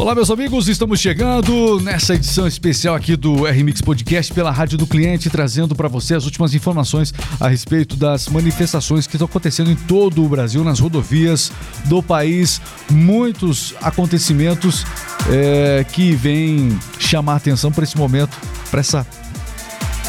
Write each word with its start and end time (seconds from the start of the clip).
Olá, 0.00 0.14
meus 0.14 0.30
amigos, 0.30 0.66
estamos 0.66 0.98
chegando 0.98 1.78
nessa 1.78 2.14
edição 2.14 2.46
especial 2.46 2.94
aqui 2.94 3.16
do 3.16 3.44
RMix 3.44 3.82
Podcast 3.82 4.32
pela 4.32 4.50
Rádio 4.50 4.78
do 4.78 4.86
Cliente, 4.86 5.28
trazendo 5.28 5.76
para 5.76 5.88
você 5.88 6.14
as 6.14 6.24
últimas 6.24 6.54
informações 6.54 7.12
a 7.38 7.48
respeito 7.48 7.96
das 7.96 8.26
manifestações 8.26 9.06
que 9.06 9.16
estão 9.16 9.26
acontecendo 9.26 9.70
em 9.70 9.76
todo 9.76 10.24
o 10.24 10.28
Brasil, 10.28 10.64
nas 10.64 10.80
rodovias 10.80 11.52
do 11.84 12.02
país. 12.02 12.62
Muitos 12.90 13.74
acontecimentos 13.82 14.86
é, 15.28 15.84
que 15.84 16.14
vêm 16.14 16.78
chamar 16.98 17.36
atenção 17.36 17.70
para 17.70 17.84
esse 17.84 17.98
momento, 17.98 18.38
para 18.70 18.80
essa 18.80 19.06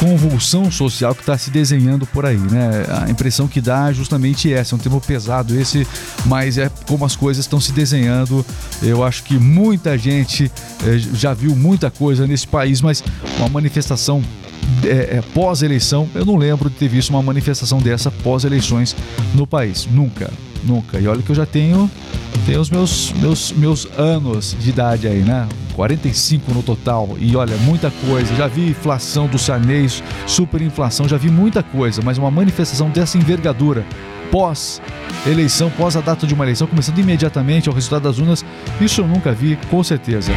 convulsão 0.01 0.71
social 0.71 1.13
que 1.13 1.21
está 1.21 1.37
se 1.37 1.51
desenhando 1.51 2.07
por 2.07 2.25
aí, 2.25 2.35
né? 2.35 2.85
A 3.05 3.11
impressão 3.11 3.47
que 3.47 3.61
dá 3.61 3.91
é 3.91 3.93
justamente 3.93 4.51
essa, 4.51 4.73
é 4.73 4.75
um 4.75 4.79
termo 4.79 4.99
pesado 4.99 5.55
esse, 5.55 5.85
mas 6.25 6.57
é 6.57 6.71
como 6.87 7.05
as 7.05 7.15
coisas 7.15 7.45
estão 7.45 7.61
se 7.61 7.71
desenhando. 7.71 8.43
Eu 8.81 9.03
acho 9.03 9.23
que 9.23 9.35
muita 9.37 9.95
gente 9.99 10.51
é, 10.83 10.97
já 10.97 11.35
viu 11.35 11.55
muita 11.55 11.91
coisa 11.91 12.25
nesse 12.25 12.47
país, 12.47 12.81
mas 12.81 13.03
uma 13.37 13.47
manifestação 13.47 14.23
é, 14.83 15.17
é, 15.17 15.23
pós-eleição, 15.35 16.09
eu 16.15 16.25
não 16.25 16.35
lembro 16.35 16.67
de 16.67 16.77
ter 16.77 16.87
visto 16.87 17.11
uma 17.11 17.21
manifestação 17.21 17.77
dessa 17.77 18.09
pós-eleições 18.09 18.95
no 19.35 19.45
país. 19.45 19.85
Nunca, 19.85 20.33
nunca. 20.63 20.99
E 20.99 21.07
olha 21.07 21.21
que 21.21 21.29
eu 21.29 21.35
já 21.35 21.45
tenho, 21.45 21.89
tenho 22.45 22.59
os 22.59 22.69
meus, 22.69 23.13
meus, 23.13 23.51
meus 23.51 23.87
anos 23.97 24.55
de 24.59 24.69
idade 24.69 25.07
aí, 25.07 25.19
né? 25.19 25.47
45 25.73 26.53
no 26.53 26.63
total. 26.63 27.15
E 27.19 27.35
olha, 27.35 27.55
muita 27.57 27.91
coisa. 28.05 28.35
Já 28.35 28.47
vi 28.47 28.69
inflação 28.69 29.27
do 29.27 29.37
Sarnês, 29.37 30.03
superinflação, 30.27 31.07
já 31.07 31.17
vi 31.17 31.29
muita 31.29 31.63
coisa, 31.63 32.01
mas 32.03 32.17
uma 32.17 32.31
manifestação 32.31 32.89
dessa 32.89 33.17
envergadura 33.17 33.85
pós 34.31 34.81
eleição, 35.27 35.69
pós 35.71 35.95
a 35.95 36.01
data 36.01 36.25
de 36.25 36.33
uma 36.33 36.45
eleição, 36.45 36.65
começando 36.65 36.97
imediatamente 36.97 37.67
ao 37.69 37.75
resultado 37.75 38.03
das 38.03 38.17
urnas, 38.17 38.45
isso 38.79 39.01
eu 39.01 39.07
nunca 39.07 39.33
vi, 39.33 39.57
com 39.69 39.83
certeza. 39.83 40.31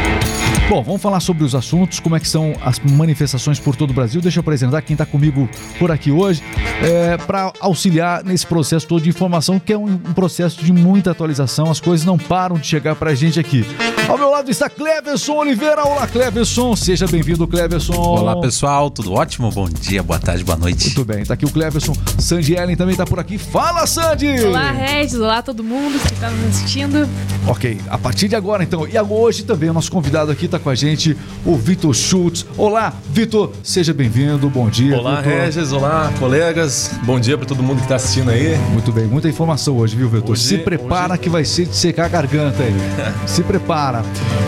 Bom, 0.69 0.83
vamos 0.83 1.03
falar 1.03 1.21
sobre 1.21 1.45
os 1.45 1.55
assuntos, 1.55 2.01
como 2.01 2.17
é 2.17 2.21
que 2.21 2.27
são 2.27 2.55
as 2.63 2.79
manifestações 2.79 3.61
por 3.61 3.77
todo 3.77 3.91
o 3.91 3.93
Brasil. 3.93 4.21
Deixa 4.21 4.39
eu 4.39 4.41
apresentar 4.41 4.81
quem 4.81 4.95
está 4.95 5.05
comigo 5.05 5.49
por 5.79 5.91
aqui 5.91 6.11
hoje, 6.11 6.43
é, 6.83 7.19
para 7.19 7.53
auxiliar 7.61 8.25
nesse 8.25 8.47
processo 8.47 8.87
todo 8.87 9.03
de 9.03 9.11
informação, 9.11 9.61
que 9.61 9.75
é 9.75 9.79
um, 9.79 9.85
um, 9.85 10.15
processo 10.15 10.65
de 10.65 10.73
muita 10.73 11.11
atualização. 11.11 11.71
As 11.71 11.81
coisas 11.81 12.07
não 12.07 12.17
param 12.17 12.57
de 12.57 12.67
chegar 12.67 12.97
para 12.97 13.11
a 13.11 13.15
gente 13.15 13.39
aqui. 13.39 13.65
Ao 14.07 14.19
meu 14.19 14.29
lado 14.31 14.51
está 14.51 14.69
Cleverson 14.69 15.33
Oliveira. 15.39 15.83
Olá, 15.83 16.07
Cleverson. 16.07 16.77
Seja 16.77 17.07
bem-vindo, 17.07 17.49
Cleverson. 17.49 17.95
Olá, 17.95 18.39
pessoal. 18.39 18.91
Tudo 18.91 19.15
ótimo? 19.15 19.51
Bom 19.51 19.67
dia, 19.67 20.03
boa 20.03 20.19
tarde, 20.19 20.45
boa 20.45 20.59
noite. 20.59 20.85
Muito 20.89 21.05
bem. 21.07 21.23
Está 21.23 21.33
aqui 21.33 21.47
o 21.47 21.51
Cleverson. 21.51 21.95
Sandy 22.19 22.55
Ellen 22.55 22.77
também 22.77 22.93
está 22.93 23.07
por 23.07 23.19
aqui. 23.19 23.39
Fala, 23.39 23.87
Sandy! 23.87 24.43
Olá, 24.45 24.73
Regis. 24.73 25.15
Olá, 25.19 25.41
todo 25.41 25.65
mundo 25.65 25.99
que 25.99 26.13
está 26.13 26.29
nos 26.29 26.49
assistindo. 26.55 27.09
Ok. 27.47 27.81
A 27.89 27.97
partir 27.97 28.29
de 28.29 28.37
agora, 28.37 28.63
então, 28.63 28.87
e 28.87 28.99
hoje 29.01 29.43
também 29.43 29.71
o 29.71 29.73
nosso 29.73 29.91
convidado 29.91 30.31
aqui 30.31 30.45
está 30.45 30.59
com 30.59 30.69
a 30.69 30.75
gente, 30.75 31.17
o 31.45 31.57
Vitor 31.57 31.95
Schultz. 31.95 32.45
Olá, 32.59 32.93
Vitor. 33.11 33.53
Seja 33.63 33.95
bem-vindo. 33.95 34.51
Bom 34.51 34.69
dia, 34.69 34.99
Olá, 34.99 35.23
Victor. 35.23 35.33
Regis. 35.33 35.73
Olá, 35.73 36.13
colegas. 36.19 36.91
Bom 37.05 37.19
dia 37.19 37.39
para 37.39 37.47
todo 37.47 37.63
mundo 37.63 37.79
que 37.79 37.85
está 37.85 37.97
assistindo 37.97 38.31
aí. 38.31 38.55
Muito 38.71 38.93
bem. 38.93 39.07
Muita 39.07 39.29
informação 39.31 39.79
hoje, 39.79 39.97
viu, 39.97 40.11
Vitor? 40.11 40.33
Hoje, 40.33 40.43
Se 40.43 40.59
prepara 40.59 41.15
hoje... 41.15 41.23
que 41.23 41.29
vai 41.31 41.45
ser 41.45 41.65
de 41.65 41.75
secar 41.75 42.05
a 42.05 42.09
garganta 42.09 42.63
aí. 42.63 42.75
Se 43.27 43.43
prepara. 43.43 43.94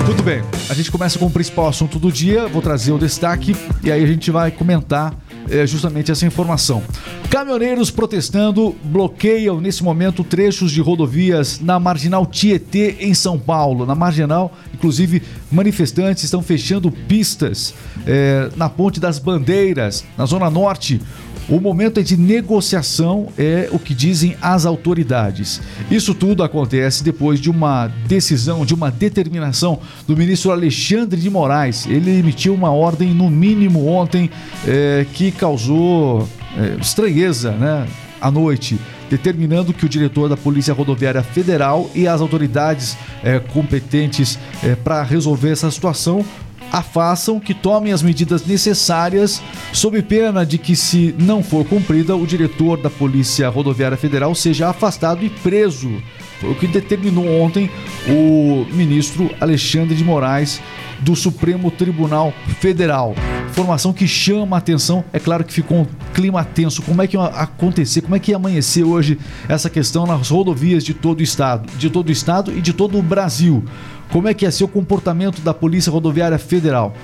Muito 0.06 0.22
bem. 0.22 0.42
A 0.69 0.75
gente 0.75 0.91
começa 0.91 1.19
com 1.19 1.27
o 1.27 1.30
principal 1.30 1.69
assunto 1.69 1.98
do 1.98 2.11
dia. 2.11 2.48
Vou 2.48 2.62
trazer 2.62 2.92
o 2.92 2.98
destaque 2.98 3.55
e 3.83 3.91
aí 3.91 4.02
a 4.02 4.06
gente 4.06 4.30
vai 4.30 4.50
comentar 4.50 5.14
é, 5.50 5.66
justamente 5.66 6.11
essa 6.11 6.27
informação. 6.27 6.83
Caminhoneiros 7.30 7.91
protestando 7.91 8.74
bloqueiam 8.84 9.61
nesse 9.61 9.83
momento 9.83 10.24
trechos 10.24 10.70
de 10.72 10.80
rodovias 10.80 11.61
na 11.61 11.78
Marginal 11.78 12.24
Tietê, 12.27 12.97
em 13.00 13.14
São 13.14 13.39
Paulo. 13.39 13.84
Na 13.84 13.94
Marginal, 13.94 14.52
inclusive, 14.72 15.22
manifestantes 15.50 16.24
estão 16.24 16.42
fechando 16.42 16.91
pistas 16.91 17.74
é, 18.06 18.48
na 18.56 18.69
Ponte 18.69 19.00
das 19.00 19.19
Bandeiras, 19.19 20.05
na 20.17 20.24
Zona 20.24 20.48
Norte. 20.48 21.01
O 21.48 21.61
momento 21.61 22.01
é 22.01 22.02
de 22.02 22.17
negociação, 22.17 23.29
é 23.39 23.68
o 23.70 23.79
que 23.79 23.95
dizem 23.95 24.36
as 24.42 24.67
autoridades. 24.67 25.61
Isso 25.89 26.12
tudo 26.12 26.42
acontece 26.42 27.05
depois 27.05 27.40
de 27.40 27.48
uma 27.48 27.86
decisão, 28.08 28.67
de 28.67 28.74
uma 28.74 28.90
determinação 28.90 29.79
do 30.08 30.17
ministro 30.17 30.51
Alexandre 30.51 31.20
de 31.20 31.30
Moraes. 31.30 31.86
Ele 31.86 32.18
emitiu 32.18 32.52
uma 32.52 32.70
ordem, 32.70 33.14
no 33.14 33.30
mínimo 33.30 33.86
ontem, 33.86 34.29
é, 34.67 35.07
que 35.12 35.30
causou 35.30 36.29
é, 36.57 36.80
estranheza 36.80 37.52
né, 37.52 37.86
à 38.20 38.28
noite 38.28 38.77
determinando 39.08 39.73
que 39.73 39.86
o 39.86 39.89
diretor 39.89 40.28
da 40.28 40.36
Polícia 40.36 40.74
Rodoviária 40.74 41.23
Federal 41.23 41.89
e 41.95 42.08
as 42.08 42.20
autoridades 42.20 42.96
é, 43.23 43.39
competentes 43.39 44.36
é, 44.64 44.74
para 44.74 45.01
resolver 45.05 45.51
essa 45.51 45.70
situação 45.70 46.24
a 46.77 46.83
façam, 46.83 47.41
que 47.41 47.55
tomem 47.55 47.91
as 47.91 48.03
medidas 48.03 48.45
necessárias, 48.45 49.41
sob 49.73 50.03
pena 50.03 50.45
de 50.45 50.59
que, 50.59 50.77
se 50.77 51.14
não 51.19 51.42
for 51.42 51.64
cumprida, 51.64 52.14
o 52.14 52.27
diretor 52.27 52.77
da 52.77 52.91
Polícia 52.91 53.48
Rodoviária 53.48 53.97
Federal 53.97 54.35
seja 54.35 54.69
afastado 54.69 55.25
e 55.25 55.31
preso. 55.31 55.91
Foi 56.39 56.51
o 56.51 56.55
que 56.55 56.67
determinou 56.67 57.27
ontem 57.41 57.70
o 58.07 58.67
ministro 58.75 59.31
Alexandre 59.41 59.95
de 59.95 60.05
Moraes 60.05 60.61
do 61.01 61.17
Supremo 61.17 61.70
Tribunal 61.70 62.33
Federal. 62.61 63.14
Informação 63.48 63.91
que 63.91 64.07
chama 64.07 64.57
a 64.57 64.58
atenção, 64.58 65.03
é 65.14 65.19
claro 65.19 65.43
que 65.43 65.53
ficou 65.53 65.79
um 65.79 65.87
clima 66.13 66.45
tenso. 66.45 66.83
Como 66.83 67.01
é 67.01 67.07
que 67.07 67.17
ia 67.17 67.25
acontecer, 67.25 68.03
como 68.03 68.14
é 68.14 68.19
que 68.19 68.33
ia 68.33 68.37
amanhecer 68.37 68.85
hoje 68.85 69.19
essa 69.48 69.70
questão 69.70 70.07
nas 70.07 70.29
rodovias 70.29 70.85
de 70.85 70.93
todo 70.93 71.20
o 71.20 71.23
estado, 71.23 71.67
de 71.79 71.89
todo 71.89 72.11
o 72.11 72.13
estado 72.13 72.53
e 72.53 72.61
de 72.61 72.75
todo 72.75 72.98
o 72.98 73.03
Brasil? 73.03 73.64
Como 74.11 74.28
é 74.28 74.34
que 74.34 74.50
ser 74.50 74.64
o 74.64 74.68
comportamento 74.68 75.40
da 75.42 75.52
Polícia 75.52 75.90
Rodoviária 75.90 76.39
Federal? 76.39 76.94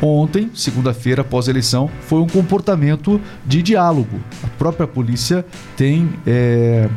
Ontem, 0.00 0.50
segunda-feira, 0.54 1.22
após 1.22 1.48
a 1.48 1.50
eleição, 1.50 1.88
foi 2.02 2.20
um 2.20 2.26
comportamento 2.26 3.20
de 3.44 3.62
diálogo. 3.62 4.20
A 4.42 4.48
própria 4.58 4.86
polícia 4.86 5.44
tem 5.76 6.10
é, 6.26 6.88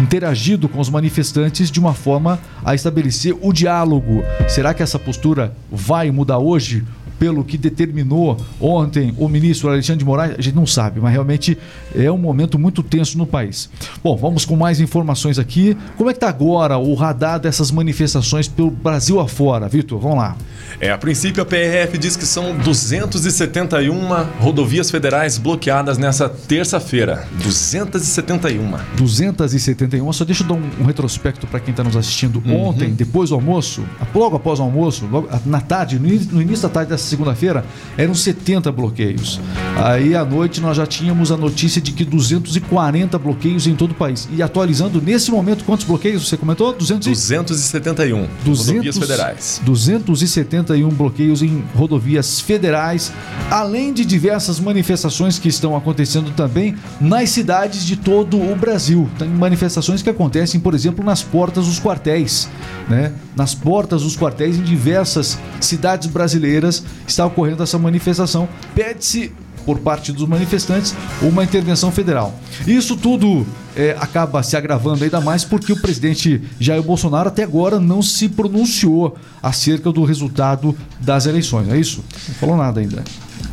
interagido 0.00 0.68
com 0.68 0.80
os 0.80 0.88
manifestantes 0.88 1.70
de 1.70 1.80
uma 1.80 1.94
forma 1.94 2.38
a 2.64 2.74
estabelecer 2.74 3.36
o 3.40 3.52
diálogo. 3.52 4.22
Será 4.48 4.72
que 4.72 4.82
essa 4.82 4.98
postura 4.98 5.54
vai 5.70 6.10
mudar 6.10 6.38
hoje? 6.38 6.84
Pelo 7.18 7.44
que 7.44 7.56
determinou 7.56 8.36
ontem 8.60 9.14
o 9.18 9.28
ministro 9.28 9.68
Alexandre 9.68 9.98
de 10.00 10.04
Moraes, 10.04 10.34
a 10.38 10.42
gente 10.42 10.54
não 10.54 10.66
sabe, 10.66 11.00
mas 11.00 11.12
realmente 11.12 11.56
é 11.94 12.10
um 12.10 12.18
momento 12.18 12.58
muito 12.58 12.82
tenso 12.82 13.16
no 13.18 13.26
país. 13.26 13.68
Bom, 14.02 14.16
vamos 14.16 14.44
com 14.44 14.56
mais 14.56 14.80
informações 14.80 15.38
aqui. 15.38 15.76
Como 15.96 16.10
é 16.10 16.12
que 16.12 16.18
está 16.18 16.28
agora 16.28 16.76
o 16.78 16.94
radar 16.94 17.38
dessas 17.40 17.70
manifestações 17.70 18.48
pelo 18.48 18.70
Brasil 18.70 19.20
afora? 19.20 19.68
Vitor, 19.68 19.98
vamos 19.98 20.18
lá. 20.18 20.36
É, 20.80 20.90
a 20.90 20.98
princípio 20.98 21.42
a 21.42 21.46
PRF 21.46 21.96
diz 21.98 22.16
que 22.16 22.26
são 22.26 22.56
271 22.58 23.94
rodovias 24.40 24.90
federais 24.90 25.38
bloqueadas 25.38 25.98
nessa 25.98 26.28
terça-feira. 26.28 27.26
271. 27.42 28.74
271. 28.96 30.12
Só 30.12 30.24
deixa 30.24 30.42
eu 30.42 30.48
dar 30.48 30.54
um, 30.54 30.70
um 30.80 30.84
retrospecto 30.84 31.46
para 31.46 31.60
quem 31.60 31.70
está 31.70 31.84
nos 31.84 31.96
assistindo. 31.96 32.42
Uhum. 32.44 32.68
Ontem, 32.68 32.90
depois 32.90 33.30
do 33.30 33.36
almoço, 33.36 33.84
logo 34.14 34.36
após 34.36 34.58
o 34.60 34.62
almoço, 34.62 35.06
logo, 35.10 35.28
na 35.46 35.60
tarde, 35.60 35.98
no, 35.98 36.08
no 36.32 36.42
início 36.42 36.68
da 36.68 36.68
tarde 36.68 36.90
dessa 36.90 37.03
segunda-feira, 37.04 37.64
eram 37.96 38.14
70 38.14 38.70
bloqueios. 38.72 39.40
Aí 39.76 40.14
à 40.14 40.24
noite 40.24 40.60
nós 40.60 40.76
já 40.76 40.86
tínhamos 40.86 41.30
a 41.32 41.36
notícia 41.36 41.80
de 41.80 41.92
que 41.92 42.04
240 42.04 43.18
bloqueios 43.18 43.66
em 43.66 43.74
todo 43.74 43.92
o 43.92 43.94
país. 43.94 44.28
E 44.32 44.42
atualizando 44.42 45.00
nesse 45.00 45.30
momento, 45.30 45.64
quantos 45.64 45.86
bloqueios 45.86 46.28
você 46.28 46.36
comentou? 46.36 46.72
200 46.72 47.06
271 47.06 48.28
200, 48.44 48.66
rodovias 48.68 48.98
federais. 48.98 49.60
271 49.64 50.88
bloqueios 50.90 51.42
em 51.42 51.64
rodovias 51.74 52.40
federais, 52.40 53.12
além 53.50 53.92
de 53.92 54.04
diversas 54.04 54.60
manifestações 54.60 55.38
que 55.38 55.48
estão 55.48 55.76
acontecendo 55.76 56.30
também 56.32 56.76
nas 57.00 57.30
cidades 57.30 57.84
de 57.84 57.96
todo 57.96 58.40
o 58.40 58.56
Brasil. 58.56 59.08
Tem 59.18 59.28
manifestações 59.28 60.02
que 60.02 60.10
acontecem, 60.10 60.60
por 60.60 60.74
exemplo, 60.74 61.04
nas 61.04 61.22
portas 61.22 61.66
dos 61.66 61.80
quartéis, 61.80 62.48
né? 62.88 63.12
Nas 63.36 63.54
portas 63.54 64.02
dos 64.02 64.16
quartéis 64.16 64.56
em 64.56 64.62
diversas 64.62 65.38
cidades 65.60 66.08
brasileiras 66.08 66.84
está 67.06 67.26
ocorrendo 67.26 67.62
essa 67.62 67.78
manifestação. 67.78 68.48
Pede-se 68.74 69.32
por 69.64 69.78
parte 69.78 70.12
dos 70.12 70.28
manifestantes 70.28 70.94
uma 71.22 71.42
intervenção 71.42 71.90
federal. 71.90 72.38
Isso 72.66 72.96
tudo 72.96 73.46
é, 73.74 73.96
acaba 73.98 74.42
se 74.42 74.56
agravando 74.56 75.04
ainda 75.04 75.20
mais 75.20 75.44
porque 75.44 75.72
o 75.72 75.80
presidente 75.80 76.42
Jair 76.60 76.82
Bolsonaro 76.82 77.28
até 77.28 77.42
agora 77.42 77.80
não 77.80 78.02
se 78.02 78.28
pronunciou 78.28 79.16
acerca 79.42 79.90
do 79.90 80.04
resultado 80.04 80.76
das 81.00 81.26
eleições, 81.26 81.68
é 81.68 81.78
isso? 81.78 82.04
Não 82.28 82.34
falou 82.34 82.56
nada 82.56 82.80
ainda. 82.80 83.02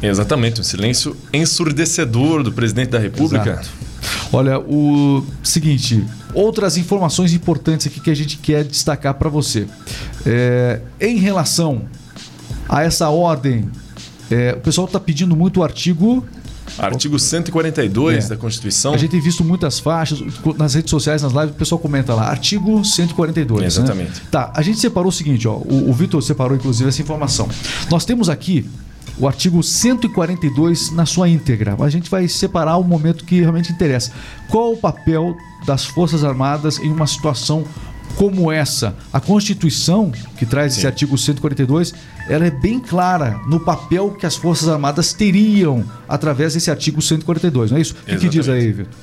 Exatamente, 0.02 0.62
um 0.62 0.64
silêncio 0.64 1.16
ensurdecedor 1.32 2.44
do 2.44 2.52
presidente 2.52 2.90
da 2.90 3.00
República. 3.00 3.52
Exato. 3.52 3.70
Olha, 4.34 4.60
o 4.60 5.24
seguinte, 5.44 6.04
outras 6.34 6.78
informações 6.78 7.34
importantes 7.34 7.86
aqui 7.86 8.00
que 8.00 8.10
a 8.10 8.16
gente 8.16 8.38
quer 8.38 8.64
destacar 8.64 9.14
para 9.14 9.30
você. 9.30 9.68
É, 10.26 10.82
em 11.00 11.18
relação 11.18 11.84
a 12.70 12.84
essa 12.84 13.10
ordem, 13.10 13.70
é, 14.30 14.54
o 14.58 14.62
pessoal 14.62 14.86
está 14.86 15.00
pedindo 15.00 15.36
muito 15.36 15.60
o 15.60 15.64
artigo 15.64 16.26
Artigo 16.78 17.20
142 17.20 18.26
É. 18.26 18.30
da 18.30 18.38
Constituição. 18.38 18.94
A 18.94 18.98
gente 18.98 19.12
tem 19.12 19.20
visto 19.20 19.44
muitas 19.44 19.78
faixas 19.80 20.24
nas 20.58 20.74
redes 20.74 20.90
sociais, 20.90 21.22
nas 21.22 21.34
lives, 21.34 21.50
o 21.52 21.56
pessoal 21.56 21.78
comenta 21.80 22.14
lá, 22.14 22.30
artigo 22.30 22.84
142. 22.86 23.62
né? 23.62 23.68
Exatamente. 23.68 24.22
Tá, 24.32 24.52
a 24.56 24.62
gente 24.62 24.80
separou 24.80 25.10
o 25.10 25.12
seguinte, 25.12 25.46
ó. 25.48 25.56
O, 25.56 25.90
o 25.90 25.94
Vitor 25.94 26.22
separou, 26.24 26.56
inclusive, 26.56 26.88
essa 26.88 27.02
informação. 27.02 27.50
Nós 27.90 28.06
temos 28.06 28.30
aqui 28.30 28.70
o 29.18 29.28
artigo 29.28 29.62
142 29.62 30.92
na 30.92 31.06
sua 31.06 31.28
íntegra. 31.28 31.76
A 31.80 31.90
gente 31.90 32.10
vai 32.10 32.28
separar 32.30 32.78
o 32.78 32.84
momento 32.84 33.26
que 33.26 33.42
realmente 33.42 33.72
interessa. 33.72 34.12
Qual 34.48 34.72
o 34.72 34.78
papel 34.78 35.36
das 35.66 35.86
Forças 35.86 36.24
Armadas 36.24 36.80
em 36.80 36.90
uma 36.92 37.06
situação 37.08 37.66
como 38.12 38.52
essa? 38.52 38.96
A 39.12 39.20
Constituição, 39.20 40.12
que 40.38 40.46
traz 40.46 40.74
esse 40.74 40.82
Sim. 40.82 40.88
artigo 40.88 41.18
142, 41.18 41.94
ela 42.30 42.46
é 42.46 42.52
bem 42.52 42.80
clara 42.80 43.40
no 43.48 43.60
papel 43.60 44.12
que 44.12 44.26
as 44.26 44.36
Forças 44.36 44.70
Armadas 44.70 45.14
teriam 45.14 45.84
através 46.08 46.54
desse 46.54 46.70
artigo 46.70 47.02
142, 47.02 47.72
não 47.72 47.78
é 47.78 47.82
isso? 47.82 47.96
O 48.02 48.06
que, 48.06 48.18
que 48.18 48.30
diz 48.30 48.48
aí, 48.48 48.72
Vitor? 48.72 48.94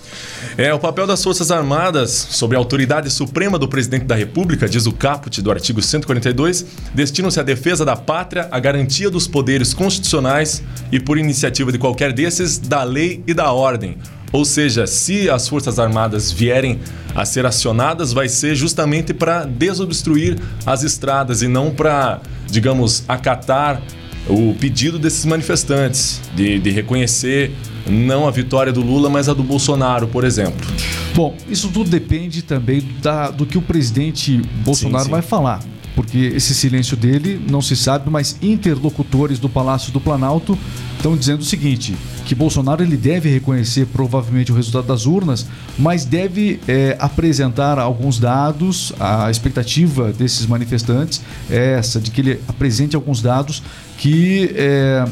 É, 0.56 0.72
o 0.72 0.78
papel 0.78 1.06
das 1.06 1.22
Forças 1.22 1.50
Armadas 1.50 2.10
sobre 2.10 2.56
a 2.56 2.60
autoridade 2.60 3.10
suprema 3.10 3.58
do 3.58 3.69
presidente 3.69 4.05
da 4.05 4.14
República, 4.14 4.69
diz 4.69 4.87
o 4.87 4.93
caput 4.93 5.40
do 5.40 5.50
artigo 5.50 5.81
142, 5.82 6.66
destinam-se 6.94 7.40
à 7.40 7.43
defesa 7.43 7.84
da 7.84 7.96
pátria, 7.96 8.49
à 8.50 8.58
garantia 8.58 9.11
dos 9.11 9.26
poderes 9.26 9.75
constitucionais 9.75 10.62
e, 10.93 11.00
por 11.00 11.19
iniciativa 11.19 11.72
de 11.72 11.78
qualquer 11.78 12.12
desses, 12.12 12.58
da 12.58 12.82
lei 12.82 13.22
e 13.26 13.34
da 13.34 13.52
ordem. 13.52 13.96
Ou 14.32 14.44
seja, 14.44 14.86
se 14.86 15.30
as 15.30 15.48
Forças 15.48 15.78
Armadas 15.78 16.30
vierem 16.30 16.78
a 17.14 17.25
ser 17.25 17.46
acionadas, 17.46 18.12
vai 18.12 18.28
ser 18.28 18.54
justamente 18.54 19.14
para 19.14 19.44
desobstruir 19.44 20.38
as 20.66 20.82
estradas 20.82 21.42
e 21.42 21.48
não 21.48 21.70
para, 21.70 22.20
digamos, 22.46 23.04
acatar 23.08 23.80
o 24.28 24.54
pedido 24.60 24.98
desses 24.98 25.25
manifestantes 25.25 26.20
de, 26.36 26.58
de 26.58 26.70
reconhecer 26.70 27.52
não 27.88 28.28
a 28.28 28.30
vitória 28.30 28.70
do 28.70 28.82
Lula, 28.82 29.08
mas 29.08 29.28
a 29.30 29.32
do 29.32 29.42
Bolsonaro, 29.42 30.06
por 30.08 30.22
exemplo. 30.25 30.66
Bom, 31.14 31.34
isso 31.48 31.69
tudo 31.69 31.88
depende 31.88 32.42
também 32.42 32.82
da- 33.00 33.30
do 33.30 33.46
que 33.46 33.56
o 33.56 33.62
presidente 33.62 34.36
Bolsonaro 34.62 35.04
Sim, 35.04 35.06
sim. 35.06 35.10
vai 35.10 35.22
falar. 35.22 35.60
Porque 35.94 36.19
esse 36.19 36.54
silêncio 36.54 36.96
dele 36.96 37.40
não 37.50 37.62
se 37.62 37.75
sabe, 37.75 38.08
mas 38.10 38.36
interlocutores 38.42 39.38
do 39.38 39.48
Palácio 39.48 39.90
do 39.90 39.98
Planalto 40.00 40.56
estão 40.99 41.17
dizendo 41.17 41.41
o 41.41 41.45
seguinte: 41.45 41.97
que 42.27 42.35
Bolsonaro 42.35 42.83
ele 42.83 42.97
deve 42.97 43.31
reconhecer 43.31 43.87
provavelmente 43.87 44.53
o 44.53 44.55
resultado 44.55 44.87
das 44.87 45.06
urnas, 45.06 45.47
mas 45.79 46.05
deve 46.05 46.61
é, 46.69 46.97
apresentar 47.00 47.79
alguns 47.79 48.19
dados. 48.19 48.93
A 49.00 49.31
expectativa 49.31 50.12
desses 50.12 50.47
manifestantes 50.47 51.23
é 51.50 51.75
essa, 51.79 51.99
de 52.00 52.11
que 52.11 52.21
ele 52.21 52.41
apresente 52.47 52.95
alguns 52.95 53.23
dados 53.23 53.62
que 53.97 54.53
é, 54.55 55.05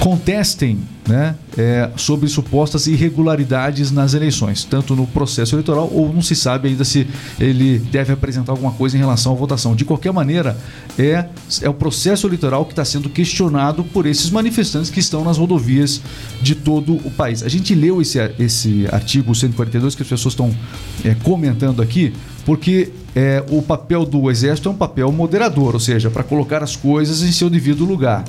contestem 0.00 0.78
né, 1.08 1.36
é, 1.56 1.90
sobre 1.96 2.28
supostas 2.28 2.86
irregularidades 2.86 3.90
nas 3.90 4.14
eleições, 4.14 4.64
tanto 4.64 4.94
no 4.96 5.06
processo 5.06 5.54
eleitoral 5.54 5.90
ou 5.92 6.12
não 6.12 6.20
se 6.20 6.34
sabe 6.34 6.68
ainda 6.68 6.84
se 6.84 7.06
ele 7.38 7.78
deve 7.78 8.12
apresentar 8.12 8.52
alguma 8.52 8.72
coisa 8.72 8.96
em 8.96 9.00
relação 9.00 9.32
à 9.32 9.34
votação. 9.34 9.74
De 9.74 9.84
qualquer 9.84 10.12
maneira, 10.12 10.56
é, 10.98 11.26
é 11.62 11.68
o 11.68 11.74
processo 11.74 12.26
eleitoral 12.26 12.64
que 12.64 12.72
está 12.72 12.84
sendo 12.84 13.08
questionado 13.08 13.84
por 13.84 14.06
esses 14.06 14.30
manifestantes 14.30 14.90
que 14.90 15.00
estão 15.00 15.24
nas 15.24 15.38
rodovias 15.38 16.00
de 16.42 16.54
todo 16.54 16.94
o 16.94 17.10
país. 17.10 17.42
A 17.42 17.48
gente 17.48 17.74
leu 17.74 18.00
esse, 18.00 18.18
esse 18.38 18.86
artigo 18.90 19.34
142 19.34 19.94
que 19.94 20.02
as 20.02 20.08
pessoas 20.08 20.32
estão 20.32 20.54
é, 21.04 21.14
comentando 21.22 21.80
aqui, 21.80 22.12
porque 22.44 22.92
é, 23.14 23.42
o 23.50 23.62
papel 23.62 24.04
do 24.04 24.30
Exército 24.30 24.68
é 24.68 24.72
um 24.72 24.76
papel 24.76 25.10
moderador, 25.10 25.74
ou 25.74 25.80
seja, 25.80 26.10
para 26.10 26.22
colocar 26.22 26.62
as 26.62 26.76
coisas 26.76 27.22
em 27.22 27.32
seu 27.32 27.48
devido 27.48 27.84
lugar. 27.84 28.24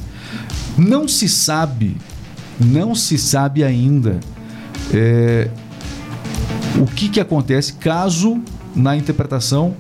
Não 0.77 1.07
se 1.07 1.27
sabe, 1.27 1.97
não 2.59 2.93
se 2.93 3.17
sabe 3.17 3.63
ainda 3.63 4.19
é, 4.93 5.49
o 6.79 6.85
que, 6.85 7.09
que 7.09 7.19
acontece 7.19 7.73
caso 7.73 8.39
na 8.75 8.95
interpretação 8.95 9.75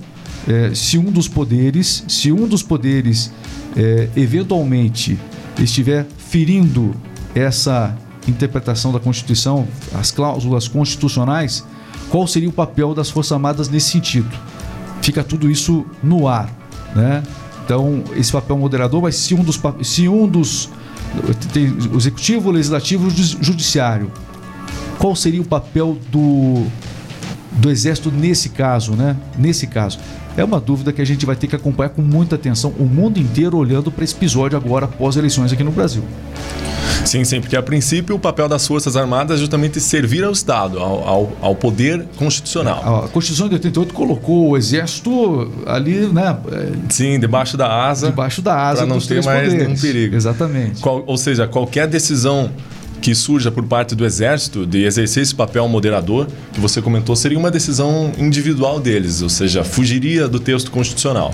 é, 0.47 0.73
se 0.73 0.97
um 0.97 1.11
dos 1.11 1.27
poderes, 1.27 2.03
se 2.07 2.31
um 2.31 2.47
dos 2.47 2.63
poderes 2.63 3.31
é, 3.75 4.09
eventualmente 4.15 5.19
estiver 5.59 6.07
ferindo 6.17 6.95
essa 7.35 7.95
interpretação 8.27 8.91
da 8.91 8.99
Constituição, 8.99 9.67
as 9.93 10.11
cláusulas 10.11 10.67
constitucionais, 10.67 11.63
qual 12.09 12.25
seria 12.25 12.49
o 12.49 12.53
papel 12.53 12.93
das 12.93 13.09
Forças 13.09 13.33
Armadas 13.33 13.69
nesse 13.69 13.91
sentido? 13.91 14.29
Fica 15.01 15.23
tudo 15.23 15.49
isso 15.49 15.85
no 16.01 16.27
ar, 16.27 16.49
né? 16.95 17.23
Então, 17.63 18.03
esse 18.15 18.31
papel 18.31 18.57
moderador, 18.57 19.01
mas 19.01 19.15
se 19.15 19.35
um 19.35 19.43
dos, 19.43 19.59
se 19.83 20.07
um 20.07 20.25
dos 20.27 20.69
tem 21.53 21.75
executivo, 21.95 22.51
legislativo 22.51 23.07
e 23.07 23.11
judiciário, 23.43 24.11
qual 24.97 25.15
seria 25.15 25.41
o 25.41 25.45
papel 25.45 25.97
do, 26.11 26.65
do 27.53 27.69
exército 27.69 28.11
nesse 28.11 28.49
caso, 28.49 28.93
né? 28.93 29.15
Nesse 29.37 29.67
caso. 29.67 29.99
É 30.35 30.43
uma 30.43 30.59
dúvida 30.59 30.93
que 30.93 31.01
a 31.01 31.05
gente 31.05 31.25
vai 31.25 31.35
ter 31.35 31.47
que 31.47 31.55
acompanhar 31.55 31.89
com 31.89 32.01
muita 32.01 32.35
atenção, 32.35 32.71
o 32.77 32.85
mundo 32.85 33.19
inteiro 33.19 33.57
olhando 33.57 33.91
para 33.91 34.03
esse 34.03 34.15
episódio 34.15 34.55
agora 34.57 34.85
após 34.85 35.15
eleições 35.15 35.51
aqui 35.51 35.63
no 35.63 35.71
Brasil. 35.71 36.03
Sim, 37.07 37.23
sim, 37.23 37.39
porque 37.41 37.55
a 37.55 37.63
princípio 37.63 38.15
o 38.15 38.19
papel 38.19 38.47
das 38.49 38.67
Forças 38.67 38.95
Armadas 38.97 39.37
é 39.37 39.39
justamente 39.39 39.79
servir 39.79 40.23
ao 40.23 40.31
Estado, 40.31 40.77
ao, 40.79 41.07
ao, 41.07 41.37
ao 41.41 41.55
poder 41.55 42.05
constitucional. 42.17 43.05
A 43.05 43.07
Constituição 43.07 43.47
de 43.47 43.55
88 43.55 43.93
colocou 43.93 44.49
o 44.49 44.57
exército 44.57 45.51
ali, 45.65 45.95
né, 46.07 46.37
é, 46.51 46.71
Sim, 46.89 47.19
debaixo 47.19 47.55
da 47.57 47.87
asa. 47.87 48.07
debaixo 48.07 48.41
da 48.41 48.55
asa 48.69 48.85
Pra 48.85 48.93
não 48.93 48.99
ter 48.99 49.23
mais 49.23 49.43
poderes. 49.43 49.53
nenhum 49.53 49.79
perigo. 49.79 50.15
Exatamente. 50.15 50.81
Qual- 50.81 51.03
ou 51.07 51.17
seja, 51.17 51.47
qualquer 51.47 51.87
decisão 51.87 52.51
que 53.01 53.13
surja 53.15 53.51
por 53.51 53.63
parte 53.63 53.95
do 53.95 54.05
Exército 54.05 54.65
de 54.65 54.83
exercer 54.83 55.23
esse 55.23 55.33
papel 55.33 55.67
moderador, 55.67 56.27
que 56.51 56.59
você 56.59 56.81
comentou, 56.81 57.15
seria 57.15 57.37
uma 57.37 57.51
decisão 57.51 58.11
individual 58.17 58.79
deles, 58.79 59.21
ou 59.21 59.29
seja, 59.29 59.63
fugiria 59.63 60.27
do 60.27 60.39
texto 60.39 60.71
constitucional. 60.71 61.33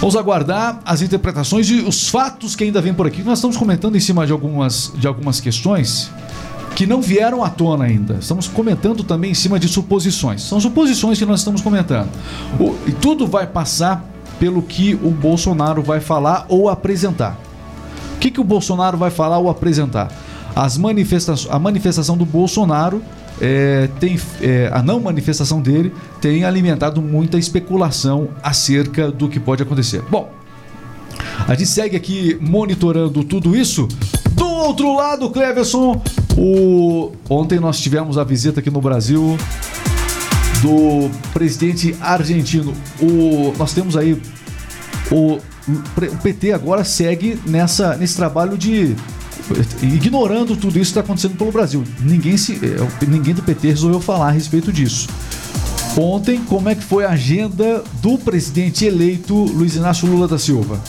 Vamos 0.00 0.16
aguardar 0.16 0.80
as 0.84 1.02
interpretações 1.02 1.68
e 1.70 1.74
os 1.80 2.08
fatos 2.08 2.56
que 2.56 2.64
ainda 2.64 2.80
vêm 2.80 2.92
por 2.94 3.06
aqui. 3.06 3.22
Nós 3.22 3.38
estamos 3.38 3.56
comentando 3.56 3.96
em 3.96 4.00
cima 4.00 4.26
de 4.26 4.32
algumas, 4.32 4.92
de 4.96 5.06
algumas 5.06 5.40
questões 5.40 6.10
que 6.74 6.86
não 6.86 7.00
vieram 7.00 7.44
à 7.44 7.48
tona 7.50 7.84
ainda. 7.84 8.16
Estamos 8.20 8.48
comentando 8.48 9.04
também 9.04 9.30
em 9.30 9.34
cima 9.34 9.60
de 9.60 9.68
suposições. 9.68 10.42
São 10.42 10.58
suposições 10.60 11.18
que 11.18 11.24
nós 11.24 11.40
estamos 11.40 11.60
comentando. 11.60 12.08
O- 12.58 12.74
e 12.86 12.90
tudo 12.92 13.26
vai 13.26 13.46
passar 13.46 14.04
pelo 14.40 14.60
que 14.60 14.94
o 15.00 15.10
Bolsonaro 15.10 15.80
vai 15.82 16.00
falar 16.00 16.44
ou 16.48 16.68
apresentar. 16.68 17.38
O 18.16 18.18
que, 18.18 18.30
que 18.30 18.40
o 18.40 18.44
Bolsonaro 18.44 18.98
vai 18.98 19.10
falar 19.10 19.38
ou 19.38 19.48
apresentar? 19.48 20.10
As 20.54 20.78
manifesta 20.78 21.34
a 21.50 21.58
manifestação 21.58 22.16
do 22.16 22.24
Bolsonaro 22.24 23.02
é, 23.40 23.88
tem 23.98 24.18
é, 24.40 24.70
a 24.72 24.82
não 24.82 25.00
manifestação 25.00 25.60
dele 25.60 25.92
tem 26.20 26.44
alimentado 26.44 27.02
muita 27.02 27.38
especulação 27.38 28.28
acerca 28.42 29.10
do 29.10 29.28
que 29.28 29.40
pode 29.40 29.62
acontecer. 29.62 30.02
Bom, 30.10 30.32
a 31.46 31.54
gente 31.54 31.66
segue 31.66 31.96
aqui 31.96 32.38
monitorando 32.40 33.24
tudo 33.24 33.56
isso. 33.56 33.88
Do 34.32 34.46
outro 34.46 34.94
lado, 34.96 35.30
Cleverson, 35.30 36.00
o... 36.36 37.12
ontem 37.28 37.60
nós 37.60 37.80
tivemos 37.80 38.16
a 38.16 38.24
visita 38.24 38.60
aqui 38.60 38.70
no 38.70 38.80
Brasil 38.80 39.36
do 40.62 41.10
presidente 41.32 41.96
argentino. 42.00 42.72
O... 43.00 43.52
Nós 43.58 43.72
temos 43.72 43.96
aí 43.96 44.20
o... 45.10 45.38
o 45.38 46.16
PT 46.22 46.52
agora 46.52 46.84
segue 46.84 47.38
nessa, 47.46 47.96
nesse 47.96 48.16
trabalho 48.16 48.56
de 48.56 48.96
ignorando 49.82 50.56
tudo 50.56 50.78
isso 50.78 50.92
que 50.92 50.98
está 50.98 51.00
acontecendo 51.00 51.36
pelo 51.36 51.52
Brasil. 51.52 51.84
Ninguém, 52.00 52.36
se, 52.36 52.54
é, 52.54 53.06
ninguém 53.06 53.34
do 53.34 53.42
PT 53.42 53.68
resolveu 53.68 54.00
falar 54.00 54.28
a 54.28 54.30
respeito 54.30 54.72
disso. 54.72 55.08
Ontem, 55.96 56.40
como 56.44 56.68
é 56.68 56.74
que 56.74 56.82
foi 56.82 57.04
a 57.04 57.10
agenda 57.10 57.84
do 58.02 58.18
presidente 58.18 58.84
eleito 58.84 59.34
Luiz 59.34 59.76
Inácio 59.76 60.08
Lula 60.08 60.26
da 60.26 60.38
Silva? 60.38 60.80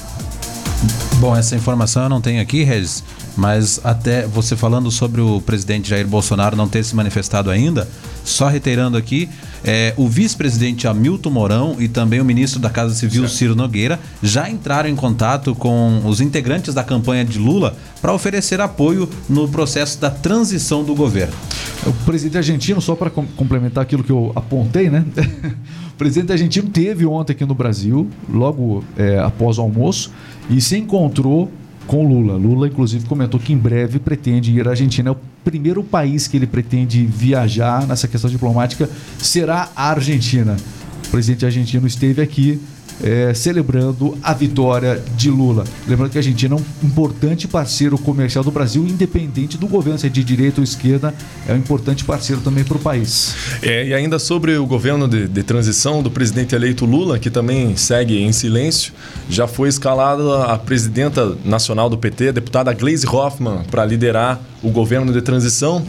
Bom, 1.20 1.36
essa 1.36 1.56
informação 1.56 2.04
eu 2.04 2.10
não 2.10 2.20
tenho 2.20 2.42
aqui, 2.42 2.64
Regis, 2.64 3.04
mas 3.38 3.80
até 3.84 4.26
você 4.26 4.56
falando 4.56 4.90
sobre 4.90 5.22
o 5.22 5.40
presidente 5.42 5.90
Jair 5.90 6.08
Bolsonaro 6.08 6.56
não 6.56 6.68
ter 6.68 6.84
se 6.84 6.96
manifestado 6.96 7.50
ainda, 7.50 7.88
só 8.26 8.48
reiterando 8.48 8.98
aqui, 8.98 9.30
é, 9.64 9.94
o 9.96 10.08
vice-presidente 10.08 10.88
Hamilton 10.88 11.30
Mourão 11.30 11.76
e 11.80 11.88
também 11.88 12.20
o 12.20 12.26
ministro 12.26 12.60
da 12.60 12.70
Casa 12.70 12.94
Civil 12.94 13.28
Ciro 13.30 13.56
Nogueira 13.56 14.00
já 14.22 14.50
entraram 14.50 14.90
em 14.90 14.96
contato 14.96 15.56
com 15.56 16.02
os 16.06 16.20
integrantes 16.20 16.74
da 16.74 16.84
campanha 16.84 17.24
de 17.24 17.40
Lula 17.40 17.76
para 18.02 18.14
oferecer 18.14 18.60
apoio 18.60 19.10
no 19.30 19.48
processo 19.48 20.00
da 20.02 20.10
transição 20.10 20.84
do 20.84 20.94
governo. 20.94 21.34
O 21.86 21.94
presidente 22.06 22.38
argentino, 22.38 22.82
só 22.82 22.96
para 22.96 23.10
com 23.10 23.26
complementar 23.26 23.84
aquilo 23.84 24.04
que 24.04 24.12
eu 24.12 24.32
apontei, 24.36 24.90
né? 24.90 25.06
o 25.94 25.96
presidente 25.98 26.32
argentino 26.32 26.70
teve 26.70 27.06
ontem 27.06 27.34
aqui 27.34 27.46
no 27.46 27.56
Brasil, 27.56 28.10
logo 28.30 28.84
é, 28.98 29.20
após 29.20 29.58
o 29.58 29.62
almoço, 29.62 30.12
e 30.50 30.60
se 30.60 30.78
encontrou 30.78 31.52
com 31.88 32.08
Lula. 32.08 32.36
Lula, 32.36 32.68
inclusive, 32.68 33.06
comentou 33.06 33.40
que 33.40 33.54
em 33.54 33.58
breve 33.58 34.00
pretende 34.00 34.52
ir 34.52 34.68
à 34.68 34.72
Argentina. 34.72 35.10
É 35.10 35.12
o 35.12 35.18
primeiro 35.44 35.84
país 35.84 36.28
que 36.28 36.38
ele 36.38 36.48
pretende 36.48 37.06
viajar 37.06 37.88
nessa 37.88 38.08
questão 38.08 38.30
diplomática 38.30 38.90
será 39.18 39.70
a 39.76 39.92
Argentina. 39.92 40.56
O 41.08 41.10
presidente 41.10 41.46
argentino 41.46 41.86
esteve 41.86 42.22
aqui 42.22 42.60
é, 43.04 43.34
celebrando 43.34 44.18
a 44.24 44.34
vitória 44.34 45.02
de 45.16 45.30
Lula. 45.30 45.64
Lembrando 45.88 46.12
que 46.12 46.18
a 46.18 46.20
Argentina 46.20 46.56
é 46.56 46.58
um 46.58 46.88
importante 46.88 47.48
parceiro 47.48 47.98
comercial 47.98 48.44
do 48.44 48.52
Brasil, 48.52 48.86
independente 48.86 49.58
do 49.58 49.68
governo, 49.68 50.00
se 50.00 50.08
é 50.08 50.10
de 50.10 50.24
direita 50.24 50.62
ou 50.62 50.64
esquerda, 50.64 51.14
é 51.48 51.54
um 51.54 51.58
importante 51.58 52.04
parceiro 52.04 52.42
também 52.42 52.64
para 52.64 52.78
o 52.78 52.80
país. 52.80 53.36
É, 53.62 53.88
e 53.88 53.94
ainda 53.94 54.20
sobre 54.20 54.56
o 54.58 54.66
governo 54.66 55.08
de, 55.08 55.28
de, 55.28 55.44
transição 55.44 56.02
do 56.02 56.10
presidente 56.10 56.56
eleito 56.56 56.86
Lula, 56.86 57.20
que 57.20 57.30
também 57.30 57.76
segue 57.76 58.22
em 58.22 58.32
silêncio, 58.32 58.94
já 59.30 59.48
foi 59.48 59.70
escalada 59.70 60.46
a 60.46 60.58
presidenta 60.58 61.38
nacional 61.44 61.90
do 61.90 61.98
PT, 61.98 62.30
a 62.30 62.32
deputada 62.32 62.74
Gleisi 62.74 63.08
Hoffmann, 63.08 63.64
para 63.70 63.86
liderar 63.86 64.42
o 64.64 64.70
governo 64.70 65.12
de 65.12 65.22
transição, 65.22 65.86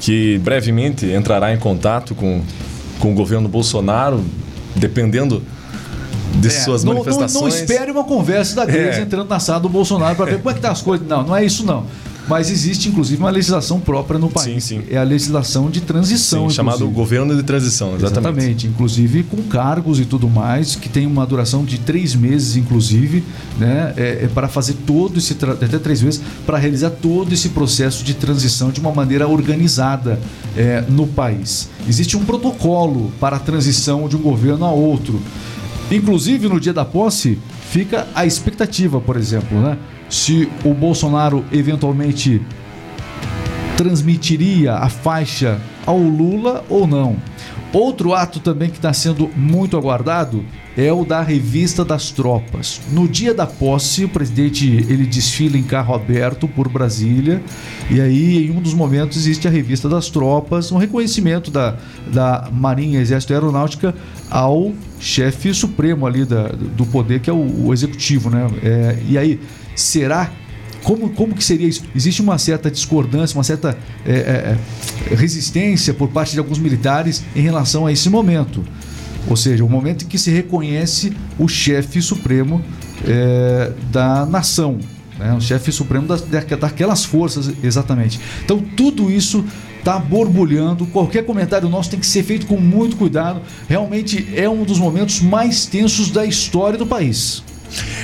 que 0.00 0.38
brevemente 0.38 1.06
entrará 1.06 1.54
em 1.54 1.58
contato 1.58 2.14
com, 2.14 2.42
com 2.98 3.12
o 3.12 3.14
governo 3.14 3.48
Bolsonaro, 3.48 4.22
dependendo 4.76 5.42
de 6.42 6.54
é, 6.54 6.60
suas 6.60 6.84
não, 6.84 6.94
manifestações. 6.94 7.34
Não, 7.34 7.40
não, 7.42 7.48
espere 7.48 7.90
uma 7.90 8.04
conversa 8.04 8.56
da 8.56 8.64
Gleisi 8.64 9.00
é. 9.00 9.02
entrando 9.02 9.28
na 9.28 9.38
sala 9.38 9.60
do 9.60 9.68
Bolsonaro 9.68 10.16
para 10.16 10.26
ver 10.26 10.38
como 10.38 10.50
é 10.50 10.54
que 10.54 10.60
tá 10.60 10.70
as 10.70 10.82
coisas. 10.82 11.06
Não, 11.06 11.22
não 11.22 11.36
é 11.36 11.44
isso 11.44 11.64
não. 11.64 11.86
Mas 12.28 12.50
existe, 12.50 12.88
inclusive, 12.88 13.20
uma 13.20 13.30
legislação 13.30 13.80
própria 13.80 14.18
no 14.18 14.30
país. 14.30 14.62
Sim, 14.64 14.80
sim. 14.80 14.84
É 14.88 14.96
a 14.96 15.02
legislação 15.02 15.68
de 15.68 15.80
transição. 15.80 16.48
Sim, 16.48 16.54
chamado 16.54 16.88
governo 16.88 17.34
de 17.34 17.42
transição, 17.42 17.96
exatamente. 17.96 18.28
Exatamente. 18.28 18.66
Inclusive 18.68 19.24
com 19.24 19.42
cargos 19.42 19.98
e 19.98 20.04
tudo 20.04 20.28
mais, 20.28 20.76
que 20.76 20.88
tem 20.88 21.06
uma 21.06 21.26
duração 21.26 21.64
de 21.64 21.78
três 21.78 22.14
meses, 22.14 22.56
inclusive, 22.56 23.24
né? 23.58 23.92
É, 23.96 24.24
é 24.24 24.30
para 24.32 24.46
fazer 24.46 24.74
todo 24.86 25.18
esse. 25.18 25.32
até 25.32 25.78
três 25.78 26.00
meses, 26.00 26.22
para 26.46 26.58
realizar 26.58 26.90
todo 26.90 27.32
esse 27.32 27.48
processo 27.48 28.04
de 28.04 28.14
transição 28.14 28.70
de 28.70 28.80
uma 28.80 28.92
maneira 28.92 29.26
organizada 29.26 30.18
é, 30.56 30.84
no 30.88 31.06
país. 31.06 31.68
Existe 31.88 32.16
um 32.16 32.24
protocolo 32.24 33.12
para 33.18 33.36
a 33.36 33.40
transição 33.40 34.08
de 34.08 34.16
um 34.16 34.20
governo 34.20 34.64
a 34.64 34.70
outro. 34.70 35.20
Inclusive, 35.92 36.48
no 36.48 36.58
dia 36.58 36.72
da 36.72 36.86
posse, 36.86 37.38
fica 37.70 38.06
a 38.14 38.24
expectativa, 38.24 38.98
por 38.98 39.16
exemplo, 39.16 39.60
né? 39.60 39.76
Se 40.08 40.48
o 40.64 40.72
Bolsonaro 40.72 41.44
eventualmente 41.52 42.40
transmitiria 43.76 44.74
a 44.74 44.88
faixa 44.88 45.60
ao 45.86 45.98
Lula 45.98 46.64
ou 46.68 46.86
não. 46.86 47.16
Outro 47.72 48.12
ato 48.12 48.38
também 48.38 48.68
que 48.68 48.76
está 48.76 48.92
sendo 48.92 49.30
muito 49.34 49.78
aguardado 49.78 50.44
é 50.76 50.92
o 50.92 51.04
da 51.06 51.22
revista 51.22 51.82
das 51.82 52.10
tropas. 52.10 52.80
No 52.90 53.08
dia 53.08 53.32
da 53.32 53.46
posse, 53.46 54.04
o 54.04 54.08
presidente 54.08 54.66
ele 54.66 55.06
desfila 55.06 55.56
em 55.56 55.62
carro 55.62 55.94
aberto 55.94 56.46
por 56.46 56.68
Brasília 56.68 57.42
e 57.90 57.98
aí 57.98 58.46
em 58.46 58.50
um 58.50 58.60
dos 58.60 58.74
momentos 58.74 59.16
existe 59.16 59.48
a 59.48 59.50
revista 59.50 59.88
das 59.88 60.10
tropas, 60.10 60.70
um 60.70 60.76
reconhecimento 60.76 61.50
da, 61.50 61.76
da 62.12 62.48
Marinha, 62.52 63.00
Exército 63.00 63.32
e 63.32 63.34
Aeronáutica 63.34 63.94
ao 64.30 64.72
chefe 65.00 65.54
supremo 65.54 66.06
ali 66.06 66.26
da, 66.26 66.48
do 66.48 66.84
poder 66.84 67.20
que 67.20 67.30
é 67.30 67.32
o, 67.32 67.66
o 67.66 67.72
executivo, 67.72 68.28
né? 68.28 68.46
É, 68.62 68.98
e 69.08 69.16
aí 69.16 69.40
será 69.74 70.30
como, 70.82 71.10
como 71.10 71.34
que 71.34 71.44
seria 71.44 71.68
isso? 71.68 71.84
Existe 71.94 72.20
uma 72.20 72.38
certa 72.38 72.70
discordância, 72.70 73.36
uma 73.36 73.44
certa 73.44 73.76
é, 74.04 74.12
é, 74.12 74.58
é, 75.10 75.14
resistência 75.14 75.94
por 75.94 76.08
parte 76.08 76.32
de 76.32 76.38
alguns 76.38 76.58
militares 76.58 77.22
em 77.34 77.40
relação 77.40 77.86
a 77.86 77.92
esse 77.92 78.10
momento. 78.10 78.64
Ou 79.28 79.36
seja, 79.36 79.64
o 79.64 79.68
momento 79.68 80.04
em 80.04 80.08
que 80.08 80.18
se 80.18 80.30
reconhece 80.30 81.12
o 81.38 81.46
chefe 81.46 82.02
supremo 82.02 82.60
é, 83.06 83.72
da 83.92 84.26
nação, 84.26 84.78
né? 85.18 85.32
o 85.32 85.40
chefe 85.40 85.70
supremo 85.70 86.08
daquelas 86.60 87.04
forças, 87.04 87.52
exatamente. 87.62 88.18
Então, 88.44 88.60
tudo 88.76 89.10
isso 89.10 89.44
está 89.78 89.98
borbulhando. 89.98 90.86
Qualquer 90.86 91.24
comentário 91.24 91.68
nosso 91.68 91.90
tem 91.90 92.00
que 92.00 92.06
ser 92.06 92.24
feito 92.24 92.46
com 92.46 92.56
muito 92.56 92.96
cuidado. 92.96 93.40
Realmente 93.68 94.28
é 94.34 94.48
um 94.48 94.64
dos 94.64 94.78
momentos 94.78 95.20
mais 95.20 95.66
tensos 95.66 96.10
da 96.10 96.24
história 96.24 96.78
do 96.78 96.86
país. 96.86 97.42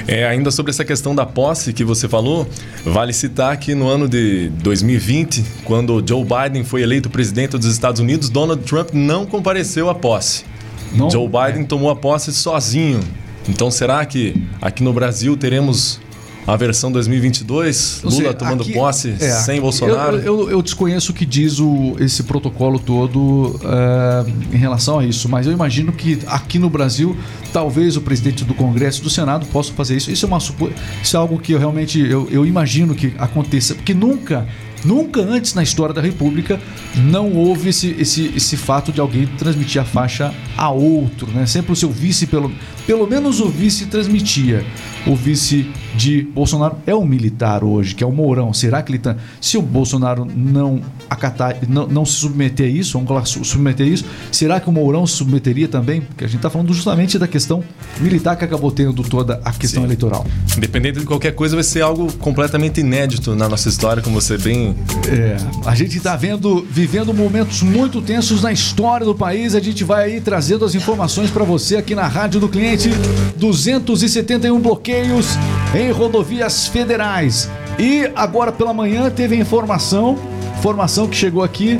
É, 0.06 0.26
ainda 0.26 0.50
sobre 0.50 0.70
essa 0.70 0.84
questão 0.84 1.14
da 1.14 1.26
posse 1.26 1.72
que 1.72 1.84
você 1.84 2.08
falou, 2.08 2.48
vale 2.84 3.12
citar 3.12 3.56
que 3.56 3.74
no 3.74 3.88
ano 3.88 4.08
de 4.08 4.48
2020, 4.62 5.44
quando 5.64 6.02
Joe 6.06 6.24
Biden 6.24 6.64
foi 6.64 6.82
eleito 6.82 7.10
presidente 7.10 7.56
dos 7.58 7.66
Estados 7.66 8.00
Unidos, 8.00 8.28
Donald 8.28 8.62
Trump 8.62 8.90
não 8.92 9.26
compareceu 9.26 9.90
à 9.90 9.94
posse. 9.94 10.44
Não? 10.92 11.10
Joe 11.10 11.28
Biden 11.28 11.64
tomou 11.64 11.90
a 11.90 11.96
posse 11.96 12.32
sozinho. 12.32 13.00
Então 13.48 13.70
será 13.70 14.04
que 14.04 14.42
aqui 14.60 14.82
no 14.82 14.92
Brasil 14.92 15.36
teremos 15.36 16.00
a 16.48 16.56
versão 16.56 16.90
2022, 16.90 18.00
Lula 18.04 18.16
seja, 18.16 18.32
tomando 18.32 18.62
aqui, 18.62 18.72
posse 18.72 19.14
é, 19.20 19.32
sem 19.32 19.60
Bolsonaro? 19.60 20.16
Eu, 20.16 20.24
eu, 20.24 20.50
eu, 20.52 20.62
desconheço 20.62 21.12
o 21.12 21.14
que 21.14 21.26
diz 21.26 21.60
o, 21.60 21.94
esse 22.00 22.22
protocolo 22.22 22.78
todo 22.78 23.20
uh, 23.56 24.26
em 24.50 24.56
relação 24.56 24.98
a 24.98 25.04
isso, 25.04 25.28
mas 25.28 25.46
eu 25.46 25.52
imagino 25.52 25.92
que 25.92 26.18
aqui 26.26 26.58
no 26.58 26.70
Brasil, 26.70 27.14
talvez 27.52 27.96
o 27.96 28.00
presidente 28.00 28.44
do 28.44 28.54
Congresso 28.54 29.00
e 29.00 29.02
do 29.02 29.10
Senado 29.10 29.46
possa 29.46 29.72
fazer 29.72 29.96
isso. 29.96 30.10
Isso 30.10 30.24
é, 30.24 30.28
uma, 30.28 30.38
isso 30.38 31.16
é 31.16 31.18
algo 31.18 31.38
que 31.38 31.52
eu 31.52 31.58
realmente 31.58 32.00
eu, 32.00 32.28
eu 32.30 32.46
imagino 32.46 32.94
que 32.94 33.14
aconteça, 33.18 33.74
porque 33.74 33.94
nunca 33.94 34.46
Nunca 34.84 35.20
antes 35.20 35.54
na 35.54 35.62
história 35.62 35.94
da 35.94 36.00
República 36.00 36.60
não 36.96 37.32
houve 37.32 37.70
esse, 37.70 37.94
esse, 37.98 38.32
esse 38.36 38.56
fato 38.56 38.92
de 38.92 39.00
alguém 39.00 39.26
transmitir 39.38 39.80
a 39.80 39.84
faixa 39.84 40.32
a 40.56 40.70
outro, 40.70 41.28
né? 41.32 41.46
Sempre 41.46 41.72
o 41.72 41.76
seu 41.76 41.90
vice, 41.90 42.26
pelo, 42.26 42.50
pelo 42.86 43.06
menos 43.06 43.40
o 43.40 43.48
vice 43.48 43.86
transmitia. 43.86 44.64
O 45.06 45.14
vice 45.14 45.70
de 45.94 46.22
Bolsonaro 46.22 46.76
é 46.86 46.94
um 46.94 47.04
militar 47.04 47.64
hoje, 47.64 47.94
que 47.94 48.04
é 48.04 48.06
o 48.06 48.12
Mourão. 48.12 48.52
Será 48.52 48.82
que 48.82 48.92
ele 48.92 48.98
tá. 48.98 49.16
Se 49.40 49.56
o 49.56 49.62
Bolsonaro 49.62 50.24
não 50.24 50.80
acatar, 51.08 51.56
não, 51.68 51.86
não 51.86 52.04
se 52.04 52.12
submeter 52.12 52.66
a 52.66 52.68
isso, 52.68 52.98
vamos 52.98 53.30
submeter 53.42 53.86
a 53.86 53.88
isso, 53.88 54.04
será 54.30 54.60
que 54.60 54.68
o 54.68 54.72
Mourão 54.72 55.06
se 55.06 55.14
submeteria 55.14 55.68
também? 55.68 56.00
Porque 56.00 56.24
a 56.24 56.26
gente 56.26 56.36
está 56.36 56.50
falando 56.50 56.72
justamente 56.72 57.18
da 57.18 57.26
questão 57.26 57.64
militar 58.00 58.36
que 58.36 58.44
acabou 58.44 58.70
tendo 58.70 59.02
toda 59.02 59.40
a 59.44 59.52
questão 59.52 59.82
Sim. 59.82 59.86
eleitoral. 59.86 60.26
Independente 60.56 61.00
de 61.00 61.06
qualquer 61.06 61.34
coisa, 61.34 61.56
vai 61.56 61.64
ser 61.64 61.80
algo 61.80 62.12
completamente 62.14 62.80
inédito 62.80 63.34
na 63.34 63.48
nossa 63.48 63.68
história, 63.68 64.02
como 64.02 64.20
você 64.20 64.36
bem. 64.38 64.67
É, 65.08 65.36
a 65.66 65.74
gente 65.74 65.96
está 65.96 66.16
vendo, 66.16 66.66
vivendo 66.70 67.12
momentos 67.14 67.62
muito 67.62 68.00
tensos 68.00 68.42
na 68.42 68.52
história 68.52 69.04
do 69.06 69.14
país. 69.14 69.54
A 69.54 69.60
gente 69.60 69.84
vai 69.84 70.04
aí 70.04 70.20
trazendo 70.20 70.64
as 70.64 70.74
informações 70.74 71.30
para 71.30 71.44
você 71.44 71.76
aqui 71.76 71.94
na 71.94 72.06
Rádio 72.06 72.40
do 72.40 72.48
Cliente. 72.48 72.90
271 73.36 74.58
bloqueios 74.60 75.26
em 75.74 75.90
rodovias 75.90 76.66
federais. 76.66 77.48
E 77.78 78.10
agora 78.16 78.50
pela 78.50 78.74
manhã 78.74 79.08
teve 79.10 79.36
informação, 79.36 80.18
informação 80.58 81.06
que 81.06 81.16
chegou 81.16 81.42
aqui 81.42 81.78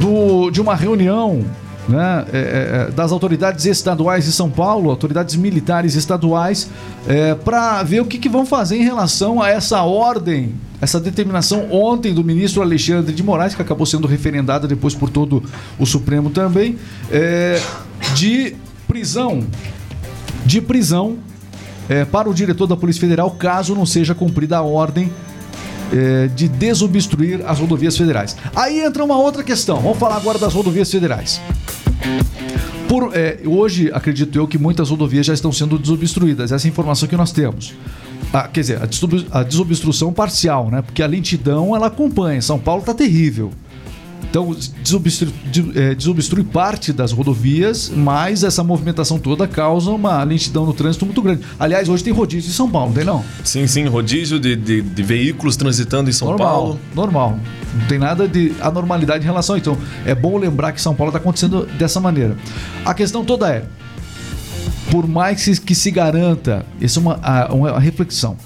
do, 0.00 0.50
de 0.50 0.60
uma 0.60 0.74
reunião 0.74 1.44
né, 1.90 2.24
é, 2.32 2.38
é, 2.38 2.88
é 2.88 2.90
das 2.92 3.10
autoridades 3.10 3.66
estaduais 3.66 4.24
de 4.24 4.32
São 4.32 4.48
Paulo, 4.48 4.90
autoridades 4.90 5.34
militares 5.34 5.96
estaduais, 5.96 6.70
é, 7.08 7.34
para 7.34 7.82
ver 7.82 8.00
o 8.00 8.04
que, 8.04 8.18
que, 8.18 8.28
vão 8.28 8.46
fazer 8.46 8.76
em 8.76 8.84
relação 8.84 9.42
a 9.42 9.50
essa 9.50 9.82
ordem, 9.82 10.54
essa 10.80 11.00
determinação 11.00 11.70
ontem 11.70 12.14
do 12.14 12.22
ministro 12.22 12.62
Alexandre 12.62 13.12
de 13.12 13.22
Moraes, 13.22 13.54
que 13.54 13.62
acabou 13.62 13.84
sendo 13.84 14.06
referendada 14.06 14.68
depois 14.68 14.94
por 14.94 15.10
todo 15.10 15.42
o 15.78 15.84
Supremo 15.84 16.30
também, 16.30 16.78
é, 17.10 17.60
de 18.14 18.54
prisão, 18.86 19.44
de 20.46 20.60
prisão 20.60 21.18
é, 21.88 22.04
para 22.04 22.30
o 22.30 22.34
diretor 22.34 22.68
da 22.68 22.76
Polícia 22.76 23.00
Federal 23.00 23.32
caso 23.32 23.74
não 23.74 23.84
seja 23.84 24.14
cumprida 24.14 24.58
a 24.58 24.62
ordem 24.62 25.10
de 26.36 26.46
desobstruir 26.46 27.40
as 27.44 27.58
rodovias 27.58 27.96
federais. 27.96 28.36
Aí 28.54 28.78
entra 28.78 29.02
uma 29.02 29.16
outra 29.18 29.42
questão. 29.42 29.80
Vamos 29.80 29.98
falar 29.98 30.18
agora 30.18 30.38
das 30.38 30.54
rodovias 30.54 30.88
federais. 30.88 31.40
Por, 32.88 33.14
é, 33.14 33.40
hoje, 33.44 33.90
acredito 33.92 34.36
eu 34.36 34.48
que 34.48 34.58
muitas 34.58 34.90
rodovias 34.90 35.24
já 35.24 35.32
estão 35.32 35.52
sendo 35.52 35.78
desobstruídas. 35.78 36.50
Essa 36.50 36.66
é 36.66 36.68
a 36.68 36.72
informação 36.72 37.08
que 37.08 37.16
nós 37.16 37.30
temos. 37.30 37.74
Ah, 38.32 38.48
quer 38.48 38.60
dizer, 38.60 38.80
a 39.30 39.42
desobstrução 39.42 40.12
parcial, 40.12 40.70
né? 40.70 40.82
Porque 40.82 41.02
a 41.02 41.06
lentidão 41.06 41.74
ela 41.74 41.86
acompanha. 41.86 42.42
São 42.42 42.58
Paulo 42.58 42.80
está 42.80 42.94
terrível. 42.94 43.52
Então, 44.28 44.54
desobstrui, 44.82 45.32
é, 45.74 45.94
desobstrui, 45.94 46.44
parte 46.44 46.92
das 46.92 47.12
rodovias, 47.12 47.90
mas 47.94 48.44
essa 48.44 48.62
movimentação 48.62 49.18
toda 49.18 49.46
causa 49.48 49.90
uma 49.90 50.22
lentidão 50.22 50.64
no 50.64 50.72
trânsito 50.72 51.04
muito 51.04 51.20
grande. 51.20 51.42
Aliás, 51.58 51.88
hoje 51.88 52.04
tem 52.04 52.12
rodízio 52.12 52.48
em 52.48 52.52
São 52.52 52.70
Paulo, 52.70 52.88
não 52.88 52.94
tem 52.94 53.04
não? 53.04 53.24
Sim, 53.44 53.66
sim, 53.66 53.86
rodízio 53.86 54.38
de, 54.38 54.54
de, 54.54 54.82
de 54.82 55.02
veículos 55.02 55.56
transitando 55.56 56.08
em 56.10 56.12
São 56.12 56.28
normal, 56.28 56.48
Paulo. 56.48 56.80
Normal. 56.94 57.38
Não 57.74 57.86
tem 57.86 57.98
nada 57.98 58.28
de 58.28 58.52
anormalidade 58.60 59.24
em 59.24 59.26
relação 59.26 59.54
a 59.54 59.58
isso. 59.58 59.70
Então, 59.70 59.82
é 60.04 60.14
bom 60.14 60.36
lembrar 60.38 60.72
que 60.72 60.80
São 60.80 60.94
Paulo 60.94 61.10
está 61.10 61.18
acontecendo 61.18 61.66
dessa 61.78 62.00
maneira. 62.00 62.36
A 62.84 62.94
questão 62.94 63.24
toda 63.24 63.48
é, 63.48 63.64
por 64.90 65.06
mais 65.06 65.58
que 65.58 65.74
se 65.74 65.90
garanta, 65.90 66.64
isso 66.80 66.98
é 66.98 67.02
uma, 67.02 67.46
uma 67.52 67.80
reflexão 67.80 68.36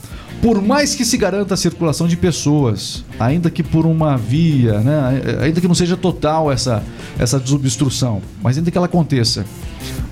por 0.44 0.60
mais 0.60 0.94
que 0.94 1.06
se 1.06 1.16
garanta 1.16 1.54
a 1.54 1.56
circulação 1.56 2.06
de 2.06 2.18
pessoas, 2.18 3.02
ainda 3.18 3.48
que 3.48 3.62
por 3.62 3.86
uma 3.86 4.14
via, 4.14 4.78
né, 4.80 5.22
ainda 5.40 5.58
que 5.58 5.66
não 5.66 5.74
seja 5.74 5.96
total 5.96 6.52
essa, 6.52 6.84
essa 7.18 7.40
desobstrução, 7.40 8.20
mas 8.42 8.58
ainda 8.58 8.70
que 8.70 8.76
ela 8.76 8.84
aconteça, 8.84 9.46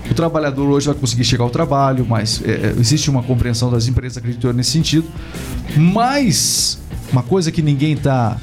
o 0.09 0.13
trabalhador 0.15 0.67
hoje 0.67 0.87
vai 0.87 0.95
conseguir 0.95 1.23
chegar 1.23 1.43
ao 1.43 1.51
trabalho, 1.51 2.03
mas 2.09 2.41
é, 2.43 2.49
é 2.49 2.75
existe 2.79 3.11
uma 3.11 3.21
compreensão 3.21 3.69
das 3.69 3.87
empresas, 3.87 4.17
acredito 4.17 4.51
nesse 4.53 4.71
sentido. 4.71 5.05
Mas 5.77 6.79
uma 7.11 7.21
coisa 7.21 7.51
que 7.51 7.61
ninguém 7.61 7.93
está 7.93 8.35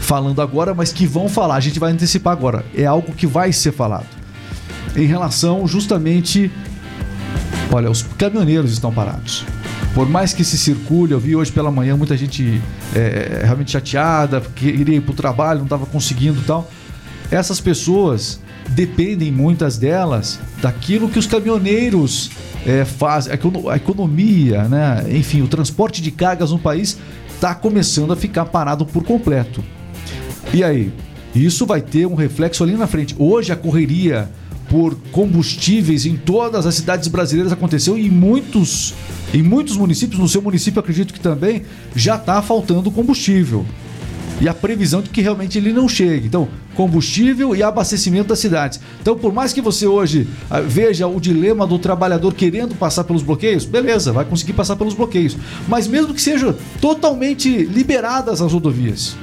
falando 0.00 0.42
agora, 0.42 0.74
mas 0.74 0.92
que 0.92 1.06
vão 1.06 1.28
falar, 1.28 1.54
a 1.54 1.60
gente 1.60 1.78
vai 1.78 1.92
antecipar 1.92 2.32
agora, 2.32 2.64
é 2.74 2.84
algo 2.84 3.12
que 3.12 3.28
vai 3.28 3.52
ser 3.52 3.70
falado 3.70 4.08
em 4.96 5.06
relação 5.06 5.68
justamente 5.68 6.50
Olha, 7.74 7.90
os 7.90 8.02
caminhoneiros 8.02 8.70
estão 8.70 8.92
parados. 8.92 9.46
Por 9.94 10.08
mais 10.08 10.32
que 10.32 10.42
se 10.42 10.56
circule, 10.56 11.12
eu 11.12 11.20
vi 11.20 11.36
hoje 11.36 11.52
pela 11.52 11.70
manhã 11.70 11.96
muita 11.96 12.16
gente 12.16 12.62
é, 12.94 13.42
realmente 13.44 13.72
chateada, 13.72 14.40
queria 14.40 14.96
ir 14.96 15.02
para 15.02 15.12
o 15.12 15.14
trabalho, 15.14 15.58
não 15.58 15.66
estava 15.66 15.84
conseguindo 15.84 16.40
tal. 16.46 16.70
Essas 17.30 17.60
pessoas 17.60 18.40
dependem, 18.70 19.30
muitas 19.30 19.76
delas, 19.76 20.38
daquilo 20.62 21.10
que 21.10 21.18
os 21.18 21.26
caminhoneiros 21.26 22.30
é, 22.66 22.86
fazem, 22.86 23.32
a 23.70 23.76
economia, 23.76 24.64
né? 24.64 25.04
enfim, 25.10 25.42
o 25.42 25.48
transporte 25.48 26.00
de 26.00 26.10
cargas 26.10 26.50
no 26.50 26.58
país 26.58 26.96
está 27.34 27.54
começando 27.54 28.12
a 28.12 28.16
ficar 28.16 28.46
parado 28.46 28.86
por 28.86 29.04
completo. 29.04 29.62
E 30.54 30.64
aí? 30.64 30.92
Isso 31.34 31.66
vai 31.66 31.80
ter 31.80 32.06
um 32.06 32.14
reflexo 32.14 32.62
ali 32.62 32.74
na 32.74 32.86
frente. 32.86 33.14
Hoje 33.18 33.52
a 33.52 33.56
correria 33.56 34.30
por 34.72 34.96
combustíveis 35.12 36.06
em 36.06 36.16
todas 36.16 36.64
as 36.64 36.74
cidades 36.76 37.06
brasileiras 37.06 37.52
aconteceu 37.52 37.98
e 37.98 38.08
muitos, 38.08 38.94
em 39.34 39.42
muitos 39.42 39.76
municípios, 39.76 40.18
no 40.18 40.26
seu 40.26 40.40
município 40.40 40.80
acredito 40.80 41.12
que 41.12 41.20
também, 41.20 41.64
já 41.94 42.16
está 42.16 42.40
faltando 42.40 42.90
combustível. 42.90 43.66
E 44.40 44.48
a 44.48 44.54
previsão 44.54 45.02
de 45.02 45.10
que 45.10 45.20
realmente 45.20 45.58
ele 45.58 45.74
não 45.74 45.86
chegue. 45.86 46.26
Então, 46.26 46.48
combustível 46.74 47.54
e 47.54 47.62
abastecimento 47.62 48.28
das 48.28 48.38
cidades. 48.38 48.80
Então, 49.02 49.14
por 49.14 49.30
mais 49.30 49.52
que 49.52 49.60
você 49.60 49.86
hoje 49.86 50.26
ah, 50.50 50.60
veja 50.60 51.06
o 51.06 51.20
dilema 51.20 51.66
do 51.66 51.78
trabalhador 51.78 52.32
querendo 52.32 52.74
passar 52.74 53.04
pelos 53.04 53.22
bloqueios, 53.22 53.66
beleza, 53.66 54.10
vai 54.10 54.24
conseguir 54.24 54.54
passar 54.54 54.76
pelos 54.76 54.94
bloqueios. 54.94 55.36
Mas 55.68 55.86
mesmo 55.86 56.14
que 56.14 56.22
sejam 56.22 56.56
totalmente 56.80 57.64
liberadas 57.66 58.40
as 58.40 58.50
rodovias, 58.50 59.16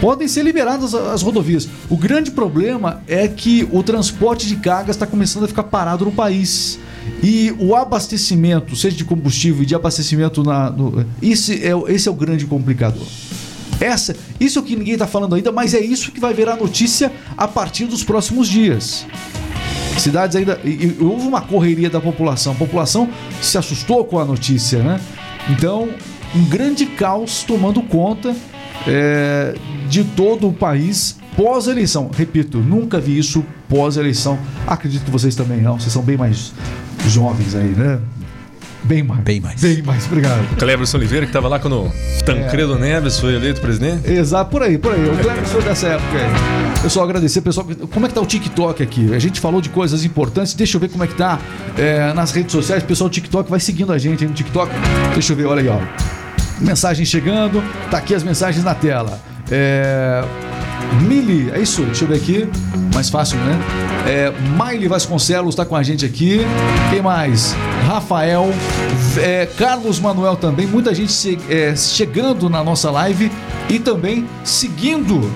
podem 0.00 0.28
ser 0.28 0.42
liberadas 0.42 0.94
as 0.94 1.22
rodovias. 1.22 1.68
O 1.88 1.96
grande 1.96 2.30
problema 2.30 3.02
é 3.06 3.26
que 3.28 3.68
o 3.72 3.82
transporte 3.82 4.46
de 4.46 4.56
cargas 4.56 4.96
está 4.96 5.06
começando 5.06 5.44
a 5.44 5.48
ficar 5.48 5.64
parado 5.64 6.04
no 6.04 6.12
país. 6.12 6.78
E 7.22 7.54
o 7.58 7.74
abastecimento, 7.74 8.74
seja 8.74 8.96
de 8.96 9.04
combustível 9.04 9.62
e 9.62 9.66
de 9.66 9.74
abastecimento 9.74 10.42
na. 10.42 10.70
No, 10.70 11.04
esse, 11.22 11.64
é, 11.64 11.72
esse 11.88 12.08
é 12.08 12.10
o 12.10 12.14
grande 12.14 12.46
complicador. 12.46 13.06
Essa, 13.80 14.16
isso 14.40 14.58
é 14.58 14.62
o 14.62 14.64
que 14.64 14.74
ninguém 14.74 14.94
está 14.94 15.06
falando 15.06 15.34
ainda, 15.34 15.52
mas 15.52 15.74
é 15.74 15.80
isso 15.80 16.10
que 16.10 16.18
vai 16.18 16.32
virar 16.32 16.56
notícia 16.56 17.12
a 17.36 17.46
partir 17.46 17.84
dos 17.86 18.02
próximos 18.02 18.48
dias. 18.48 19.06
Cidades 19.98 20.36
ainda. 20.36 20.58
E, 20.64 20.68
e, 20.68 20.96
houve 21.00 21.26
uma 21.26 21.40
correria 21.40 21.88
da 21.88 22.00
população. 22.00 22.52
A 22.52 22.56
população 22.56 23.08
se 23.40 23.56
assustou 23.56 24.04
com 24.04 24.18
a 24.18 24.24
notícia, 24.24 24.82
né? 24.82 25.00
Então, 25.48 25.88
um 26.34 26.44
grande 26.44 26.86
caos 26.86 27.44
tomando 27.44 27.82
conta 27.82 28.34
é, 28.86 29.54
de 29.88 30.04
todo 30.04 30.48
o 30.48 30.52
país 30.52 31.18
pós-eleição. 31.36 32.10
Repito, 32.16 32.58
nunca 32.58 32.98
vi 32.98 33.18
isso 33.18 33.44
pós-eleição. 33.68 34.38
Acredito 34.66 35.04
que 35.04 35.10
vocês 35.10 35.34
também 35.34 35.60
não, 35.60 35.78
vocês 35.78 35.92
são 35.92 36.02
bem 36.02 36.16
mais 36.16 36.52
jovens 37.06 37.54
aí, 37.54 37.68
né? 37.68 38.00
Bem 38.86 39.02
mais. 39.02 39.20
Bem 39.22 39.40
mais. 39.40 39.60
Bem 39.60 39.82
mais, 39.82 40.06
obrigado. 40.06 40.56
Cleberson 40.56 40.96
Oliveira, 40.96 41.26
que 41.26 41.30
estava 41.30 41.48
lá 41.48 41.58
quando 41.58 41.90
Tancredo 42.24 42.74
é. 42.74 42.78
Neves 42.78 43.18
foi 43.18 43.34
eleito 43.34 43.60
presidente? 43.60 44.08
Exato, 44.08 44.48
por 44.50 44.62
aí, 44.62 44.78
por 44.78 44.92
aí. 44.92 45.08
O 45.08 45.16
Cleberson 45.16 45.58
dessa 45.58 45.88
época 45.88 46.16
aí. 46.16 46.82
Pessoal, 46.82 47.04
agradecer, 47.04 47.40
pessoal. 47.40 47.66
Como 47.92 48.06
é 48.06 48.08
que 48.08 48.14
tá 48.14 48.20
o 48.20 48.26
TikTok 48.26 48.82
aqui? 48.82 49.12
A 49.12 49.18
gente 49.18 49.40
falou 49.40 49.60
de 49.60 49.70
coisas 49.70 50.04
importantes. 50.04 50.54
Deixa 50.54 50.76
eu 50.76 50.80
ver 50.80 50.88
como 50.88 51.02
é 51.02 51.06
que 51.08 51.14
tá 51.14 51.40
é, 51.76 52.12
nas 52.12 52.30
redes 52.30 52.52
sociais. 52.52 52.82
Pessoal, 52.84 53.08
o 53.08 53.10
TikTok 53.10 53.50
vai 53.50 53.58
seguindo 53.58 53.92
a 53.92 53.98
gente 53.98 54.22
aí 54.22 54.28
no 54.28 54.34
TikTok. 54.34 54.72
Deixa 55.14 55.32
eu 55.32 55.36
ver, 55.36 55.46
olha 55.46 55.62
aí, 55.62 55.68
ó. 55.68 56.25
Mensagem 56.60 57.04
chegando, 57.04 57.62
tá 57.90 57.98
aqui 57.98 58.14
as 58.14 58.22
mensagens 58.22 58.64
na 58.64 58.74
tela. 58.74 59.20
É. 59.50 60.24
Mili, 61.02 61.50
é 61.50 61.60
isso, 61.60 61.82
deixa 61.82 62.04
eu 62.04 62.08
ver 62.08 62.16
aqui. 62.16 62.48
Mais 62.94 63.10
fácil, 63.10 63.38
né? 63.38 63.58
É, 64.06 64.88
Vasconcelos 64.88 65.54
está 65.54 65.64
com 65.64 65.76
a 65.76 65.82
gente 65.82 66.04
aqui. 66.04 66.40
Quem 66.90 67.02
mais? 67.02 67.54
Rafael, 67.86 68.48
é, 69.18 69.46
Carlos 69.58 70.00
Manuel 70.00 70.36
também. 70.36 70.66
Muita 70.66 70.94
gente 70.94 71.12
se, 71.12 71.38
é, 71.50 71.74
chegando 71.76 72.48
na 72.48 72.64
nossa 72.64 72.90
live 72.90 73.30
e 73.68 73.78
também 73.78 74.26
seguindo 74.44 75.30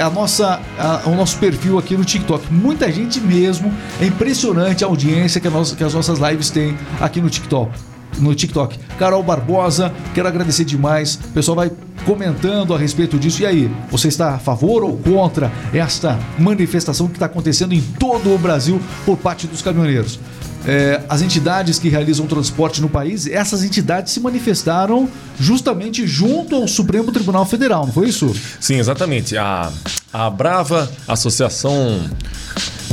a 0.00 0.08
nossa, 0.08 0.60
a, 0.78 1.08
o 1.08 1.14
nosso 1.14 1.38
perfil 1.38 1.78
aqui 1.78 1.96
no 1.96 2.04
TikTok. 2.04 2.52
Muita 2.52 2.90
gente 2.92 3.20
mesmo. 3.20 3.72
É 4.00 4.06
impressionante 4.06 4.84
a 4.84 4.86
audiência 4.86 5.40
que, 5.40 5.48
a 5.48 5.50
nossa, 5.50 5.74
que 5.74 5.82
as 5.82 5.94
nossas 5.94 6.18
lives 6.18 6.50
têm 6.50 6.76
aqui 7.00 7.20
no 7.20 7.28
TikTok 7.28 7.91
no 8.18 8.34
TikTok. 8.34 8.78
Carol 8.98 9.22
Barbosa, 9.22 9.92
quero 10.14 10.28
agradecer 10.28 10.64
demais. 10.64 11.14
O 11.14 11.28
pessoal 11.28 11.56
vai 11.56 11.70
comentando 12.04 12.74
a 12.74 12.78
respeito 12.78 13.18
disso. 13.18 13.42
E 13.42 13.46
aí, 13.46 13.70
você 13.90 14.08
está 14.08 14.34
a 14.34 14.38
favor 14.38 14.82
ou 14.82 14.96
contra 14.96 15.50
esta 15.72 16.18
manifestação 16.38 17.06
que 17.06 17.14
está 17.14 17.26
acontecendo 17.26 17.72
em 17.72 17.80
todo 17.80 18.34
o 18.34 18.38
Brasil 18.38 18.80
por 19.04 19.16
parte 19.16 19.46
dos 19.46 19.62
caminhoneiros? 19.62 20.18
É, 20.64 21.00
as 21.08 21.22
entidades 21.22 21.78
que 21.78 21.88
realizam 21.88 22.24
transporte 22.26 22.80
no 22.80 22.88
país, 22.88 23.26
essas 23.26 23.64
entidades 23.64 24.12
se 24.12 24.20
manifestaram 24.20 25.08
justamente 25.38 26.06
junto 26.06 26.54
ao 26.54 26.68
Supremo 26.68 27.10
Tribunal 27.10 27.44
Federal, 27.44 27.86
não 27.86 27.92
foi 27.92 28.08
isso? 28.08 28.32
Sim, 28.60 28.78
exatamente. 28.78 29.36
A, 29.36 29.72
a 30.12 30.30
Brava 30.30 30.88
Associação 31.08 32.00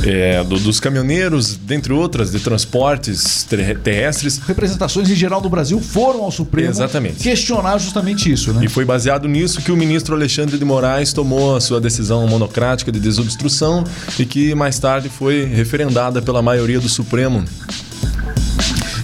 é, 0.04 0.42
do, 0.44 0.58
dos 0.58 0.80
caminhoneiros, 0.80 1.56
dentre 1.56 1.92
outras, 1.92 2.30
de 2.30 2.40
transportes 2.40 3.46
terrestres. 3.82 4.38
Representações 4.38 5.10
em 5.10 5.14
geral 5.14 5.40
do 5.40 5.48
Brasil 5.48 5.80
foram 5.80 6.22
ao 6.22 6.30
Supremo 6.30 6.70
Exatamente. 6.70 7.22
questionar 7.22 7.78
justamente 7.78 8.30
isso, 8.30 8.52
né? 8.52 8.64
E 8.64 8.68
foi 8.68 8.84
baseado 8.84 9.28
nisso 9.28 9.60
que 9.62 9.72
o 9.72 9.76
ministro 9.76 10.14
Alexandre 10.14 10.58
de 10.58 10.64
Moraes 10.64 11.12
tomou 11.12 11.56
a 11.56 11.60
sua 11.60 11.80
decisão 11.80 12.26
monocrática 12.26 12.90
de 12.90 13.00
desobstrução 13.00 13.84
e 14.18 14.24
que 14.24 14.54
mais 14.54 14.78
tarde 14.78 15.08
foi 15.08 15.44
referendada 15.44 16.22
pela 16.22 16.42
maioria 16.42 16.80
do 16.80 16.88
Supremo. 16.88 17.44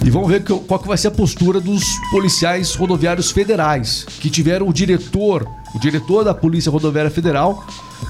E 0.03 0.09
vamos 0.09 0.29
ver 0.29 0.41
qual 0.41 0.79
que 0.79 0.87
vai 0.87 0.97
ser 0.97 1.09
a 1.09 1.11
postura 1.11 1.59
dos 1.59 1.83
policiais 2.11 2.73
rodoviários 2.75 3.29
federais, 3.29 4.05
que 4.21 4.29
tiveram 4.29 4.67
o 4.67 4.73
diretor, 4.73 5.45
o 5.75 5.79
diretor 5.79 6.23
da 6.23 6.33
Polícia 6.33 6.71
Rodoviária 6.71 7.11
Federal, 7.11 7.65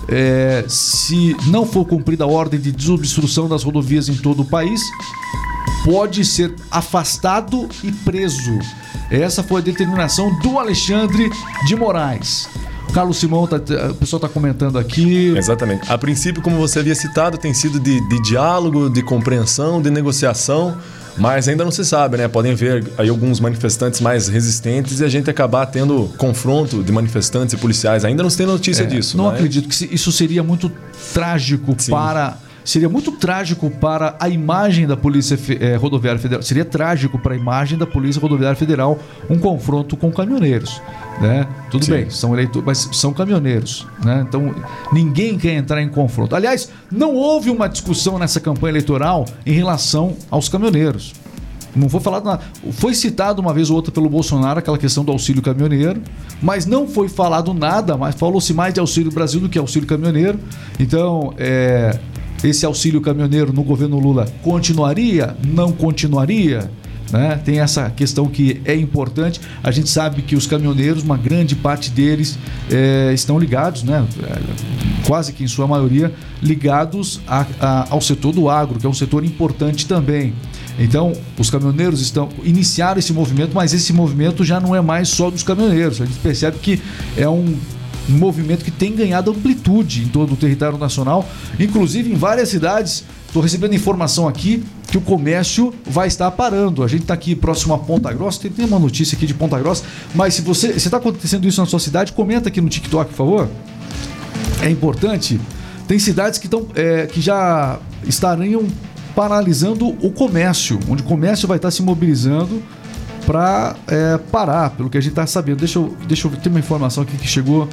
é, 0.07 0.65
se 0.67 1.35
não 1.47 1.65
for 1.65 1.85
cumprida 1.85 2.23
a 2.23 2.27
ordem 2.27 2.59
de 2.59 2.71
desobstrução 2.71 3.47
das 3.47 3.63
rodovias 3.63 4.09
em 4.09 4.15
todo 4.15 4.41
o 4.41 4.45
país, 4.45 4.81
pode 5.83 6.23
ser 6.25 6.53
afastado 6.71 7.67
e 7.83 7.91
preso. 7.91 8.57
Essa 9.09 9.41
foi 9.41 9.61
a 9.61 9.63
determinação 9.63 10.37
do 10.39 10.59
Alexandre 10.59 11.29
de 11.65 11.75
Moraes. 11.75 12.47
Carlos 12.93 13.17
Simão, 13.17 13.45
tá, 13.45 13.57
o 13.57 13.95
pessoal 13.95 14.17
está 14.17 14.29
comentando 14.29 14.77
aqui. 14.79 15.33
Exatamente. 15.35 15.91
A 15.91 15.97
princípio, 15.97 16.41
como 16.41 16.57
você 16.57 16.79
havia 16.79 16.95
citado, 16.95 17.37
tem 17.37 17.53
sido 17.53 17.79
de, 17.79 17.99
de 18.07 18.21
diálogo, 18.21 18.89
de 18.89 19.01
compreensão, 19.01 19.81
de 19.81 19.89
negociação. 19.89 20.77
Mas 21.17 21.47
ainda 21.47 21.63
não 21.63 21.71
se 21.71 21.83
sabe, 21.83 22.17
né? 22.17 22.27
Podem 22.27 22.53
ver 22.53 22.85
aí 22.97 23.09
alguns 23.09 23.39
manifestantes 23.39 23.99
mais 24.01 24.27
resistentes 24.27 24.99
e 24.99 25.03
a 25.03 25.09
gente 25.09 25.29
acabar 25.29 25.65
tendo 25.65 26.13
confronto 26.17 26.83
de 26.83 26.91
manifestantes 26.91 27.53
e 27.53 27.57
policiais. 27.57 28.05
Ainda 28.05 28.23
não 28.23 28.29
se 28.29 28.37
tem 28.37 28.45
notícia 28.45 28.83
é, 28.83 28.85
disso. 28.85 29.17
Não 29.17 29.25
mas... 29.25 29.35
acredito 29.35 29.67
que 29.67 29.93
isso 29.93 30.11
seria 30.11 30.43
muito 30.43 30.71
trágico 31.13 31.75
Sim. 31.77 31.91
para 31.91 32.37
seria 32.67 32.89
muito 32.89 33.13
trágico 33.13 33.69
para 33.71 34.17
a 34.19 34.27
imagem 34.27 34.85
da 34.85 34.97
Polícia 34.97 35.39
é, 35.61 35.77
Rodoviária 35.77 36.19
Federal. 36.19 36.43
Seria 36.43 36.65
trágico 36.65 37.17
para 37.17 37.33
a 37.33 37.37
imagem 37.37 37.77
da 37.77 37.87
Polícia 37.87 38.21
Rodoviária 38.21 38.57
Federal 38.57 38.99
um 39.29 39.39
confronto 39.39 39.95
com 39.95 40.11
caminhoneiros. 40.11 40.81
Né? 41.21 41.47
Tudo 41.71 41.85
Sim. 41.85 41.91
bem, 41.91 42.09
são 42.09 42.33
eleitores, 42.33 42.65
mas 42.65 42.89
são 42.91 43.13
caminhoneiros. 43.13 43.87
Né? 44.03 44.25
Então 44.27 44.53
ninguém 44.91 45.37
quer 45.37 45.53
entrar 45.53 45.81
em 45.81 45.87
confronto. 45.87 46.35
Aliás, 46.35 46.69
não 46.91 47.15
houve 47.15 47.49
uma 47.49 47.69
discussão 47.69 48.19
nessa 48.19 48.41
campanha 48.41 48.73
eleitoral 48.73 49.25
em 49.45 49.53
relação 49.53 50.17
aos 50.29 50.49
caminhoneiros. 50.49 51.13
Não 51.73 51.87
foi 51.87 52.01
falado 52.01 52.25
nada. 52.25 52.43
Foi 52.73 52.93
citado 52.93 53.41
uma 53.41 53.53
vez 53.53 53.69
ou 53.69 53.77
outra 53.77 53.93
pelo 53.93 54.09
Bolsonaro 54.09 54.59
aquela 54.59 54.77
questão 54.77 55.05
do 55.05 55.11
auxílio 55.13 55.41
caminhoneiro, 55.41 56.01
mas 56.41 56.65
não 56.65 56.85
foi 56.85 57.07
falado 57.07 57.53
nada, 57.53 57.95
mas 57.95 58.15
falou-se 58.15 58.53
mais 58.53 58.73
de 58.73 58.81
auxílio 58.81 59.11
Brasil 59.11 59.39
do 59.39 59.47
que 59.47 59.57
auxílio 59.57 59.87
caminhoneiro. 59.87 60.37
Então, 60.79 61.33
é, 61.37 61.97
esse 62.43 62.65
auxílio 62.65 63.01
caminhoneiro 63.01 63.51
no 63.53 63.63
governo 63.63 63.99
Lula 63.99 64.27
continuaria? 64.43 65.35
Não 65.45 65.71
continuaria? 65.71 66.69
Né? 67.11 67.39
Tem 67.43 67.59
essa 67.59 67.89
questão 67.89 68.27
que 68.27 68.61
é 68.65 68.75
importante. 68.75 69.39
A 69.63 69.71
gente 69.71 69.89
sabe 69.89 70.21
que 70.21 70.35
os 70.35 70.45
caminhoneiros, 70.45 71.03
uma 71.03 71.17
grande 71.17 71.55
parte 71.55 71.89
deles 71.89 72.37
é, 72.69 73.11
estão 73.13 73.39
ligados, 73.39 73.83
né? 73.83 74.05
quase 75.05 75.31
que 75.31 75.43
em 75.43 75.47
sua 75.47 75.67
maioria, 75.67 76.13
ligados 76.41 77.21
a, 77.27 77.45
a, 77.59 77.87
ao 77.89 78.01
setor 78.01 78.33
do 78.33 78.49
agro, 78.49 78.79
que 78.79 78.85
é 78.85 78.89
um 78.89 78.93
setor 78.93 79.23
importante 79.23 79.87
também. 79.87 80.33
Então, 80.79 81.13
os 81.39 81.49
caminhoneiros 81.49 82.01
estão 82.01 82.29
iniciaram 82.43 82.99
esse 82.99 83.11
movimento, 83.11 83.51
mas 83.53 83.73
esse 83.73 83.91
movimento 83.93 84.43
já 84.43 84.59
não 84.59 84.75
é 84.75 84.81
mais 84.81 85.09
só 85.09 85.31
dos 85.31 85.41
caminhoneiros. 85.41 86.01
A 86.01 86.05
gente 86.05 86.19
percebe 86.19 86.59
que 86.59 86.79
é 87.15 87.27
um 87.27 87.55
um 88.09 88.17
movimento 88.17 88.63
que 88.63 88.71
tem 88.71 88.95
ganhado 88.95 89.31
amplitude 89.31 90.03
em 90.03 90.07
todo 90.07 90.33
o 90.33 90.37
território 90.37 90.77
nacional, 90.77 91.27
inclusive 91.59 92.11
em 92.11 92.15
várias 92.15 92.49
cidades. 92.49 93.03
Estou 93.27 93.41
recebendo 93.41 93.75
informação 93.75 94.27
aqui 94.27 94.63
que 94.89 94.97
o 94.97 95.01
comércio 95.01 95.73
vai 95.85 96.07
estar 96.07 96.31
parando. 96.31 96.83
A 96.83 96.87
gente 96.87 97.01
está 97.01 97.13
aqui 97.13 97.35
próximo 97.35 97.73
a 97.73 97.77
Ponta 97.77 98.11
Grossa, 98.13 98.41
tem, 98.41 98.51
tem 98.51 98.65
uma 98.65 98.79
notícia 98.79 99.15
aqui 99.15 99.25
de 99.25 99.33
Ponta 99.33 99.59
Grossa, 99.59 99.83
mas 100.15 100.33
se 100.33 100.41
você 100.41 100.69
está 100.69 100.97
acontecendo 100.97 101.47
isso 101.47 101.59
na 101.59 101.67
sua 101.67 101.79
cidade, 101.79 102.13
comenta 102.13 102.49
aqui 102.49 102.61
no 102.61 102.69
TikTok, 102.69 103.11
por 103.11 103.17
favor. 103.17 103.49
É 104.61 104.69
importante. 104.69 105.39
Tem 105.87 105.99
cidades 105.99 106.39
que, 106.39 106.47
tão, 106.47 106.67
é, 106.75 107.05
que 107.05 107.21
já 107.21 107.79
estariam 108.05 108.65
paralisando 109.15 109.89
o 110.01 110.11
comércio, 110.11 110.79
onde 110.89 111.01
o 111.01 111.05
comércio 111.05 111.47
vai 111.47 111.57
estar 111.57 111.71
se 111.71 111.81
mobilizando 111.81 112.61
para 113.25 113.75
é, 113.87 114.17
parar, 114.31 114.69
pelo 114.71 114.89
que 114.89 114.97
a 114.97 115.01
gente 115.01 115.11
está 115.11 115.27
sabendo. 115.27 115.57
Deixa 115.57 115.79
eu, 115.79 115.95
deixa 116.07 116.27
eu 116.27 116.31
ter 116.31 116.49
uma 116.49 116.59
informação 116.59 117.03
aqui 117.03 117.17
que 117.17 117.27
chegou. 117.27 117.67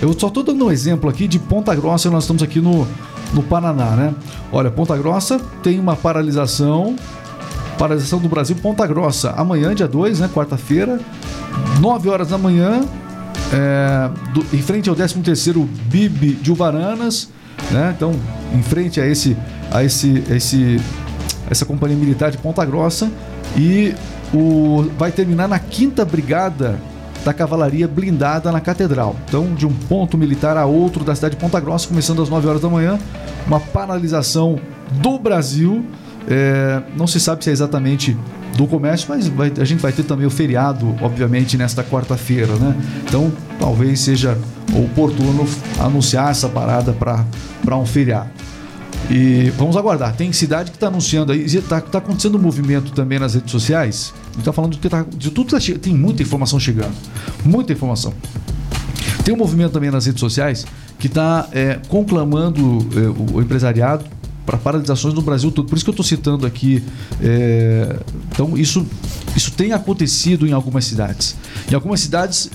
Eu 0.00 0.18
só 0.18 0.28
estou 0.28 0.42
dando 0.42 0.64
um 0.64 0.70
exemplo 0.70 1.10
aqui 1.10 1.28
de 1.28 1.38
Ponta 1.38 1.74
Grossa, 1.74 2.10
nós 2.10 2.24
estamos 2.24 2.42
aqui 2.42 2.58
no, 2.58 2.86
no 3.34 3.42
Paraná, 3.42 3.90
né? 3.90 4.14
Olha, 4.50 4.70
Ponta 4.70 4.96
Grossa 4.96 5.38
tem 5.62 5.78
uma 5.78 5.94
paralisação, 5.94 6.96
paralisação 7.78 8.18
do 8.18 8.26
Brasil, 8.26 8.56
Ponta 8.56 8.86
Grossa, 8.86 9.32
amanhã, 9.32 9.74
dia 9.74 9.86
2, 9.86 10.20
né? 10.20 10.30
Quarta-feira, 10.32 10.98
9 11.80 12.08
horas 12.08 12.28
da 12.28 12.38
manhã, 12.38 12.80
é, 13.52 14.10
do, 14.32 14.40
em 14.56 14.62
frente 14.62 14.88
ao 14.88 14.96
13º 14.96 15.66
BIB 15.84 16.32
de 16.36 16.50
Uvaranas, 16.50 17.28
né? 17.70 17.92
Então, 17.94 18.14
em 18.54 18.62
frente 18.62 19.02
a 19.02 19.06
esse, 19.06 19.36
a 19.70 19.84
esse, 19.84 20.24
esse, 20.30 20.80
essa 21.50 21.66
companhia 21.66 21.96
militar 21.96 22.30
de 22.30 22.38
Ponta 22.38 22.64
Grossa 22.64 23.10
e 23.54 23.94
o, 24.32 24.90
vai 24.96 25.12
terminar 25.12 25.46
na 25.46 25.58
quinta 25.58 26.06
brigada 26.06 26.80
da 27.24 27.32
cavalaria 27.32 27.86
blindada 27.86 28.50
na 28.50 28.60
catedral. 28.60 29.16
Então, 29.28 29.54
de 29.54 29.66
um 29.66 29.72
ponto 29.72 30.16
militar 30.16 30.56
a 30.56 30.64
outro 30.66 31.04
da 31.04 31.14
cidade 31.14 31.34
de 31.36 31.40
Ponta 31.40 31.60
Grossa, 31.60 31.88
começando 31.88 32.22
às 32.22 32.28
9 32.28 32.48
horas 32.48 32.60
da 32.60 32.68
manhã, 32.68 32.98
uma 33.46 33.60
paralisação 33.60 34.58
do 34.92 35.18
Brasil. 35.18 35.84
É, 36.28 36.82
não 36.96 37.06
se 37.06 37.18
sabe 37.18 37.42
se 37.42 37.50
é 37.50 37.52
exatamente 37.52 38.16
do 38.56 38.66
comércio, 38.66 39.06
mas 39.08 39.26
vai, 39.28 39.52
a 39.58 39.64
gente 39.64 39.80
vai 39.80 39.92
ter 39.92 40.02
também 40.02 40.26
o 40.26 40.30
feriado, 40.30 40.94
obviamente, 41.00 41.56
nesta 41.56 41.82
quarta-feira, 41.82 42.54
né? 42.56 42.76
Então, 43.06 43.32
talvez 43.58 44.00
seja 44.00 44.36
oportuno 44.74 45.46
anunciar 45.78 46.30
essa 46.30 46.48
parada 46.48 46.92
para 46.92 47.76
um 47.76 47.86
feriado. 47.86 48.28
E 49.08 49.50
vamos 49.56 49.76
aguardar. 49.76 50.14
Tem 50.14 50.32
cidade 50.32 50.70
que 50.70 50.76
está 50.76 50.88
anunciando 50.88 51.32
aí, 51.32 51.44
está 51.44 51.80
tá 51.80 51.98
acontecendo 51.98 52.36
um 52.36 52.40
movimento 52.40 52.92
também 52.92 53.18
nas 53.18 53.34
redes 53.34 53.50
sociais. 53.50 54.12
está 54.38 54.52
falando 54.52 54.76
que 54.76 54.88
tá, 54.88 55.04
de 55.16 55.30
tudo 55.30 55.50
tá, 55.50 55.58
tem 55.80 55.94
muita 55.94 56.22
informação 56.22 56.60
chegando, 56.60 56.94
muita 57.44 57.72
informação. 57.72 58.12
Tem 59.24 59.34
um 59.34 59.38
movimento 59.38 59.72
também 59.72 59.90
nas 59.90 60.06
redes 60.06 60.20
sociais 60.20 60.66
que 60.98 61.06
está 61.06 61.48
é, 61.52 61.78
conclamando 61.88 62.60
é, 62.94 63.32
o 63.32 63.40
empresariado 63.40 64.04
para 64.44 64.58
paralisações 64.58 65.14
no 65.14 65.22
Brasil 65.22 65.50
todo. 65.50 65.68
Por 65.68 65.76
isso 65.76 65.84
que 65.84 65.90
eu 65.90 65.92
estou 65.92 66.04
citando 66.04 66.46
aqui. 66.46 66.82
É, 67.22 67.96
então, 68.32 68.56
isso, 68.56 68.86
isso 69.36 69.52
tem 69.52 69.72
acontecido 69.72 70.46
em 70.46 70.52
algumas 70.52 70.84
cidades. 70.84 71.36
Em 71.70 71.74
algumas 71.74 72.00
cidades, 72.00 72.50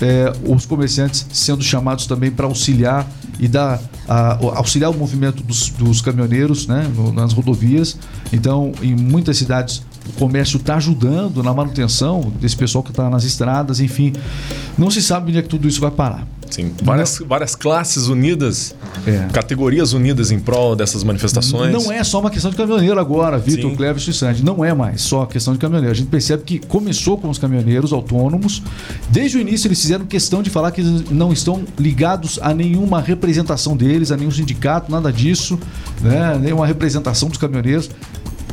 é, 0.00 0.32
os 0.44 0.66
comerciantes 0.66 1.26
sendo 1.32 1.62
chamados 1.62 2.06
também 2.06 2.30
para 2.30 2.46
auxiliar 2.46 3.08
e 3.38 3.48
dar 3.48 3.80
auxiliar 4.08 4.90
o 4.90 4.94
movimento 4.94 5.42
dos, 5.42 5.68
dos 5.70 6.00
caminhoneiros 6.00 6.66
né, 6.66 6.90
no, 6.94 7.12
nas 7.12 7.32
rodovias. 7.32 7.98
Então, 8.32 8.72
em 8.82 8.94
muitas 8.96 9.36
cidades, 9.36 9.82
o 10.08 10.12
comércio 10.18 10.56
está 10.56 10.76
ajudando 10.76 11.42
na 11.42 11.52
manutenção 11.52 12.32
desse 12.40 12.56
pessoal 12.56 12.82
que 12.82 12.90
está 12.90 13.10
nas 13.10 13.24
estradas, 13.24 13.80
enfim. 13.80 14.12
Não 14.76 14.90
se 14.90 15.02
sabe 15.02 15.28
onde 15.28 15.38
é 15.38 15.42
que 15.42 15.48
tudo 15.48 15.68
isso 15.68 15.80
vai 15.80 15.90
parar. 15.90 16.26
Sim, 16.50 16.72
várias, 16.82 17.18
várias 17.18 17.54
classes 17.54 18.08
unidas, 18.08 18.74
é. 19.06 19.28
categorias 19.32 19.92
unidas 19.92 20.30
em 20.30 20.38
prol 20.38 20.74
dessas 20.74 21.04
manifestações. 21.04 21.72
Não 21.72 21.92
é 21.92 22.02
só 22.02 22.20
uma 22.20 22.30
questão 22.30 22.50
de 22.50 22.56
caminhoneiro 22.56 22.98
agora, 22.98 23.38
Vitor, 23.38 23.74
Cleves 23.76 24.06
e 24.08 24.12
Sandy. 24.12 24.44
Não 24.44 24.64
é 24.64 24.72
mais 24.72 25.02
só 25.02 25.26
questão 25.26 25.52
de 25.52 25.58
caminhoneiro. 25.58 25.92
A 25.92 25.96
gente 25.96 26.08
percebe 26.08 26.42
que 26.44 26.58
começou 26.58 27.18
com 27.18 27.28
os 27.28 27.38
caminhoneiros 27.38 27.92
autônomos. 27.92 28.62
Desde 29.10 29.36
o 29.36 29.40
início 29.40 29.68
eles 29.68 29.80
fizeram 29.80 30.06
questão 30.06 30.42
de 30.42 30.50
falar 30.50 30.70
que 30.70 30.80
eles 30.80 31.10
não 31.10 31.32
estão 31.32 31.62
ligados 31.78 32.38
a 32.42 32.54
nenhuma 32.54 33.00
representação 33.00 33.76
deles, 33.76 34.10
a 34.10 34.16
nenhum 34.16 34.30
sindicato, 34.30 34.90
nada 34.90 35.12
disso, 35.12 35.58
né? 36.00 36.38
nenhuma 36.40 36.66
representação 36.66 37.28
dos 37.28 37.38
caminhoneiros. 37.38 37.90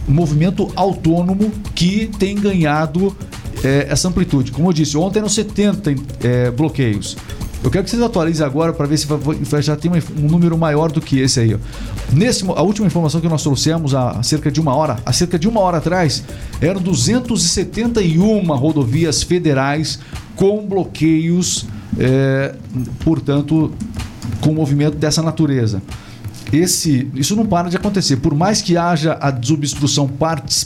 Um 0.08 0.14
movimento 0.14 0.72
autônomo 0.76 1.52
que 1.74 2.12
tem 2.20 2.36
ganhado 2.36 3.16
é, 3.64 3.88
essa 3.90 4.08
amplitude. 4.08 4.52
Como 4.52 4.70
eu 4.70 4.74
disse, 4.74 4.96
ontem 4.98 5.20
eram 5.20 5.30
70 5.30 5.96
é, 6.24 6.52
bloqueios. 6.52 7.18
Eu 7.66 7.72
quero 7.72 7.84
que 7.84 7.90
vocês 7.90 8.02
atualizem 8.04 8.46
agora 8.46 8.72
para 8.72 8.86
ver 8.86 8.96
se 8.96 9.08
já 9.64 9.76
tem 9.76 9.92
um 9.92 10.28
número 10.28 10.56
maior 10.56 10.92
do 10.92 11.02
que 11.02 11.20
esse 11.20 11.40
aí. 11.40 11.58
Nesse, 12.14 12.46
a 12.48 12.62
última 12.62 12.86
informação 12.86 13.20
que 13.20 13.28
nós 13.28 13.42
trouxemos 13.42 13.96
há 13.96 14.22
cerca 14.22 14.52
de 14.52 14.62
uma 14.62 14.76
hora, 14.76 15.00
há 15.04 15.12
cerca 15.12 15.40
de 15.40 15.48
uma 15.48 15.62
hora 15.62 15.80
atrás, 15.80 16.24
eram 16.62 16.80
271 16.80 18.46
rodovias 18.54 19.24
federais 19.24 19.98
com 20.36 20.64
bloqueios, 20.64 21.66
é, 21.98 22.54
portanto, 23.04 23.74
com 24.42 24.54
movimento 24.54 24.98
dessa 24.98 25.24
natureza. 25.24 25.82
Esse, 26.54 27.10
isso 27.16 27.36
não 27.36 27.48
para 27.48 27.68
de 27.68 27.78
acontecer. 27.78 28.18
Por 28.18 28.36
mais 28.36 28.62
que 28.62 28.78
haja 28.78 29.18
a 29.20 29.32
desobstrução 29.32 30.08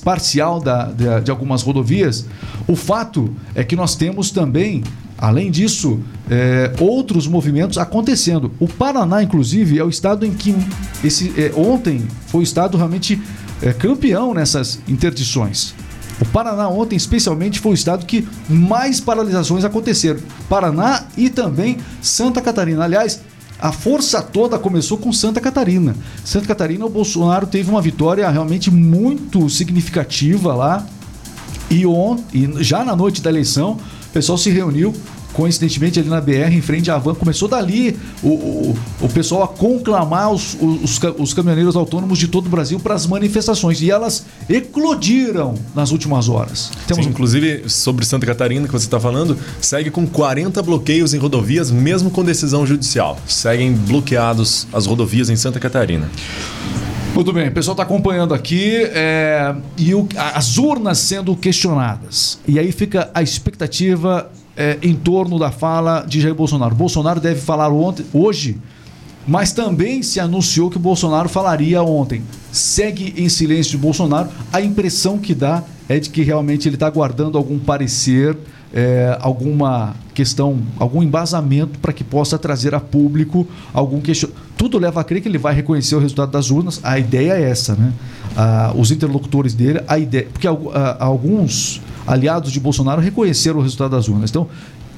parcial 0.04 0.60
da, 0.60 0.88
de, 0.88 1.22
de 1.22 1.32
algumas 1.32 1.62
rodovias, 1.62 2.26
o 2.68 2.76
fato 2.76 3.34
é 3.56 3.64
que 3.64 3.78
nós 3.78 3.96
temos 3.96 4.32
também 4.32 4.84
Além 5.22 5.52
disso, 5.52 6.00
é, 6.32 6.72
outros 6.80 7.28
movimentos 7.28 7.78
acontecendo. 7.78 8.54
O 8.58 8.68
Paraná, 8.70 9.22
inclusive, 9.22 9.78
é 9.78 9.84
o 9.84 9.90
estado 9.90 10.26
em 10.26 10.32
que 10.32 10.56
esse, 11.04 11.34
é, 11.38 11.52
ontem 11.58 12.08
foi 12.28 12.40
o 12.40 12.44
estado 12.44 12.78
realmente 12.78 13.22
é, 13.62 13.74
campeão 13.74 14.34
nessas 14.34 14.80
interdições. 14.88 15.76
O 16.22 16.26
Paraná 16.26 16.70
ontem, 16.70 16.96
especialmente, 16.96 17.60
foi 17.60 17.72
o 17.72 17.74
estado 17.74 18.06
que 18.06 18.26
mais 18.50 19.02
paralisações 19.02 19.66
aconteceram. 19.66 20.22
Paraná 20.48 21.04
e 21.18 21.30
também 21.30 21.78
Santa 22.02 22.42
Catarina. 22.42 22.86
Aliás, 22.86 23.20
a 23.60 23.74
força 23.74 24.22
toda 24.22 24.58
começou 24.58 24.98
com 24.98 25.12
Santa 25.12 25.42
Catarina. 25.42 25.96
Santa 26.24 26.48
Catarina, 26.48 26.86
o 26.86 26.90
Bolsonaro 26.90 27.46
teve 27.46 27.70
uma 27.70 27.82
vitória 27.82 28.30
realmente 28.30 28.72
muito 28.72 29.50
significativa 29.50 30.56
lá. 30.56 30.86
E, 31.70 31.86
ontem, 31.86 32.54
já 32.64 32.86
na 32.86 32.96
noite 32.96 33.22
da 33.22 33.30
eleição, 33.30 33.78
o 34.10 34.12
pessoal 34.12 34.38
se 34.38 34.50
reuniu 34.50 34.94
coincidentemente 35.34 36.00
ali 36.00 36.10
na 36.10 36.20
BR, 36.20 36.52
em 36.52 36.62
frente 36.62 36.90
à 36.92 36.98
van, 36.98 37.14
começou 37.16 37.48
dali 37.48 37.98
o, 38.22 38.30
o, 38.30 38.78
o 39.02 39.10
pessoal 39.10 39.44
a 39.44 39.48
conclamar 39.48 40.32
os, 40.32 40.58
os, 40.60 41.00
os, 41.18 41.34
caminhoneiros 41.34 41.76
autônomos 41.76 42.18
de 42.18 42.28
todo 42.28 42.48
o 42.48 42.50
Brasil 42.50 42.80
para 42.80 42.96
as 42.96 43.06
manifestações. 43.06 43.82
E 43.82 43.92
elas 43.92 44.26
eclodiram 44.50 45.56
nas 45.76 45.92
últimas 45.92 46.28
horas. 46.28 46.72
Temos... 46.88 47.06
Sim, 47.06 47.12
inclusive, 47.12 47.70
sobre 47.70 48.06
Santa 48.06 48.26
Catarina, 48.26 48.68
que 48.68 48.74
você 48.74 48.86
está 48.86 49.00
falando, 49.00 49.38
segue 49.62 49.90
com 49.90 50.06
40 50.06 50.62
bloqueios 50.62 51.14
em 51.14 51.18
rodovias, 51.18 51.72
mesmo 51.72 52.10
com 52.10 52.24
decisão 52.24 52.66
judicial. 52.66 53.18
Seguem 53.28 53.74
bloqueados 53.74 54.68
as 54.74 54.86
rodovias 54.86 55.30
em 55.30 55.36
Santa 55.36 55.60
Catarina. 55.60 56.10
Muito 57.20 57.34
bem, 57.34 57.50
o 57.50 57.52
pessoal 57.52 57.74
está 57.74 57.84
acompanhando 57.84 58.34
aqui 58.34 58.76
é, 58.94 59.54
e 59.78 59.94
o, 59.94 60.08
as 60.16 60.58
urnas 60.58 61.00
sendo 61.00 61.36
questionadas. 61.36 62.40
E 62.48 62.58
aí 62.58 62.72
fica 62.72 63.12
a 63.14 63.22
expectativa 63.22 64.32
é, 64.56 64.78
em 64.82 64.96
torno 64.96 65.38
da 65.38 65.52
fala 65.52 66.06
de 66.08 66.22
Jair 66.22 66.34
Bolsonaro. 66.34 66.74
Bolsonaro 66.74 67.20
deve 67.20 67.42
falar 67.42 67.68
ontem, 67.74 68.06
hoje, 68.14 68.58
mas 69.28 69.52
também 69.52 70.02
se 70.02 70.18
anunciou 70.18 70.70
que 70.70 70.80
Bolsonaro 70.80 71.28
falaria 71.28 71.84
ontem. 71.84 72.24
Segue 72.54 73.14
em 73.18 73.28
silêncio 73.28 73.72
de 73.72 73.80
Bolsonaro. 73.80 74.30
A 74.54 74.62
impressão 74.62 75.18
que 75.18 75.36
dá 75.36 75.62
é 75.90 76.00
de 76.00 76.10
que 76.10 76.22
realmente 76.22 76.70
ele 76.70 76.78
está 76.78 76.90
guardando 76.90 77.38
algum 77.38 77.60
parecer 77.60 78.38
é, 78.74 79.18
alguma 79.22 79.96
questão, 80.14 80.60
algum 80.78 81.02
embasamento 81.02 81.80
para 81.80 81.92
que 81.92 82.04
possa 82.04 82.38
trazer 82.38 82.76
a 82.76 82.80
público 82.80 83.48
algum 83.74 84.00
questionamento. 84.00 84.50
Tudo 84.58 84.78
leva 84.78 85.00
a 85.00 85.04
crer 85.04 85.22
que 85.22 85.28
ele 85.28 85.38
vai 85.38 85.54
reconhecer 85.54 85.96
o 85.96 86.00
resultado 86.00 86.32
das 86.32 86.52
urnas. 86.52 86.80
A 86.84 87.00
ideia 87.00 87.34
é 87.34 87.50
essa, 87.50 87.76
né? 87.76 87.94
Ah, 88.36 88.74
os 88.76 88.92
interlocutores 88.92 89.54
dele, 89.54 89.82
a 89.88 89.98
ideia. 89.98 90.28
Porque 90.32 90.48
ah, 90.48 90.98
alguns 91.00 91.82
aliados 92.06 92.52
de 92.52 92.60
Bolsonaro 92.60 93.02
reconheceram 93.02 93.60
o 93.60 93.62
resultado 93.62 93.92
das 93.92 94.08
urnas. 94.08 94.30
Então, 94.30 94.48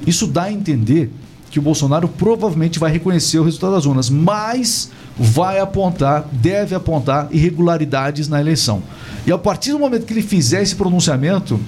isso 0.07 0.25
dá 0.25 0.43
a 0.43 0.51
entender 0.51 1.11
que 1.51 1.59
o 1.59 1.61
Bolsonaro 1.61 2.07
provavelmente 2.07 2.79
vai 2.79 2.91
reconhecer 2.91 3.37
o 3.37 3.43
resultado 3.43 3.73
das 3.73 3.85
urnas, 3.85 4.09
mas 4.09 4.89
vai 5.17 5.59
apontar, 5.59 6.25
deve 6.31 6.73
apontar 6.73 7.27
irregularidades 7.29 8.29
na 8.29 8.39
eleição. 8.39 8.81
E 9.27 9.31
a 9.31 9.37
partir 9.37 9.73
do 9.73 9.79
momento 9.79 10.05
que 10.05 10.13
ele 10.13 10.21
fizer 10.21 10.61
esse 10.61 10.75
pronunciamento, 10.75 11.59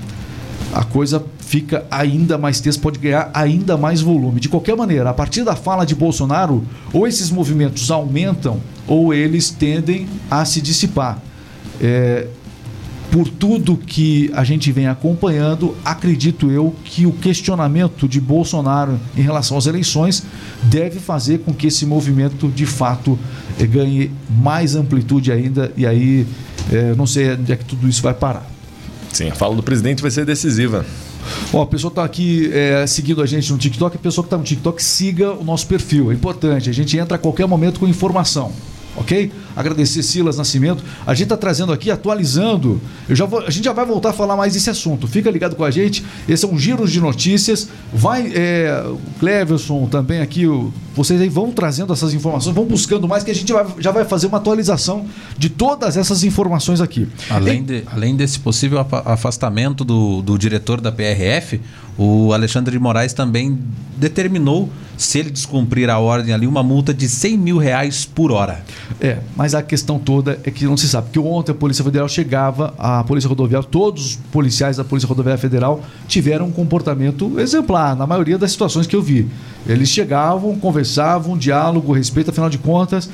a 0.73 0.83
coisa 0.83 1.23
fica 1.39 1.85
ainda 1.91 2.37
mais 2.37 2.59
tensa, 2.59 2.79
pode 2.79 2.99
ganhar 2.99 3.29
ainda 3.33 3.77
mais 3.77 4.01
volume. 4.01 4.39
De 4.39 4.49
qualquer 4.49 4.75
maneira, 4.75 5.09
a 5.09 5.13
partir 5.13 5.43
da 5.43 5.55
fala 5.55 5.85
de 5.85 5.93
Bolsonaro, 5.93 6.65
ou 6.91 7.07
esses 7.07 7.29
movimentos 7.29 7.91
aumentam 7.91 8.59
ou 8.87 9.13
eles 9.13 9.49
tendem 9.49 10.07
a 10.29 10.43
se 10.45 10.61
dissipar. 10.61 11.19
É, 11.81 12.27
por 13.11 13.29
tudo 13.29 13.77
que 13.77 14.31
a 14.33 14.43
gente 14.43 14.71
vem 14.71 14.87
acompanhando, 14.87 15.75
acredito 15.85 16.49
eu 16.49 16.73
que 16.83 17.05
o 17.05 17.11
questionamento 17.11 18.07
de 18.07 18.19
Bolsonaro 18.19 18.99
em 19.15 19.21
relação 19.21 19.55
às 19.55 19.67
eleições 19.67 20.23
deve 20.63 20.99
fazer 20.99 21.41
com 21.41 21.53
que 21.53 21.67
esse 21.67 21.85
movimento 21.85 22.47
de 22.47 22.65
fato 22.65 23.19
eh, 23.59 23.67
ganhe 23.67 24.09
mais 24.27 24.75
amplitude 24.75 25.31
ainda 25.31 25.71
e 25.77 25.85
aí 25.85 26.25
é, 26.71 26.95
não 26.95 27.05
sei 27.05 27.33
onde 27.33 27.51
é 27.51 27.55
que 27.55 27.65
tudo 27.65 27.87
isso 27.87 28.01
vai 28.01 28.15
parar. 28.15 28.52
Sim, 29.13 29.29
a 29.29 29.35
fala 29.35 29.55
do 29.55 29.61
presidente 29.61 30.01
vai 30.01 30.09
ser 30.09 30.25
decisiva. 30.25 30.83
Ó, 31.53 31.61
a 31.61 31.65
pessoa 31.67 31.89
está 31.89 32.03
aqui 32.03 32.49
é, 32.51 32.85
seguindo 32.87 33.21
a 33.21 33.27
gente 33.27 33.51
no 33.51 33.59
TikTok, 33.59 33.95
a 33.95 33.99
pessoa 33.99 34.23
que 34.23 34.27
está 34.27 34.37
no 34.37 34.43
TikTok 34.43 34.83
siga 34.83 35.31
o 35.31 35.43
nosso 35.43 35.67
perfil, 35.67 36.11
é 36.11 36.15
importante. 36.15 36.67
A 36.67 36.73
gente 36.73 36.97
entra 36.97 37.15
a 37.15 37.19
qualquer 37.19 37.45
momento 37.45 37.79
com 37.79 37.87
informação, 37.87 38.51
ok? 38.95 39.31
Agradecer 39.55 40.03
Silas 40.03 40.37
Nascimento. 40.37 40.83
A 41.05 41.13
gente 41.13 41.23
está 41.23 41.37
trazendo 41.37 41.71
aqui, 41.71 41.91
atualizando. 41.91 42.81
Eu 43.07 43.15
já 43.15 43.25
vou, 43.25 43.39
a 43.39 43.49
gente 43.49 43.65
já 43.65 43.73
vai 43.73 43.85
voltar 43.85 44.09
a 44.09 44.13
falar 44.13 44.35
mais 44.35 44.53
desse 44.53 44.69
assunto. 44.69 45.07
Fica 45.07 45.29
ligado 45.29 45.55
com 45.55 45.63
a 45.63 45.71
gente. 45.71 46.03
Esse 46.27 46.45
é 46.45 46.47
um 46.47 46.57
giro 46.57 46.87
de 46.87 46.99
notícias. 46.99 47.67
Vai, 47.93 48.31
é, 48.33 48.83
o 48.87 48.99
Cleverson 49.19 49.87
também 49.87 50.21
aqui, 50.21 50.47
o, 50.47 50.73
vocês 50.95 51.19
aí 51.19 51.29
vão 51.29 51.51
trazendo 51.51 51.93
essas 51.93 52.13
informações, 52.13 52.55
vão 52.55 52.65
buscando 52.65 53.07
mais, 53.07 53.23
que 53.23 53.31
a 53.31 53.35
gente 53.35 53.51
vai, 53.51 53.65
já 53.79 53.91
vai 53.91 54.05
fazer 54.05 54.27
uma 54.27 54.37
atualização 54.37 55.05
de 55.37 55.49
todas 55.49 55.97
essas 55.97 56.23
informações 56.23 56.81
aqui. 56.81 57.07
Além, 57.29 57.63
de, 57.63 57.83
além 57.91 58.15
desse 58.15 58.39
possível 58.39 58.85
afastamento 59.05 59.83
do, 59.83 60.21
do 60.21 60.37
diretor 60.37 60.79
da 60.79 60.91
PRF, 60.91 61.59
o 61.97 62.33
Alexandre 62.33 62.71
de 62.71 62.79
Moraes 62.79 63.13
também 63.13 63.57
determinou, 63.97 64.69
se 65.03 65.19
ele 65.19 65.29
descumprir 65.29 65.89
a 65.89 65.99
ordem 65.99 66.33
ali, 66.33 66.47
uma 66.47 66.63
multa 66.63 66.93
de 66.93 67.09
100 67.09 67.37
mil 67.37 67.57
reais 67.57 68.05
por 68.05 68.31
hora. 68.31 68.63
É, 69.01 69.19
mas 69.35 69.53
a 69.53 69.61
questão 69.61 69.99
toda 69.99 70.39
é 70.43 70.51
que 70.51 70.65
não 70.65 70.77
se 70.77 70.87
sabe. 70.87 71.07
Porque 71.07 71.19
ontem 71.19 71.51
a 71.51 71.55
Polícia 71.55 71.83
Federal 71.83 72.07
chegava, 72.07 72.73
a 72.77 73.03
Polícia 73.03 73.27
Rodoviária, 73.27 73.67
todos 73.69 74.05
os 74.05 74.15
policiais 74.31 74.77
da 74.77 74.83
Polícia 74.83 75.07
Rodoviária 75.07 75.39
Federal 75.39 75.83
tiveram 76.07 76.47
um 76.47 76.51
comportamento 76.51 77.39
exemplar, 77.39 77.95
na 77.95 78.07
maioria 78.07 78.37
das 78.37 78.51
situações 78.51 78.87
que 78.87 78.95
eu 78.95 79.01
vi. 79.01 79.27
Eles 79.67 79.89
chegavam, 79.89 80.55
conversavam, 80.57 81.37
diálogo, 81.37 81.91
respeito, 81.91 82.29
afinal 82.29 82.49
de 82.49 82.57
contas, 82.57 83.09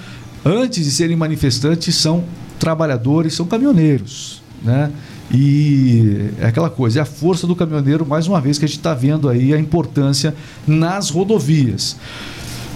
antes 0.45 0.85
de 0.85 0.91
serem 0.91 1.15
manifestantes, 1.15 1.95
são 1.95 2.23
trabalhadores, 2.59 3.33
são 3.33 3.45
caminhoneiros, 3.45 4.43
né? 4.63 4.91
E 5.31 6.31
é 6.39 6.47
aquela 6.47 6.69
coisa, 6.69 6.99
é 6.99 7.01
a 7.01 7.05
força 7.05 7.45
do 7.45 7.55
caminhoneiro, 7.55 8.05
mais 8.05 8.27
uma 8.27 8.41
vez, 8.41 8.57
que 8.57 8.65
a 8.65 8.67
gente 8.67 8.77
está 8.77 8.93
vendo 8.93 9.29
aí 9.29 9.53
a 9.53 9.59
importância 9.59 10.33
nas 10.65 11.09
rodovias. 11.09 11.97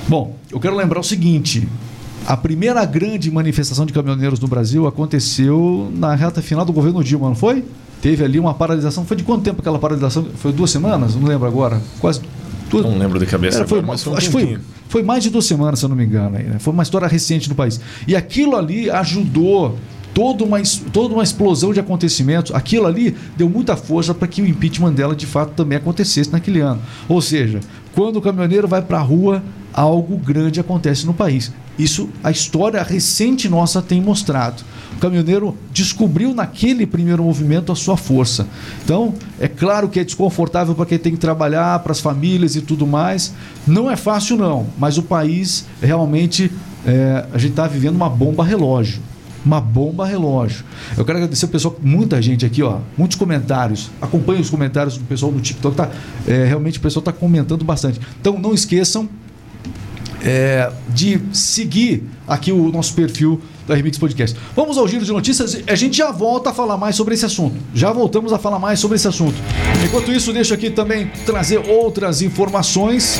Bom, 0.08 0.38
eu 0.52 0.60
quero 0.60 0.76
lembrar 0.76 1.00
o 1.00 1.04
seguinte: 1.04 1.68
a 2.28 2.38
primeira 2.38 2.86
grande 2.86 3.32
manifestação 3.32 3.86
de 3.86 3.94
caminhoneiros 3.94 4.40
no 4.40 4.48
Brasil 4.48 4.86
aconteceu 4.88 5.92
na 5.96 6.14
reta 6.14 6.42
final 6.42 6.64
do 6.64 6.72
governo 6.72 7.04
Dilma, 7.04 7.28
não 7.28 7.36
foi? 7.36 7.64
Teve 8.02 8.24
ali 8.24 8.40
uma 8.40 8.54
paralisação. 8.54 9.06
Foi 9.06 9.18
de 9.18 9.24
quanto 9.24 9.44
tempo 9.44 9.62
aquela 9.62 9.80
paralisação? 9.80 10.28
Foi 10.36 10.52
duas 10.52 10.70
semanas? 10.70 11.16
Não 11.16 11.28
lembro 11.28 11.48
agora. 11.48 11.82
Quase. 12.00 12.22
Duas... 12.70 12.86
Não 12.86 12.98
lembro 12.98 13.20
de 13.20 13.26
cabeça 13.26 13.60
Era, 13.60 13.68
foi, 13.68 13.80
agora, 13.80 13.98
foi 13.98 14.14
um 14.14 14.18
acho 14.18 14.26
que 14.28 14.32
foi, 14.32 14.58
foi 14.90 15.04
mais 15.04 15.24
de 15.24 15.30
duas 15.30 15.46
semanas, 15.46 15.80
se 15.80 15.86
eu 15.86 15.90
não 15.90 15.96
me 15.96 16.06
engano. 16.06 16.38
Aí, 16.38 16.44
né? 16.44 16.58
Foi 16.60 16.74
uma 16.74 16.84
história 16.84 17.08
recente 17.08 17.48
no 17.48 17.56
país. 17.56 17.80
E 18.08 18.16
aquilo 18.16 18.56
ali 18.56 18.90
ajudou 18.90 19.78
toda 20.14 20.44
uma, 20.44 20.62
toda 20.92 21.14
uma 21.14 21.24
explosão 21.24 21.74
de 21.74 21.80
acontecimentos. 21.80 22.54
Aquilo 22.54 22.86
ali 22.86 23.16
deu 23.36 23.50
muita 23.50 23.76
força 23.76 24.14
para 24.14 24.28
que 24.28 24.42
o 24.42 24.48
impeachment 24.48 24.94
dela 24.94 25.16
de 25.16 25.26
fato 25.26 25.54
também 25.54 25.78
acontecesse 25.78 26.32
naquele 26.32 26.60
ano. 26.60 26.82
Ou 27.10 27.22
seja, 27.22 27.60
quando 27.94 28.18
o 28.18 28.22
caminhoneiro 28.22 28.68
vai 28.68 28.82
para 28.82 29.00
a 29.00 29.02
rua, 29.02 29.44
algo 29.74 30.18
grande 30.18 30.60
acontece 30.60 31.06
no 31.06 31.14
país. 31.14 31.52
Isso 31.78 32.08
a 32.24 32.30
história 32.30 32.82
recente 32.84 33.50
nossa 33.50 33.82
tem 33.82 34.00
mostrado. 34.00 34.64
O 34.96 35.00
caminhoneiro 35.00 35.58
descobriu 35.72 36.34
naquele 36.34 36.86
primeiro 36.86 37.24
movimento 37.24 37.72
a 37.72 37.76
sua 37.76 37.98
força. 37.98 38.48
Então, 38.84 39.16
é 39.40 39.48
claro 39.48 39.90
que 39.90 40.00
é 40.00 40.04
desconfortável 40.04 40.76
para 40.76 40.86
quem 40.86 41.00
tem 41.00 41.14
que 41.14 41.18
trabalhar, 41.18 41.80
para 41.80 41.92
as 41.92 42.00
famílias 42.00 42.56
e 42.56 42.62
tudo 42.62 42.86
mais. 42.86 43.34
Não 43.66 43.90
é 43.90 43.96
fácil, 43.96 44.38
não, 44.38 44.68
mas 44.78 45.00
o 45.00 45.04
país 45.04 45.66
realmente 45.82 46.52
é, 46.86 47.26
a 47.34 47.38
gente 47.40 47.52
está 47.52 47.68
vivendo 47.68 47.96
uma 47.96 48.10
bomba 48.10 48.44
relógio 48.44 49.02
uma 49.46 49.60
bomba 49.60 50.06
relógio. 50.06 50.64
Eu 50.98 51.06
quero 51.06 51.18
agradecer 51.18 51.46
o 51.46 51.50
pessoal, 51.50 51.76
muita 51.82 52.22
gente 52.22 52.46
aqui, 52.46 52.64
ó, 52.64 52.80
muitos 52.98 53.18
comentários. 53.18 53.90
Acompanhe 54.02 54.42
os 54.42 54.50
comentários 54.50 54.98
do 54.98 55.04
pessoal 55.06 55.32
no 55.32 55.42
TikTok, 55.42 55.76
tá? 55.76 55.90
É, 56.28 56.46
realmente 56.46 56.80
o 56.80 56.82
pessoal 56.82 57.02
está 57.02 57.12
comentando 57.12 57.64
bastante. 57.64 58.00
Então 58.20 58.40
não 58.40 58.54
esqueçam 58.54 59.10
é, 60.24 60.72
de 60.90 61.20
seguir 61.34 62.04
aqui 62.28 62.52
o 62.52 62.72
nosso 62.72 62.94
perfil 62.94 63.42
da 63.68 63.76
Remix 63.76 63.98
Podcast. 63.98 64.38
Vamos 64.56 64.78
ao 64.78 64.88
giro 64.88 65.06
de 65.06 65.12
notícias. 65.12 65.62
A 65.68 65.76
gente 65.76 65.98
já 65.98 66.12
volta 66.12 66.50
a 66.50 66.54
falar 66.54 66.78
mais 66.78 66.96
sobre 66.96 67.14
esse 67.14 67.26
assunto. 67.26 67.56
Já 67.74 67.92
voltamos 67.92 68.32
a 68.32 68.40
falar 68.40 68.60
mais 68.60 68.80
sobre 68.80 68.96
esse 68.96 69.08
assunto. 69.08 69.36
Enquanto 69.84 70.12
isso, 70.12 70.32
deixo 70.32 70.54
aqui 70.54 70.70
também 70.70 71.12
trazer 71.26 71.58
outras 71.70 72.22
informações. 72.22 73.20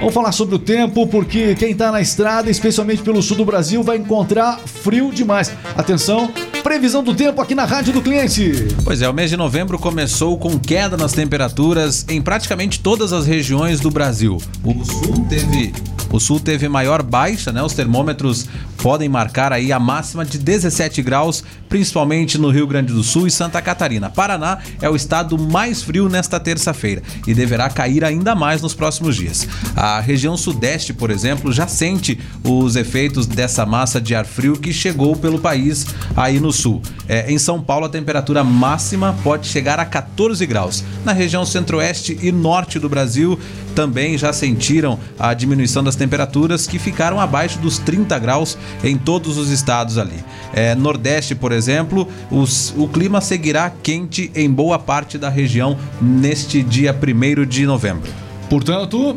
Vamos 0.00 0.14
falar 0.14 0.32
sobre 0.32 0.54
o 0.54 0.58
tempo, 0.58 1.06
porque 1.06 1.54
quem 1.54 1.72
está 1.72 1.92
na 1.92 2.00
estrada, 2.00 2.50
especialmente 2.50 3.02
pelo 3.02 3.20
sul 3.20 3.36
do 3.36 3.44
Brasil, 3.44 3.82
vai 3.82 3.98
encontrar 3.98 4.58
frio 4.58 5.12
demais. 5.12 5.52
Atenção, 5.76 6.32
previsão 6.62 7.04
do 7.04 7.14
tempo 7.14 7.38
aqui 7.42 7.54
na 7.54 7.66
Rádio 7.66 7.92
do 7.92 8.00
Cliente. 8.00 8.50
Pois 8.82 9.02
é, 9.02 9.08
o 9.10 9.12
mês 9.12 9.28
de 9.28 9.36
novembro 9.36 9.78
começou 9.78 10.38
com 10.38 10.58
queda 10.58 10.96
nas 10.96 11.12
temperaturas 11.12 12.06
em 12.08 12.22
praticamente 12.22 12.80
todas 12.80 13.12
as 13.12 13.26
regiões 13.26 13.78
do 13.78 13.90
Brasil. 13.90 14.38
O 14.64 14.84
sul 14.86 15.26
teve 15.28 15.70
o 16.10 16.18
sul 16.18 16.40
teve 16.40 16.68
maior 16.68 17.02
baixa, 17.02 17.52
né? 17.52 17.62
Os 17.62 17.74
termômetros 17.74 18.48
podem 18.82 19.08
marcar 19.08 19.52
aí 19.52 19.72
a 19.72 19.78
máxima 19.78 20.24
de 20.24 20.38
17 20.38 21.02
graus, 21.02 21.44
principalmente 21.68 22.38
no 22.38 22.50
Rio 22.50 22.66
Grande 22.66 22.92
do 22.92 23.02
Sul 23.02 23.26
e 23.26 23.30
Santa 23.30 23.60
Catarina. 23.60 24.10
Paraná 24.10 24.58
é 24.80 24.88
o 24.88 24.96
estado 24.96 25.38
mais 25.38 25.82
frio 25.82 26.08
nesta 26.08 26.40
terça-feira 26.40 27.02
e 27.26 27.34
deverá 27.34 27.68
cair 27.68 28.04
ainda 28.04 28.34
mais 28.34 28.62
nos 28.62 28.74
próximos 28.74 29.16
dias. 29.16 29.46
A 29.76 30.00
região 30.00 30.36
sudeste, 30.36 30.92
por 30.92 31.10
exemplo, 31.10 31.52
já 31.52 31.66
sente 31.66 32.18
os 32.42 32.76
efeitos 32.76 33.26
dessa 33.26 33.66
massa 33.66 34.00
de 34.00 34.14
ar 34.14 34.24
frio 34.24 34.58
que 34.58 34.72
chegou 34.72 35.14
pelo 35.14 35.38
país 35.38 35.86
aí 36.16 36.40
no 36.40 36.52
sul. 36.52 36.82
É, 37.08 37.30
em 37.30 37.38
São 37.38 37.60
Paulo, 37.60 37.86
a 37.86 37.88
temperatura 37.88 38.42
máxima 38.42 39.16
pode 39.22 39.46
chegar 39.46 39.78
a 39.78 39.84
14 39.84 40.44
graus. 40.46 40.84
Na 41.04 41.12
região 41.12 41.44
centro-oeste 41.44 42.18
e 42.22 42.32
norte 42.32 42.78
do 42.78 42.88
Brasil, 42.88 43.38
também 43.80 44.18
já 44.18 44.30
sentiram 44.30 44.98
a 45.18 45.32
diminuição 45.32 45.82
das 45.82 45.96
temperaturas 45.96 46.66
que 46.66 46.78
ficaram 46.78 47.18
abaixo 47.18 47.58
dos 47.60 47.78
30 47.78 48.18
graus 48.18 48.58
em 48.84 48.94
todos 48.94 49.38
os 49.38 49.48
estados 49.48 49.96
ali. 49.96 50.22
É, 50.52 50.74
Nordeste, 50.74 51.34
por 51.34 51.50
exemplo, 51.50 52.06
os, 52.30 52.74
o 52.76 52.86
clima 52.86 53.22
seguirá 53.22 53.72
quente 53.82 54.30
em 54.34 54.50
boa 54.50 54.78
parte 54.78 55.16
da 55.16 55.30
região 55.30 55.78
neste 55.98 56.62
dia 56.62 56.94
1 56.94 57.46
de 57.46 57.64
novembro. 57.64 58.12
Portanto, 58.50 59.16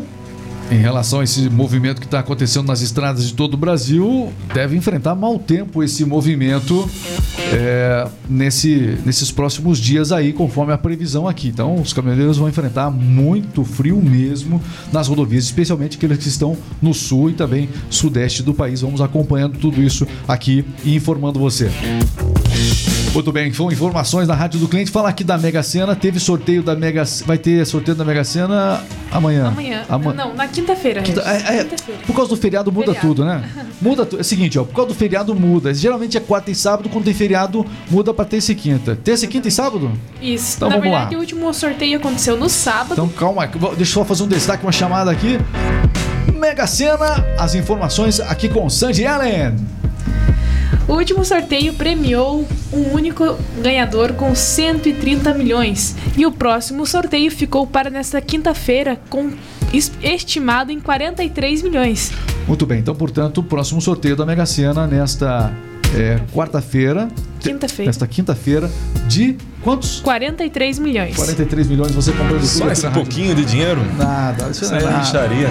em 0.73 0.79
relação 0.79 1.19
a 1.19 1.23
esse 1.23 1.49
movimento 1.49 1.99
que 1.99 2.07
está 2.07 2.19
acontecendo 2.19 2.67
nas 2.67 2.81
estradas 2.81 3.27
de 3.27 3.33
todo 3.33 3.53
o 3.53 3.57
Brasil, 3.57 4.33
deve 4.53 4.75
enfrentar 4.75 5.13
mau 5.13 5.38
tempo 5.38 5.83
esse 5.83 6.03
movimento 6.03 6.89
é, 7.53 8.07
nesse, 8.27 8.97
nesses 9.05 9.31
próximos 9.31 9.77
dias 9.77 10.12
aí, 10.12 10.33
conforme 10.33 10.73
a 10.73 10.77
previsão 10.77 11.27
aqui. 11.27 11.49
Então, 11.49 11.75
os 11.75 11.93
caminhoneiros 11.93 12.38
vão 12.38 12.49
enfrentar 12.49 12.89
muito 12.89 13.63
frio 13.63 14.01
mesmo 14.01 14.62
nas 14.91 15.07
rodovias, 15.07 15.43
especialmente 15.43 15.97
aqueles 15.97 16.17
que 16.17 16.27
estão 16.27 16.57
no 16.81 16.93
sul 16.93 17.29
e 17.29 17.33
também 17.33 17.69
sudeste 17.89 18.41
do 18.41 18.53
país. 18.53 18.81
Vamos 18.81 19.01
acompanhando 19.01 19.57
tudo 19.59 19.81
isso 19.81 20.07
aqui 20.27 20.65
e 20.83 20.95
informando 20.95 21.39
você. 21.39 21.69
Muito 23.13 23.32
bem, 23.32 23.54
são 23.54 23.71
informações 23.71 24.28
na 24.28 24.34
Rádio 24.34 24.60
do 24.60 24.67
Cliente. 24.67 24.89
Falar 24.89 25.10
aqui 25.10 25.23
da 25.23 25.38
Mega 25.38 25.62
Sena, 25.62 25.95
teve 25.95 26.19
sorteio 26.19 26.63
da 26.63 26.76
Mega 26.76 27.04
Vai 27.28 27.38
ter 27.38 27.63
sorteio 27.63 27.95
da 27.95 28.04
Mega 28.04 28.23
Sena 28.23 28.84
amanhã. 29.12 29.49
Amanhã. 29.49 29.86
Ama... 29.88 30.13
Não, 30.13 30.34
na 30.34 30.47
quinta-feira. 30.47 31.04
Quinta... 31.04 31.21
É, 31.21 31.60
é, 31.60 31.63
quinta 31.63 31.93
por 32.08 32.15
causa 32.15 32.30
do 32.30 32.36
feriado 32.36 32.71
muda 32.71 32.88
feriado. 32.88 33.08
tudo, 33.08 33.23
né? 33.23 33.47
Muda 33.80 34.04
tudo. 34.04 34.17
É 34.17 34.21
o 34.21 34.23
seguinte, 34.23 34.58
ó, 34.58 34.63
por 34.63 34.73
causa 34.73 34.89
do 34.89 34.95
feriado 34.95 35.36
muda. 35.36 35.71
Geralmente 35.76 36.17
é 36.17 36.19
quarta 36.19 36.49
e 36.49 36.56
sábado, 36.56 36.89
quando 36.89 37.06
tem 37.06 37.13
feriado, 37.13 37.63
muda 37.88 38.12
pra 38.15 38.26
terça 38.26 38.52
e 38.52 38.56
quinta. 38.56 38.95
Terça, 38.95 39.28
quinta 39.28 39.47
e 39.47 39.52
sábado? 39.52 39.91
Isso. 40.19 40.56
Então 40.58 40.69
na 40.69 40.78
vamos 40.78 40.89
verdade, 40.89 41.13
lá. 41.13 41.17
o 41.19 41.21
último 41.21 41.54
sorteio 41.54 41.99
aconteceu 41.99 42.36
no 42.36 42.49
sábado. 42.49 42.93
Então 42.93 43.08
calma, 43.10 43.45
deixa 43.45 43.82
eu 43.82 43.86
só 43.86 44.06
fazer 44.06 44.23
um 44.23 44.28
destaque, 44.28 44.65
uma 44.65 44.71
chamada 44.71 45.12
aqui. 45.12 45.38
Mega 46.34 46.65
Sena, 46.65 47.23
as 47.38 47.54
informações 47.54 48.19
aqui 48.19 48.49
com 48.49 48.67
Sandy 48.71 49.06
Allen. 49.06 49.83
O 50.88 50.93
último 50.93 51.24
sorteio 51.24 51.74
premiou 51.74 52.46
um 52.72 52.93
único 52.93 53.38
ganhador 53.62 54.13
com 54.13 54.36
130 54.36 55.34
milhões 55.34 55.96
e 56.17 56.26
o 56.26 56.32
próximo 56.32 56.86
sorteio 56.86 57.32
ficou 57.32 57.65
para 57.65 57.89
nesta 57.89 58.19
quinta-feira 58.19 59.00
com 59.10 59.32
estimado 60.02 60.72
em 60.72 60.80
43 60.80 61.62
milhões. 61.63 62.12
Muito 62.48 62.65
bem, 62.65 62.80
então 62.80 62.93
portanto 62.93 63.39
o 63.39 63.43
próximo 63.43 63.82
sorteio 63.82 64.15
da 64.15 64.26
Mega 64.26 64.46
Sena 64.46 64.86
nesta 64.86 65.54
é, 65.96 66.19
quarta-feira. 66.34 67.08
Quinta-feira. 67.39 67.88
Nesta 67.88 68.08
quinta-feira 68.08 68.69
de 69.08 69.38
quantos? 69.62 70.02
43 70.02 70.80
milhões. 70.80 71.15
43 71.15 71.67
milhões 71.67 71.91
você 71.91 72.12
comprou 72.12 72.39
tudo 72.39 72.48
Só 72.48 72.69
esse 72.69 72.89
pouquinho 72.89 73.34
de 73.36 73.46
dinheiro? 73.46 73.82
Nada, 73.98 74.50
isso, 74.50 74.63
isso 74.63 74.72
não 74.74 74.80
é 74.80 74.84
nada. 74.84 75.02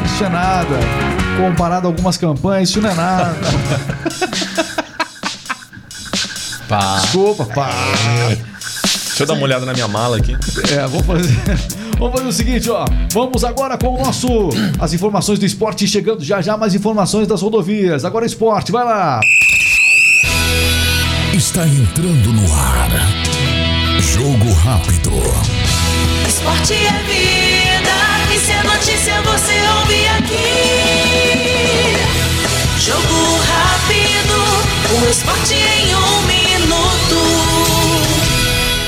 Isso 0.05 0.25
é 0.25 0.29
nada. 0.29 0.77
Comparado 1.39 1.87
a 1.87 1.91
algumas 1.91 2.17
campanhas, 2.17 2.69
isso 2.69 2.81
não 2.81 2.91
é 2.91 2.95
nada. 2.95 3.37
Pá. 6.73 7.01
Desculpa, 7.03 7.45
pá. 7.45 7.69
Deixa 8.81 9.25
eu 9.25 9.27
dar 9.27 9.35
uma 9.35 9.43
olhada 9.43 9.67
na 9.67 9.75
minha 9.75 9.87
mala 9.87 10.17
aqui. 10.17 10.33
É, 10.73 10.87
vamos 10.89 11.05
fazer. 11.05 11.39
Vamos 11.99 12.17
fazer 12.17 12.29
o 12.29 12.33
seguinte, 12.33 12.71
ó. 12.71 12.85
Vamos 13.13 13.45
agora 13.45 13.79
com 13.79 13.95
o 13.95 13.99
nosso. 14.03 14.27
As 14.81 14.93
informações 14.93 15.39
do 15.39 15.47
esporte 15.47 15.87
chegando 15.87 16.25
já 16.25 16.41
já, 16.41 16.57
mais 16.57 16.75
informações 16.75 17.29
das 17.29 17.43
rodovias. 17.43 18.05
Agora 18.05 18.27
esporte, 18.27 18.73
vai 18.73 18.85
lá. 18.85 19.21
Está 21.33 21.65
entrando 21.65 22.33
no 22.33 22.53
ar. 22.53 22.91
Jogo 24.01 24.53
rápido. 24.55 25.13
Esporte 26.27 26.73
é 26.73 27.03
vida. 27.05 28.35
E 28.35 28.39
se 28.41 28.51
é 28.51 28.63
notícia, 28.65 29.23
você 29.23 29.61
ouve 29.79 30.09
aqui. 30.19 30.43
Jogo 32.81 33.39
rápido 33.47 34.35
O 35.01 35.09
esporte 35.09 35.55
em 35.55 35.95
um. 35.95 36.22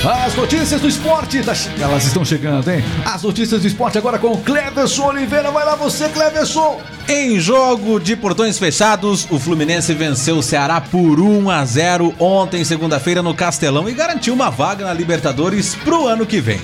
As 0.06 0.34
notícias 0.34 0.82
do 0.82 0.86
esporte, 0.86 1.42
elas 1.80 2.04
estão 2.04 2.22
chegando, 2.22 2.70
hein? 2.70 2.84
As 3.06 3.22
notícias 3.22 3.62
do 3.62 3.66
esporte 3.66 3.96
agora 3.96 4.18
com 4.18 4.32
o 4.32 4.38
Cleverson 4.38 5.06
Oliveira. 5.06 5.50
Vai 5.50 5.64
lá 5.64 5.76
você, 5.76 6.10
Cleverson. 6.10 6.78
Em 7.08 7.40
jogo 7.40 7.98
de 7.98 8.14
portões 8.14 8.58
fechados, 8.58 9.26
o 9.30 9.38
Fluminense 9.38 9.94
venceu 9.94 10.36
o 10.36 10.42
Ceará 10.42 10.78
por 10.78 11.18
1 11.18 11.48
a 11.48 11.64
0 11.64 12.14
ontem, 12.18 12.62
segunda-feira, 12.64 13.22
no 13.22 13.34
Castelão 13.34 13.88
e 13.88 13.94
garantiu 13.94 14.34
uma 14.34 14.50
vaga 14.50 14.84
na 14.84 14.92
Libertadores 14.92 15.74
pro 15.74 16.06
ano 16.06 16.26
que 16.26 16.38
vem. 16.38 16.60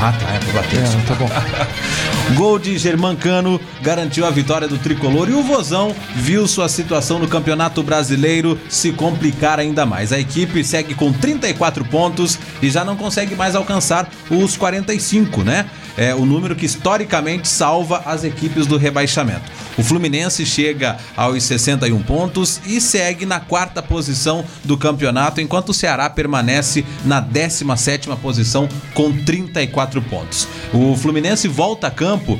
Ah, 0.00 0.12
tá, 0.12 0.30
é 0.34 0.38
pra 0.40 0.62
bater. 0.62 0.80
É, 0.80 1.06
tá 1.06 1.14
bom. 1.14 1.30
Gol 2.32 2.58
de 2.58 2.76
Germancano 2.78 3.60
garantiu 3.82 4.26
a 4.26 4.30
vitória 4.30 4.66
do 4.66 4.78
tricolor 4.78 5.28
e 5.28 5.34
o 5.34 5.42
Vozão 5.42 5.94
viu 6.16 6.48
sua 6.48 6.68
situação 6.68 7.18
no 7.18 7.28
Campeonato 7.28 7.82
Brasileiro 7.82 8.58
se 8.68 8.90
complicar 8.92 9.60
ainda 9.60 9.84
mais. 9.86 10.12
A 10.12 10.18
equipe 10.18 10.64
segue 10.64 10.94
com 10.94 11.12
34 11.12 11.84
pontos 11.84 12.38
e 12.62 12.70
já 12.70 12.84
não 12.84 12.96
consegue 12.96 13.36
mais 13.36 13.54
alcançar 13.54 14.08
os 14.30 14.56
45, 14.56 15.44
né? 15.44 15.66
É 15.96 16.14
o 16.14 16.26
número 16.26 16.56
que 16.56 16.66
historicamente 16.66 17.46
salva 17.46 18.02
as 18.04 18.24
equipes 18.24 18.66
do 18.66 18.76
rebaixamento. 18.76 19.50
O 19.76 19.82
Fluminense 19.82 20.44
chega 20.46 20.96
aos 21.16 21.42
61 21.42 22.02
pontos 22.02 22.60
e 22.66 22.80
segue 22.80 23.26
na 23.26 23.40
quarta 23.40 23.82
posição 23.82 24.44
do 24.64 24.76
campeonato, 24.76 25.40
enquanto 25.40 25.70
o 25.70 25.74
Ceará 25.74 26.08
permanece 26.08 26.84
na 27.04 27.20
17ª 27.22 28.16
posição 28.16 28.68
com 28.92 29.12
34 29.24 30.00
pontos. 30.02 30.48
O 30.72 30.96
Fluminense 30.96 31.48
volta 31.48 31.88
a 31.88 31.90
campo 31.90 32.38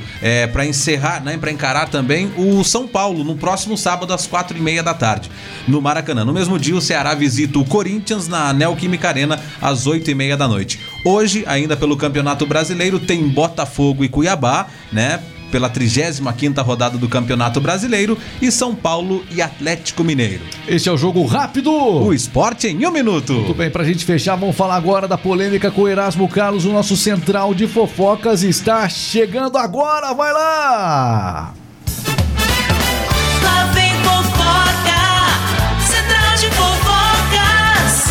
para 0.52 0.66
encerrar, 0.66 1.22
né, 1.22 1.36
para 1.36 1.50
encarar 1.50 1.88
também 1.88 2.32
o 2.36 2.62
São 2.64 2.86
Paulo 2.86 3.24
no 3.24 3.36
próximo 3.36 3.76
sábado 3.76 4.12
às 4.12 4.26
quatro 4.26 4.56
e 4.56 4.60
meia 4.60 4.82
da 4.82 4.94
tarde 4.94 5.30
no 5.66 5.80
Maracanã. 5.80 6.24
No 6.24 6.32
mesmo 6.32 6.58
dia, 6.58 6.76
o 6.76 6.80
Ceará 6.80 7.14
visita 7.14 7.58
o 7.58 7.64
Corinthians 7.64 8.28
na 8.28 8.52
Neoquímica 8.52 9.08
Arena 9.08 9.40
às 9.60 9.86
oito 9.86 10.10
e 10.10 10.14
meia 10.14 10.36
da 10.36 10.46
noite. 10.48 10.80
Hoje, 11.04 11.44
ainda 11.46 11.76
pelo 11.76 11.98
Campeonato 11.98 12.46
Brasileiro, 12.46 12.98
tem 12.98 13.28
Botafogo 13.28 14.02
e 14.02 14.08
Cuiabá, 14.08 14.66
né? 14.90 15.20
Pela 15.52 15.68
35ª 15.68 16.64
rodada 16.64 16.96
do 16.96 17.06
Campeonato 17.08 17.60
Brasileiro 17.60 18.18
e 18.40 18.50
São 18.50 18.74
Paulo 18.74 19.22
e 19.30 19.42
Atlético 19.42 20.02
Mineiro. 20.02 20.42
Este 20.66 20.88
é 20.88 20.92
o 20.92 20.96
jogo 20.96 21.24
rápido. 21.26 21.70
O 21.70 22.12
esporte 22.14 22.68
em 22.68 22.86
um 22.86 22.90
minuto. 22.90 23.34
Muito 23.34 23.54
bem, 23.54 23.70
pra 23.70 23.84
gente 23.84 24.04
fechar, 24.04 24.34
vamos 24.34 24.56
falar 24.56 24.76
agora 24.76 25.06
da 25.06 25.18
polêmica 25.18 25.70
com 25.70 25.82
o 25.82 25.88
Erasmo 25.88 26.26
Carlos, 26.26 26.64
o 26.64 26.72
nosso 26.72 26.96
central 26.96 27.54
de 27.54 27.68
fofocas 27.68 28.42
está 28.42 28.88
chegando 28.88 29.58
agora, 29.58 30.14
vai 30.14 30.32
lá! 30.32 31.52
Lá 33.42 33.64
vem 33.74 33.92
fofoca, 34.02 35.02
central 35.86 36.34
de 36.38 36.48
fofocas. 36.56 38.04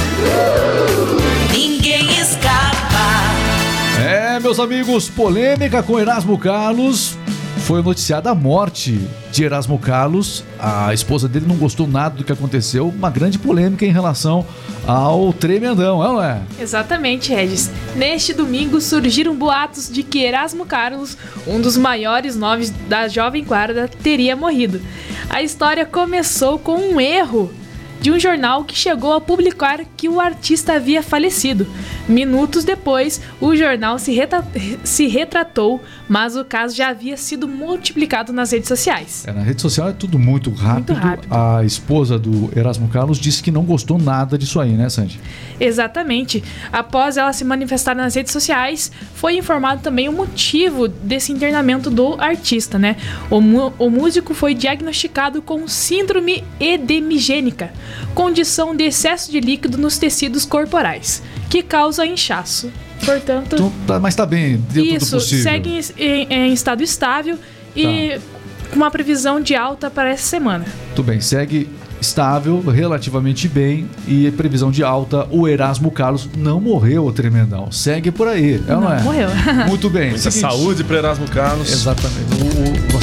Meus 4.53 4.59
amigos, 4.59 5.09
polêmica 5.09 5.81
com 5.81 5.99
Erasmo 5.99 6.37
Carlos. 6.37 7.17
Foi 7.65 7.81
noticiada 7.81 8.29
a 8.29 8.35
morte 8.35 9.01
de 9.31 9.43
Erasmo 9.43 9.79
Carlos. 9.79 10.43
A 10.59 10.93
esposa 10.93 11.27
dele 11.27 11.47
não 11.47 11.55
gostou 11.55 11.87
nada 11.87 12.15
do 12.15 12.23
que 12.23 12.31
aconteceu. 12.31 12.87
Uma 12.87 13.09
grande 13.09 13.39
polêmica 13.39 13.83
em 13.83 13.91
relação 13.91 14.45
ao 14.85 15.33
tremendão, 15.33 16.03
é 16.03 16.07
não 16.07 16.23
é? 16.23 16.41
Exatamente, 16.59 17.33
Regis. 17.33 17.71
Neste 17.95 18.31
domingo 18.31 18.79
surgiram 18.79 19.35
boatos 19.35 19.89
de 19.91 20.03
que 20.03 20.19
Erasmo 20.19 20.67
Carlos, 20.67 21.17
um 21.47 21.59
dos 21.59 21.75
maiores 21.75 22.35
nomes 22.35 22.69
da 22.87 23.07
Jovem 23.07 23.43
Guarda, 23.43 23.89
teria 24.03 24.35
morrido. 24.35 24.79
A 25.31 25.41
história 25.41 25.83
começou 25.83 26.59
com 26.59 26.75
um 26.75 27.01
erro 27.01 27.51
de 28.03 28.11
um 28.11 28.19
jornal 28.19 28.65
que 28.65 28.75
chegou 28.75 29.13
a 29.13 29.21
publicar 29.21 29.79
que 29.95 30.09
o 30.09 30.19
artista 30.19 30.73
havia 30.73 31.01
falecido. 31.01 31.65
Minutos 32.05 32.65
depois, 32.65 33.21
o 33.39 33.55
jornal 33.55 33.97
se, 33.97 34.11
reta- 34.13 34.45
se 34.83 35.07
retratou, 35.07 35.81
mas 36.13 36.35
o 36.35 36.45
caso 36.45 36.75
já 36.75 36.89
havia 36.89 37.17
sido 37.17 37.47
multiplicado 37.47 38.31
nas 38.31 38.51
redes 38.51 38.67
sociais. 38.67 39.23
É, 39.25 39.33
na 39.33 39.41
rede 39.41 39.59
social 39.59 39.89
é 39.89 39.93
tudo 39.93 40.19
muito 40.19 40.51
rápido. 40.51 40.93
rápido. 40.93 41.33
A 41.33 41.65
esposa 41.65 42.19
do 42.19 42.51
Erasmo 42.55 42.87
Carlos 42.87 43.17
disse 43.17 43.41
que 43.41 43.49
não 43.49 43.63
gostou 43.63 43.97
nada 43.97 44.37
disso 44.37 44.59
aí, 44.59 44.73
né, 44.73 44.87
Sandy? 44.89 45.19
Exatamente. 45.59 46.43
Após 46.71 47.17
ela 47.17 47.33
se 47.33 47.43
manifestar 47.43 47.95
nas 47.95 48.13
redes 48.13 48.31
sociais, 48.31 48.91
foi 49.15 49.37
informado 49.37 49.81
também 49.81 50.07
o 50.07 50.13
motivo 50.13 50.87
desse 50.87 51.31
internamento 51.31 51.89
do 51.89 52.13
artista, 52.21 52.77
né? 52.77 52.95
O, 53.31 53.37
o 53.83 53.89
músico 53.89 54.35
foi 54.35 54.53
diagnosticado 54.53 55.41
com 55.41 55.67
síndrome 55.67 56.43
edemigênica, 56.59 57.73
condição 58.13 58.75
de 58.75 58.83
excesso 58.83 59.31
de 59.31 59.39
líquido 59.39 59.79
nos 59.79 59.97
tecidos 59.97 60.45
corporais, 60.45 61.23
que 61.49 61.63
causa 61.63 62.05
inchaço. 62.05 62.71
Portanto, 63.05 63.55
Então, 63.55 63.71
tá- 63.87 63.99
mas 63.99 64.15
tá 64.15 64.25
bem, 64.25 64.57
do 64.57 64.79
isso 64.81 65.11
possível. 65.15 65.43
Tá. 65.43 65.51
segue 65.51 65.79
em, 65.97 66.03
em- 66.03 66.33
em 66.49 66.53
estado 66.53 66.81
estável 66.83 67.37
e 67.75 68.17
com 68.69 68.75
uma 68.77 68.89
previsão 68.91 69.39
de 69.41 69.55
alta 69.55 69.89
para 69.89 70.09
essa 70.09 70.23
semana. 70.27 70.65
Tudo 70.95 71.05
bem, 71.07 71.19
segue 71.21 71.69
estável, 72.01 72.59
relativamente 72.69 73.47
bem 73.47 73.87
e 74.07 74.29
previsão 74.31 74.69
de 74.69 74.83
alta. 74.83 75.25
O 75.31 75.47
Erasmo 75.47 75.89
Carlos 75.89 76.27
não 76.37 76.59
morreu, 76.59 77.05
o 77.05 77.13
tremendão. 77.13 77.71
Segue 77.71 78.11
por 78.11 78.27
aí, 78.27 78.61
é 78.67 78.75
ou 78.75 78.81
não, 78.81 78.89
Não, 78.89 78.93
é? 78.93 79.01
morreu. 79.01 79.29
Muito 79.67 79.89
bem. 79.89 80.09
Muita 80.11 80.29
seguinte- 80.29 80.41
saúde 80.51 80.83
para 80.83 80.97
Erasmo 80.97 81.25
Carlos. 81.29 81.71
Exatamente. 81.71 82.52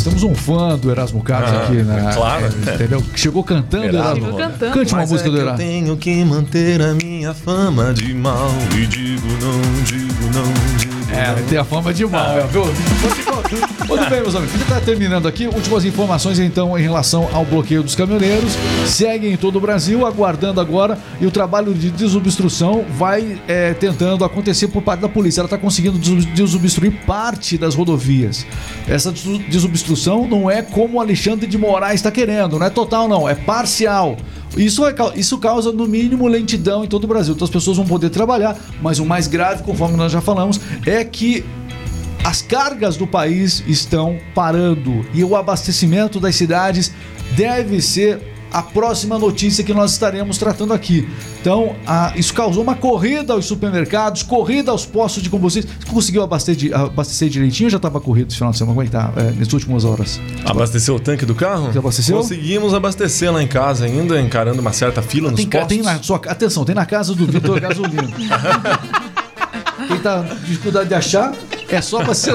Nós 0.00 0.04
temos 0.06 0.22
um 0.22 0.34
fã 0.34 0.78
do 0.78 0.90
Erasmo 0.90 1.22
Carlos 1.22 1.50
Ah, 1.52 1.64
aqui, 1.64 1.74
né? 1.82 2.08
é 2.10 2.14
claro. 2.14 2.46
É, 2.66 2.74
entendeu? 2.74 3.04
Chegou 3.14 3.44
cantando 3.44 3.84
Erasmo. 3.84 3.98
Erasmo. 4.00 4.24
Chegou 4.24 4.38
cantando. 4.38 4.72
Cante 4.72 4.92
uma 4.94 5.00
Mas 5.02 5.10
música 5.10 5.28
é 5.28 5.30
do 5.30 5.36
que 5.36 5.42
eu 5.42 5.46
Erasmo. 5.46 5.58
tenho 5.66 5.96
que 5.98 6.24
manter 6.24 6.80
a 6.80 6.94
minha 6.94 7.34
fama 7.34 7.92
de 7.92 8.14
mal 8.14 8.48
e 8.80 8.86
digo 8.86 9.28
não, 9.42 9.84
digo 9.84 10.24
não, 10.32 10.69
É, 11.12 11.34
tem 11.48 11.58
a 11.58 11.64
fama 11.64 11.92
de 11.92 12.06
mal, 12.06 12.38
é, 12.38 12.46
viu? 12.46 12.64
Muito 12.64 14.08
bem, 14.08 14.20
meus 14.20 14.34
amigos. 14.36 14.54
A 14.54 14.58
gente 14.58 14.68
tá 14.68 14.80
terminando 14.80 15.26
aqui. 15.26 15.46
Últimas 15.48 15.84
informações, 15.84 16.38
então, 16.38 16.78
em 16.78 16.82
relação 16.82 17.28
ao 17.32 17.44
bloqueio 17.44 17.82
dos 17.82 17.96
caminhoneiros. 17.96 18.52
Seguem 18.86 19.32
em 19.32 19.36
todo 19.36 19.56
o 19.56 19.60
Brasil, 19.60 20.06
aguardando 20.06 20.60
agora. 20.60 20.96
E 21.20 21.26
o 21.26 21.30
trabalho 21.30 21.74
de 21.74 21.90
desobstrução 21.90 22.84
vai 22.96 23.40
é, 23.48 23.74
tentando 23.74 24.24
acontecer 24.24 24.68
por 24.68 24.82
parte 24.82 25.00
da 25.00 25.08
polícia. 25.08 25.40
Ela 25.40 25.46
está 25.46 25.58
conseguindo 25.58 25.98
desob- 25.98 26.24
desobstruir 26.32 26.92
parte 27.04 27.58
das 27.58 27.74
rodovias. 27.74 28.46
Essa 28.88 29.10
deso- 29.10 29.38
desobstrução 29.48 30.28
não 30.28 30.48
é 30.48 30.62
como 30.62 30.98
o 30.98 31.00
Alexandre 31.00 31.46
de 31.48 31.58
Moraes 31.58 31.96
está 31.96 32.10
querendo. 32.12 32.58
Não 32.58 32.66
é 32.66 32.70
total, 32.70 33.08
não. 33.08 33.28
É 33.28 33.34
parcial. 33.34 34.16
Isso, 34.56 34.84
é 34.84 34.94
isso 35.14 35.38
causa, 35.38 35.72
no 35.72 35.86
mínimo, 35.86 36.26
lentidão 36.26 36.84
em 36.84 36.88
todo 36.88 37.04
o 37.04 37.06
Brasil. 37.06 37.34
Então 37.34 37.44
as 37.44 37.50
pessoas 37.50 37.76
vão 37.76 37.86
poder 37.86 38.10
trabalhar, 38.10 38.56
mas 38.82 38.98
o 38.98 39.06
mais 39.06 39.26
grave, 39.26 39.62
conforme 39.62 39.96
nós 39.96 40.10
já 40.10 40.20
falamos, 40.20 40.60
é 40.86 41.04
que 41.04 41.44
as 42.24 42.42
cargas 42.42 42.96
do 42.96 43.06
país 43.06 43.62
estão 43.66 44.18
parando 44.34 45.04
e 45.14 45.24
o 45.24 45.34
abastecimento 45.34 46.20
das 46.20 46.36
cidades 46.36 46.92
deve 47.36 47.80
ser 47.80 48.20
a 48.52 48.62
próxima 48.62 49.18
notícia 49.18 49.62
que 49.64 49.72
nós 49.72 49.92
estaremos 49.92 50.38
tratando 50.38 50.72
aqui. 50.72 51.08
Então, 51.40 51.74
a- 51.86 52.12
isso 52.16 52.34
causou 52.34 52.62
uma 52.62 52.74
corrida 52.74 53.32
aos 53.32 53.46
supermercados, 53.46 54.22
corrida 54.22 54.70
aos 54.70 54.84
postos 54.84 55.22
de 55.22 55.30
combustível. 55.30 55.70
Você 55.80 55.86
conseguiu 55.92 56.22
abastecer, 56.22 56.74
abastecer 56.74 57.28
direitinho 57.28 57.66
ou 57.66 57.70
já 57.70 57.76
estava 57.76 58.00
corrido 58.00 58.28
esse 58.28 58.36
final 58.36 58.50
de 58.52 58.58
semana? 58.58 58.74
Como 58.74 58.82
é 58.82 58.86
que 58.86 58.92
tá? 58.92 59.12
É, 59.16 59.30
nessas 59.32 59.52
últimas 59.52 59.84
horas? 59.84 60.20
Abasteceu 60.44 60.94
o 60.96 61.00
tanque 61.00 61.24
do 61.24 61.34
carro? 61.34 61.72
Você 61.72 61.78
abasteceu? 61.78 62.16
Conseguimos 62.18 62.74
abastecer 62.74 63.32
lá 63.32 63.42
em 63.42 63.48
casa 63.48 63.84
ainda, 63.86 64.20
encarando 64.20 64.60
uma 64.60 64.72
certa 64.72 65.00
fila 65.02 65.30
nos 65.30 65.40
Tem, 65.40 65.48
postos. 65.48 65.68
tem 65.68 65.82
na 65.82 66.02
sua, 66.02 66.16
atenção, 66.26 66.64
tem 66.64 66.74
na 66.74 66.86
casa 66.86 67.14
do 67.14 67.26
Vitor 67.26 67.60
gasolina. 67.60 68.08
Quem 69.88 69.98
tá 69.98 70.22
com 70.22 70.34
dificuldade 70.44 70.88
de 70.88 70.94
achar, 70.94 71.32
é 71.68 71.80
só 71.80 72.02
você. 72.04 72.30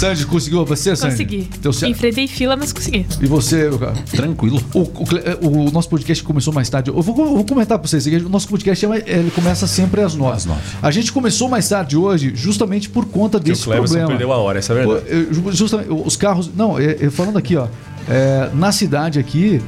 Sandy, 0.00 0.26
conseguiu 0.26 0.60
abastecer, 0.60 0.96
Sandy? 0.96 1.12
Consegui. 1.12 1.48
Deu 1.60 1.72
certo. 1.72 1.92
Enfrentei 1.92 2.26
fila, 2.26 2.56
mas 2.56 2.72
consegui. 2.72 3.06
E 3.20 3.26
você, 3.26 3.68
meu 3.68 3.78
cara? 3.78 3.92
Tranquilo. 4.10 4.60
O, 4.74 4.80
o 4.80 5.06
Cle- 5.06 5.22
o 5.42 5.70
nosso 5.70 5.88
podcast 5.88 6.24
começou 6.24 6.52
mais 6.54 6.68
tarde. 6.70 6.90
Eu 6.90 7.00
vou, 7.02 7.16
eu 7.18 7.34
vou 7.34 7.44
comentar 7.44 7.78
pra 7.78 7.86
vocês. 7.88 8.06
O 8.06 8.28
nosso 8.28 8.48
podcast 8.48 8.86
é- 8.86 9.04
ele 9.06 9.30
começa 9.30 9.66
sempre 9.66 10.00
às 10.00 10.14
nove. 10.14 10.36
Às 10.36 10.46
nove. 10.46 10.60
A 10.82 10.90
gente 10.90 11.12
começou 11.12 11.48
mais 11.48 11.68
tarde 11.68 11.96
hoje 11.96 12.32
justamente 12.34 12.88
por 12.88 13.04
conta 13.06 13.38
Que 13.38 13.50
o 13.50 13.52
desse 13.52 13.64
Cleverson 13.64 13.86
problema. 13.94 14.08
perdeu 14.08 14.32
a 14.32 14.36
hora, 14.38 14.58
essa 14.58 14.72
é 14.72 14.76
verdade. 14.84 15.28
Justamente, 15.52 15.90
os 15.90 16.16
carros. 16.16 16.50
Não, 16.54 16.78
é- 16.78 16.96
é 17.00 17.10
falando 17.10 17.36
aqui, 17.36 17.56
ó. 17.56 17.66
é, 18.08 18.50
na 18.54 18.72
cidade 18.72 19.18
aqui, 19.18 19.60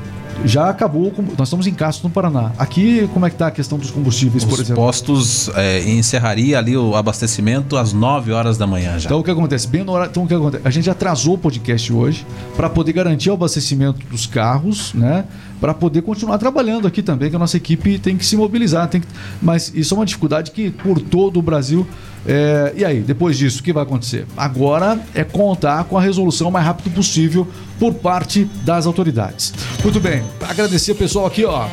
já 0.45 0.69
acabou. 0.69 1.13
Nós 1.39 1.49
estamos 1.49 1.67
em 1.67 1.75
Castro, 1.75 2.09
no 2.09 2.15
Paraná. 2.15 2.53
Aqui, 2.59 3.09
como 3.13 3.27
é 3.27 3.31
que 3.31 3.37
tá 3.37 3.47
a 3.49 3.51
questão 3.51 3.79
dos 3.79 3.91
combustíveis, 3.91 4.45
por 4.45 4.55
Os 4.55 4.61
exemplo? 4.61 4.83
postos 4.83 5.49
é, 5.55 5.89
encerraria 5.89 6.59
ali 6.59 6.77
o 6.77 6.95
abastecimento 6.95 7.77
às 7.77 7.93
9 7.93 8.33
horas 8.33 8.59
da 8.59 8.67
manhã 8.67 8.99
já. 8.99 9.07
Então 9.07 9.21
o 9.21 9.25
que 9.25 9.31
acontece? 9.31 9.67
Bem 9.69 9.85
no 9.85 9.93
horário, 9.93 10.11
então 10.11 10.25
o 10.25 10.29
que 10.29 10.35
acontece? 10.35 10.67
A 10.67 10.71
gente 10.71 10.91
atrasou 10.91 11.35
o 11.35 11.39
podcast 11.39 11.93
hoje 11.93 12.27
para 12.57 12.69
poder 12.69 12.93
garantir 12.93 13.31
o 13.31 13.35
abastecimento 13.35 14.07
dos 14.07 14.27
carros, 14.27 14.93
né? 14.95 15.25
para 15.63 15.73
poder 15.73 16.03
continuar 16.03 16.39
trabalhando 16.39 16.89
aqui 16.89 17.05
também, 17.05 17.31
que 17.31 17.37
a 17.37 17.39
nossa 17.39 17.57
equipe 17.57 17.97
tem 17.97 18.17
que 18.17 18.27
se 18.27 18.37
mobilizar. 18.37 18.89
Tem 18.89 19.01
que... 19.01 19.07
Mas 19.41 19.71
isso 19.73 19.95
é 19.95 19.97
uma 19.97 20.05
dificuldade 20.05 20.51
que 20.51 20.71
por 20.73 21.01
todo 21.01 21.39
o 21.39 21.43
Brasil. 21.43 21.87
É, 22.27 22.73
E 22.77 22.85
aí, 22.85 23.01
depois 23.01 23.37
disso, 23.37 23.61
o 23.61 23.63
que 23.63 23.73
vai 23.73 23.83
acontecer? 23.83 24.27
Agora 24.37 25.01
é 25.15 25.25
contar 25.25 25.85
com 25.85 25.99
a 25.99 26.01
resolução 26.01 26.51
mais 26.51 26.65
rápido 26.65 26.93
possível 26.95 27.47
por 27.79 27.95
parte 27.95 28.45
das 28.65 28.87
autoridades. 28.87 29.53
Muito 29.83 30.01
bem, 30.01 30.23
agradecer 30.49 30.93
o 30.93 30.97
pessoal 30.97 31.27
aqui, 31.27 31.45
ó. 31.45 31.67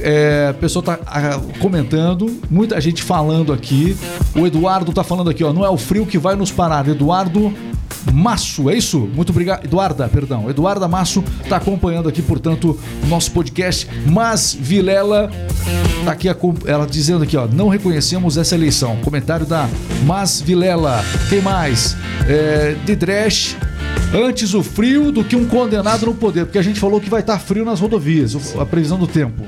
É, 0.00 0.54
o 0.56 0.60
pessoal 0.60 0.82
tá 0.82 0.98
ah, 1.06 1.40
comentando, 1.60 2.40
muita 2.50 2.80
gente 2.80 3.02
falando 3.02 3.52
aqui. 3.52 3.96
O 4.34 4.46
Eduardo 4.46 4.92
tá 4.92 5.04
falando 5.04 5.30
aqui, 5.30 5.44
ó. 5.44 5.52
Não 5.52 5.64
é 5.64 5.68
o 5.68 5.76
frio 5.76 6.06
que 6.06 6.18
vai 6.18 6.34
nos 6.34 6.50
parar. 6.50 6.88
Eduardo 6.88 7.52
Masso, 8.12 8.70
é 8.70 8.76
isso? 8.76 9.00
Muito 9.14 9.30
obrigado. 9.30 9.64
Eduarda, 9.64 10.08
perdão. 10.08 10.48
Eduarda 10.48 10.86
Masso 10.86 11.22
tá 11.48 11.56
acompanhando 11.56 12.08
aqui, 12.08 12.22
portanto, 12.22 12.78
o 13.02 13.06
nosso 13.06 13.30
podcast. 13.32 13.88
Mas 14.06 14.56
Vilela 14.58 15.30
tá 16.04 16.12
aqui, 16.12 16.28
ela 16.66 16.86
dizendo 16.86 17.24
aqui, 17.24 17.36
ó. 17.36 17.46
Não 17.46 17.68
reconhecemos 17.68 18.36
essa 18.36 18.54
eleição. 18.54 18.96
Comentário 19.02 19.46
da 19.46 19.68
Mas 20.04 20.40
Vilela. 20.40 21.04
Quem 21.28 21.40
mais? 21.40 21.96
É, 22.28 22.76
Didresh. 22.84 23.56
Antes 24.14 24.54
o 24.54 24.62
frio 24.62 25.10
do 25.10 25.24
que 25.24 25.34
um 25.34 25.46
condenado 25.46 26.06
no 26.06 26.14
poder, 26.14 26.44
porque 26.44 26.58
a 26.58 26.62
gente 26.62 26.78
falou 26.78 27.00
que 27.00 27.10
vai 27.10 27.20
estar 27.20 27.38
frio 27.40 27.64
nas 27.64 27.80
rodovias, 27.80 28.36
a 28.56 28.64
previsão 28.64 28.98
do 28.98 29.06
tempo. 29.06 29.42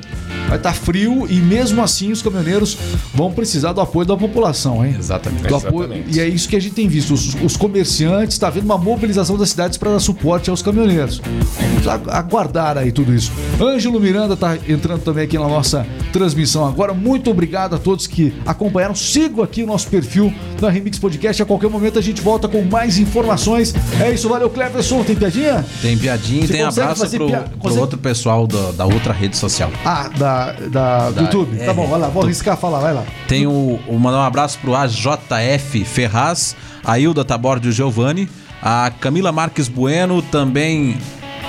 Vai 0.49 0.57
estar 0.57 0.72
frio 0.72 1.26
e 1.28 1.34
mesmo 1.36 1.82
assim 1.82 2.11
os 2.11 2.22
caminhoneiros 2.22 2.76
vão 3.14 3.30
precisar 3.32 3.72
do 3.72 3.80
apoio 3.80 4.07
da 4.07 4.16
população, 4.16 4.84
hein? 4.84 4.96
Exatamente. 4.99 5.46
Do 5.46 5.57
apoio, 5.57 5.84
Exatamente. 5.92 6.16
e 6.16 6.20
é 6.20 6.26
isso 6.28 6.49
que 6.49 6.57
a 6.57 6.61
gente 6.61 6.74
tem 6.74 6.88
visto. 6.88 7.12
Os, 7.14 7.34
os 7.42 7.57
comerciantes, 7.57 8.34
está 8.34 8.49
havendo 8.49 8.64
uma 8.64 8.78
mobilização 8.78 9.36
das 9.36 9.51
cidades 9.51 9.76
para 9.76 9.90
dar 9.92 10.01
suporte 10.01 10.49
aos 10.51 10.62
caminhoneiros. 10.62 11.20
Vamos 11.61 11.86
agu- 11.86 12.11
aguardar 12.11 12.78
aí 12.78 12.90
tudo 12.90 13.14
isso. 13.14 13.30
Ângelo 13.61 14.01
Miranda 14.01 14.34
está 14.34 14.57
entrando 14.68 15.03
também 15.03 15.24
aqui 15.24 15.36
na 15.38 15.46
nossa 15.49 15.86
transmissão 16.12 16.66
agora. 16.66 16.94
Muito 16.94 17.30
obrigado 17.30 17.74
a 17.74 17.78
todos 17.78 18.07
que 18.07 18.32
acompanharam. 18.46 18.94
Sigam 18.94 19.42
aqui 19.44 19.62
o 19.62 19.66
nosso 19.66 19.88
perfil 19.88 20.32
da 20.61 20.70
Remix 20.70 20.99
Podcast. 20.99 21.42
A 21.42 21.46
qualquer 21.46 21.68
momento 21.70 21.99
a 21.99 22.03
gente 22.03 22.20
volta 22.22 22.49
com 22.49 22.62
mais 22.62 22.99
informações. 22.99 23.74
É 24.01 24.11
isso, 24.12 24.28
valeu, 24.28 24.49
Cleverson. 24.49 25.05
Tem 25.05 25.14
piadinha? 25.16 25.64
Tem 25.82 25.96
piadinha 25.99 26.44
e 26.44 26.49
tem 26.49 26.62
abraço 26.62 27.09
pro, 27.11 27.26
pia- 27.26 27.40
pro 27.40 27.59
consegue? 27.59 27.80
outro 27.80 27.99
pessoal 27.99 28.46
da, 28.46 28.70
da 28.72 28.86
outra 28.86 29.12
rede 29.12 29.36
social. 29.36 29.70
Ah, 29.84 30.09
da, 30.16 30.38
da, 30.70 31.09
do 31.11 31.14
Da- 31.16 31.22
YouTube. 31.22 31.61
é, 31.61 31.64
tá 31.64 31.72
bom, 31.74 31.86
vai 31.86 31.99
lá, 32.01 32.09
vou 32.09 32.22
arriscar 32.24 32.57
falar, 32.57 32.80
vai 32.80 32.93
lá. 32.95 33.05
Tem 33.26 33.47
o, 33.47 33.78
o 33.86 33.99
mandar 33.99 34.18
um 34.18 34.22
abraço 34.22 34.59
pro 34.61 34.74
AJF 34.74 35.84
Ferraz, 35.84 36.57
a 36.84 36.99
Hilda 36.99 37.24
Tabordio 37.24 37.70
Giovanni, 37.72 38.28
a 38.62 38.91
Camila 39.01 39.30
Marques 39.32 39.68
Bueno 39.68 40.20
também 40.22 40.97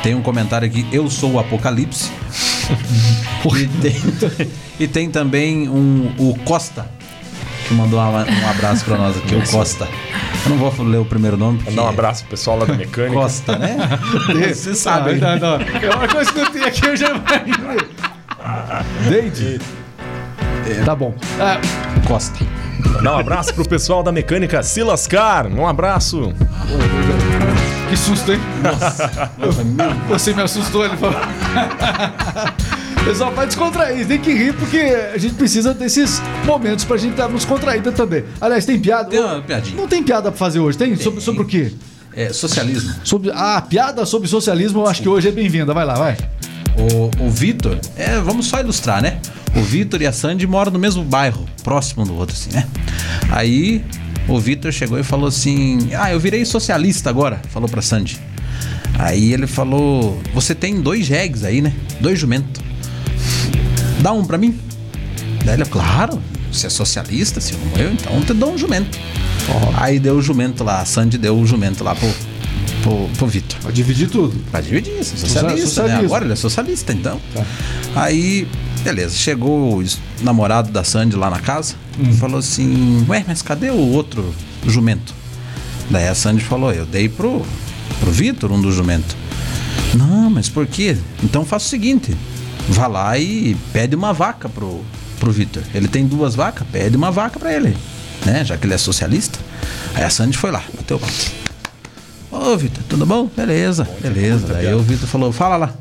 tem 0.03 0.15
um 0.15 0.21
comentário 0.21 0.67
aqui, 0.67 0.85
eu 0.91 1.09
sou 1.09 1.33
o 1.33 1.39
Apocalipse. 1.39 2.09
e, 3.57 3.67
tem, 3.81 3.95
e 4.79 4.87
tem 4.87 5.09
também 5.09 5.67
um, 5.67 6.11
o 6.17 6.37
Costa, 6.45 6.85
que 7.67 7.73
mandou 7.73 7.99
uma- 7.99 8.25
um 8.25 8.49
abraço 8.49 8.85
pra 8.85 8.97
nós 8.97 9.17
aqui, 9.17 9.35
o 9.35 9.43
Costa. 9.49 9.87
Eu 10.45 10.51
não 10.51 10.57
vou 10.57 10.85
ler 10.85 10.97
o 10.99 11.05
primeiro 11.05 11.35
nome. 11.35 11.57
porque 11.57 11.71
Mandar 11.71 11.83
um 11.83 11.87
é 11.87 11.89
abraço 11.89 12.21
pro 12.21 12.29
pessoal 12.31 12.59
lá 12.59 12.65
da 12.65 12.73
mecânica. 12.77 13.13
Costa, 13.19 13.57
né? 13.57 13.77
Você 14.53 14.73
sabe. 14.73 15.19
Ah, 15.21 15.35
não, 15.37 15.57
não. 15.57 15.65
É 15.65 15.95
uma 15.95 16.07
coisa 16.07 16.31
que 16.31 16.39
eu 16.39 16.49
tenho 16.49 16.65
aqui, 16.67 16.85
eu 16.85 16.95
já 16.95 17.09
Deide? 19.07 19.59
Tá 20.85 20.95
bom. 20.95 21.15
Ah, 21.39 21.59
Costa. 22.07 22.45
Mandar 22.93 23.15
um 23.15 23.19
abraço 23.19 23.53
pro 23.53 23.67
pessoal 23.67 24.01
da 24.03 24.11
mecânica 24.11 24.63
Se 24.63 24.83
Lascar. 24.83 25.47
Um 25.47 25.67
abraço. 25.67 26.33
que 27.89 27.97
susto, 27.97 28.31
hein? 28.31 28.39
Você 30.07 30.33
me 30.33 30.41
assustou, 30.41 30.85
ele 30.85 30.95
falou. 30.97 31.19
Pessoal, 33.03 33.31
vai 33.31 33.47
descontrair, 33.47 34.05
tem 34.05 34.19
que 34.19 34.31
rir 34.33 34.53
porque 34.53 34.77
a 34.77 35.17
gente 35.17 35.33
precisa 35.33 35.73
desses 35.73 36.21
momentos 36.45 36.83
pra 36.83 36.97
gente 36.97 37.11
estar 37.11 37.29
nos 37.29 37.45
contraída 37.45 37.91
também. 37.91 38.25
Aliás, 38.41 38.65
tem 38.65 38.77
piada? 38.77 39.09
Tem 39.09 39.19
uma 39.19 39.41
piadinha. 39.41 39.77
Não 39.77 39.87
tem 39.87 40.03
piada 40.03 40.29
pra 40.29 40.37
fazer 40.37 40.59
hoje, 40.59 40.77
tem? 40.77 40.95
Sobre, 40.97 41.21
sobre 41.21 41.41
o 41.41 41.45
quê? 41.45 41.71
É, 42.13 42.31
socialismo. 42.33 42.93
Sobre... 43.03 43.31
Ah, 43.33 43.61
piada 43.67 44.05
sobre 44.05 44.27
socialismo, 44.27 44.81
eu 44.81 44.87
acho 44.87 45.01
que 45.01 45.09
hoje 45.09 45.29
é 45.29 45.31
bem-vinda. 45.31 45.73
Vai 45.73 45.85
lá, 45.85 45.93
vai. 45.95 46.17
O, 46.77 47.25
o 47.25 47.29
Vitor, 47.29 47.77
é, 47.95 48.19
vamos 48.19 48.47
só 48.47 48.59
ilustrar, 48.59 49.01
né? 49.01 49.19
O 49.55 49.61
Vitor 49.61 50.01
e 50.01 50.07
a 50.07 50.13
Sandy 50.13 50.45
moram 50.47 50.71
no 50.71 50.79
mesmo 50.79 51.03
bairro, 51.03 51.45
próximo 51.63 52.03
um 52.03 52.07
do 52.07 52.15
outro, 52.15 52.35
assim, 52.35 52.51
né? 52.51 52.67
Aí 53.31 53.83
o 54.27 54.39
Vitor 54.39 54.71
chegou 54.71 54.99
e 54.99 55.03
falou 55.03 55.27
assim: 55.27 55.89
Ah, 55.97 56.11
eu 56.11 56.19
virei 56.19 56.45
socialista 56.45 57.09
agora, 57.09 57.41
falou 57.49 57.67
pra 57.67 57.81
Sandy. 57.81 58.19
Aí 58.97 59.33
ele 59.33 59.47
falou: 59.47 60.21
Você 60.33 60.53
tem 60.53 60.81
dois 60.81 61.05
jegues 61.05 61.43
aí, 61.43 61.61
né? 61.61 61.73
Dois 61.99 62.19
jumentos. 62.19 62.61
Dá 64.01 64.11
um 64.11 64.23
pra 64.23 64.37
mim? 64.37 64.57
Daí 65.45 65.55
ele, 65.55 65.65
claro, 65.65 66.21
você 66.51 66.67
é 66.67 66.69
socialista, 66.69 67.39
assim 67.39 67.55
como 67.55 67.77
eu, 67.77 67.91
então 67.91 68.13
eu 68.13 68.23
te 68.23 68.33
dou 68.33 68.53
um 68.53 68.57
jumento. 68.57 68.97
Aí 69.75 69.99
deu 69.99 70.15
o 70.15 70.21
jumento 70.21 70.63
lá, 70.63 70.81
a 70.81 70.85
Sandy 70.85 71.17
deu 71.17 71.37
o 71.37 71.45
jumento 71.45 71.83
lá 71.83 71.95
pro, 71.95 72.07
pro, 72.83 73.07
pro 73.17 73.27
Vitor. 73.27 73.57
Pode 73.61 73.75
dividir 73.75 74.09
tudo. 74.09 74.35
Pra 74.51 74.61
dividir, 74.61 75.03
socialista, 75.03 75.43
né? 75.53 75.57
socialismo. 75.65 76.05
Agora 76.05 76.25
ele 76.25 76.33
é 76.33 76.35
socialista, 76.35 76.93
então. 76.93 77.19
Tá. 77.33 77.45
Aí, 77.95 78.47
beleza, 78.83 79.15
chegou 79.15 79.79
o 79.79 79.85
namorado 80.21 80.71
da 80.71 80.83
Sandy 80.83 81.15
lá 81.15 81.29
na 81.29 81.39
casa 81.39 81.75
Hum. 81.99 82.09
e 82.09 82.13
falou 82.13 82.39
assim: 82.39 83.05
Ué, 83.09 83.25
mas 83.27 83.41
cadê 83.41 83.69
o 83.69 83.77
outro 83.77 84.33
jumento? 84.65 85.13
Daí 85.89 86.07
a 86.07 86.15
Sandy 86.15 86.43
falou: 86.43 86.71
Eu 86.71 86.85
dei 86.85 87.09
pro, 87.09 87.45
pro 87.99 88.11
Vitor 88.11 88.51
um 88.51 88.61
do 88.61 88.71
jumento. 88.71 89.15
Não, 89.93 90.29
mas 90.29 90.47
por 90.47 90.65
quê? 90.67 90.95
Então 91.23 91.43
faça 91.43 91.65
o 91.65 91.69
seguinte: 91.69 92.15
vá 92.69 92.87
lá 92.87 93.17
e 93.17 93.55
pede 93.73 93.95
uma 93.95 94.13
vaca 94.13 94.47
pro, 94.47 94.81
pro 95.19 95.31
Vitor. 95.31 95.63
Ele 95.73 95.87
tem 95.87 96.05
duas 96.05 96.35
vacas, 96.35 96.65
pede 96.71 96.95
uma 96.95 97.11
vaca 97.11 97.37
pra 97.39 97.53
ele, 97.53 97.75
né? 98.25 98.45
Já 98.45 98.55
que 98.57 98.65
ele 98.65 98.73
é 98.73 98.77
socialista. 98.77 99.37
Aí 99.95 100.03
a 100.03 100.09
Sandy 100.09 100.37
foi 100.37 100.51
lá, 100.51 100.63
bateu 100.75 100.97
o. 100.97 101.01
Ô, 102.41 102.55
Vitor, 102.55 102.81
tudo 102.87 103.05
bom? 103.05 103.29
Beleza, 103.35 103.85
beleza. 104.01 104.47
Daí 104.47 104.73
o 104.73 104.79
Vitor 104.79 105.09
falou, 105.09 105.29
fala 105.33 105.57
lá. 105.57 105.73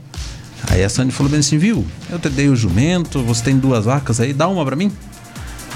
Aí 0.68 0.82
a 0.82 0.88
Sandy 0.88 1.12
falou 1.12 1.30
bem 1.30 1.38
assim, 1.38 1.56
viu? 1.56 1.86
Eu 2.10 2.18
te 2.18 2.28
dei 2.28 2.48
o 2.48 2.56
jumento, 2.56 3.22
você 3.22 3.44
tem 3.44 3.56
duas 3.56 3.84
vacas 3.84 4.20
aí, 4.20 4.32
dá 4.32 4.48
uma 4.48 4.64
pra 4.64 4.74
mim. 4.74 4.90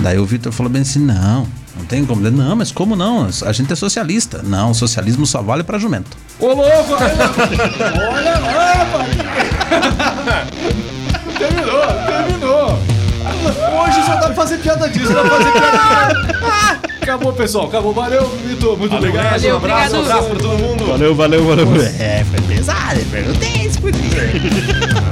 Daí 0.01 0.19
o 0.19 0.27
Vitor 0.27 0.51
falou 0.51 0.71
bem 0.73 0.83
assim, 0.83 0.99
não, 0.99 1.47
não 1.77 1.85
tem 1.87 2.05
como. 2.05 2.27
Ele, 2.27 2.37
Não, 2.37 2.57
mas 2.57 2.73
como 2.73 2.97
não? 2.97 3.29
A 3.47 3.53
gente 3.53 3.73
é 3.73 3.77
socialista. 3.77 4.43
Não, 4.43 4.73
o 4.73 4.75
socialismo 4.75 5.25
só 5.25 5.41
vale 5.41 5.63
pra 5.63 5.79
jumento. 5.79 6.17
Ô, 6.41 6.49
louco! 6.49 6.65
Olha, 6.95 7.15
olha 8.11 8.39
lá, 8.41 8.73
rapaz! 8.73 9.17
Terminou, 11.39 11.83
terminou! 12.07 12.92
Hoje 13.49 14.07
só 14.07 14.15
dá 14.15 14.27
pra 14.27 14.35
fazer 14.35 14.59
piada 14.59 14.89
disso, 14.89 15.13
dá 15.13 15.21
pra 15.23 15.31
fazer 15.31 15.53
piada. 15.53 16.83
Acabou, 17.03 17.33
pessoal. 17.33 17.67
Acabou. 17.67 17.93
Valeu, 17.93 18.29
Vitor. 18.47 18.79
Muito 18.79 18.95
obrigado. 18.95 19.31
Valeu, 19.33 19.55
um 19.55 19.57
abraço, 19.59 19.97
um 19.97 19.99
obrigado. 19.99 20.19
abraço 20.19 20.31
pra 20.31 20.39
todo 20.39 20.59
mundo. 20.59 20.87
Valeu, 20.87 21.15
valeu, 21.15 21.45
valeu. 21.45 21.67
É, 21.99 22.25
foi 22.25 22.41
pesado, 22.55 23.01
perguntei 23.11 23.67
isso 23.67 23.81
por 23.81 23.91
dia. 23.91 25.12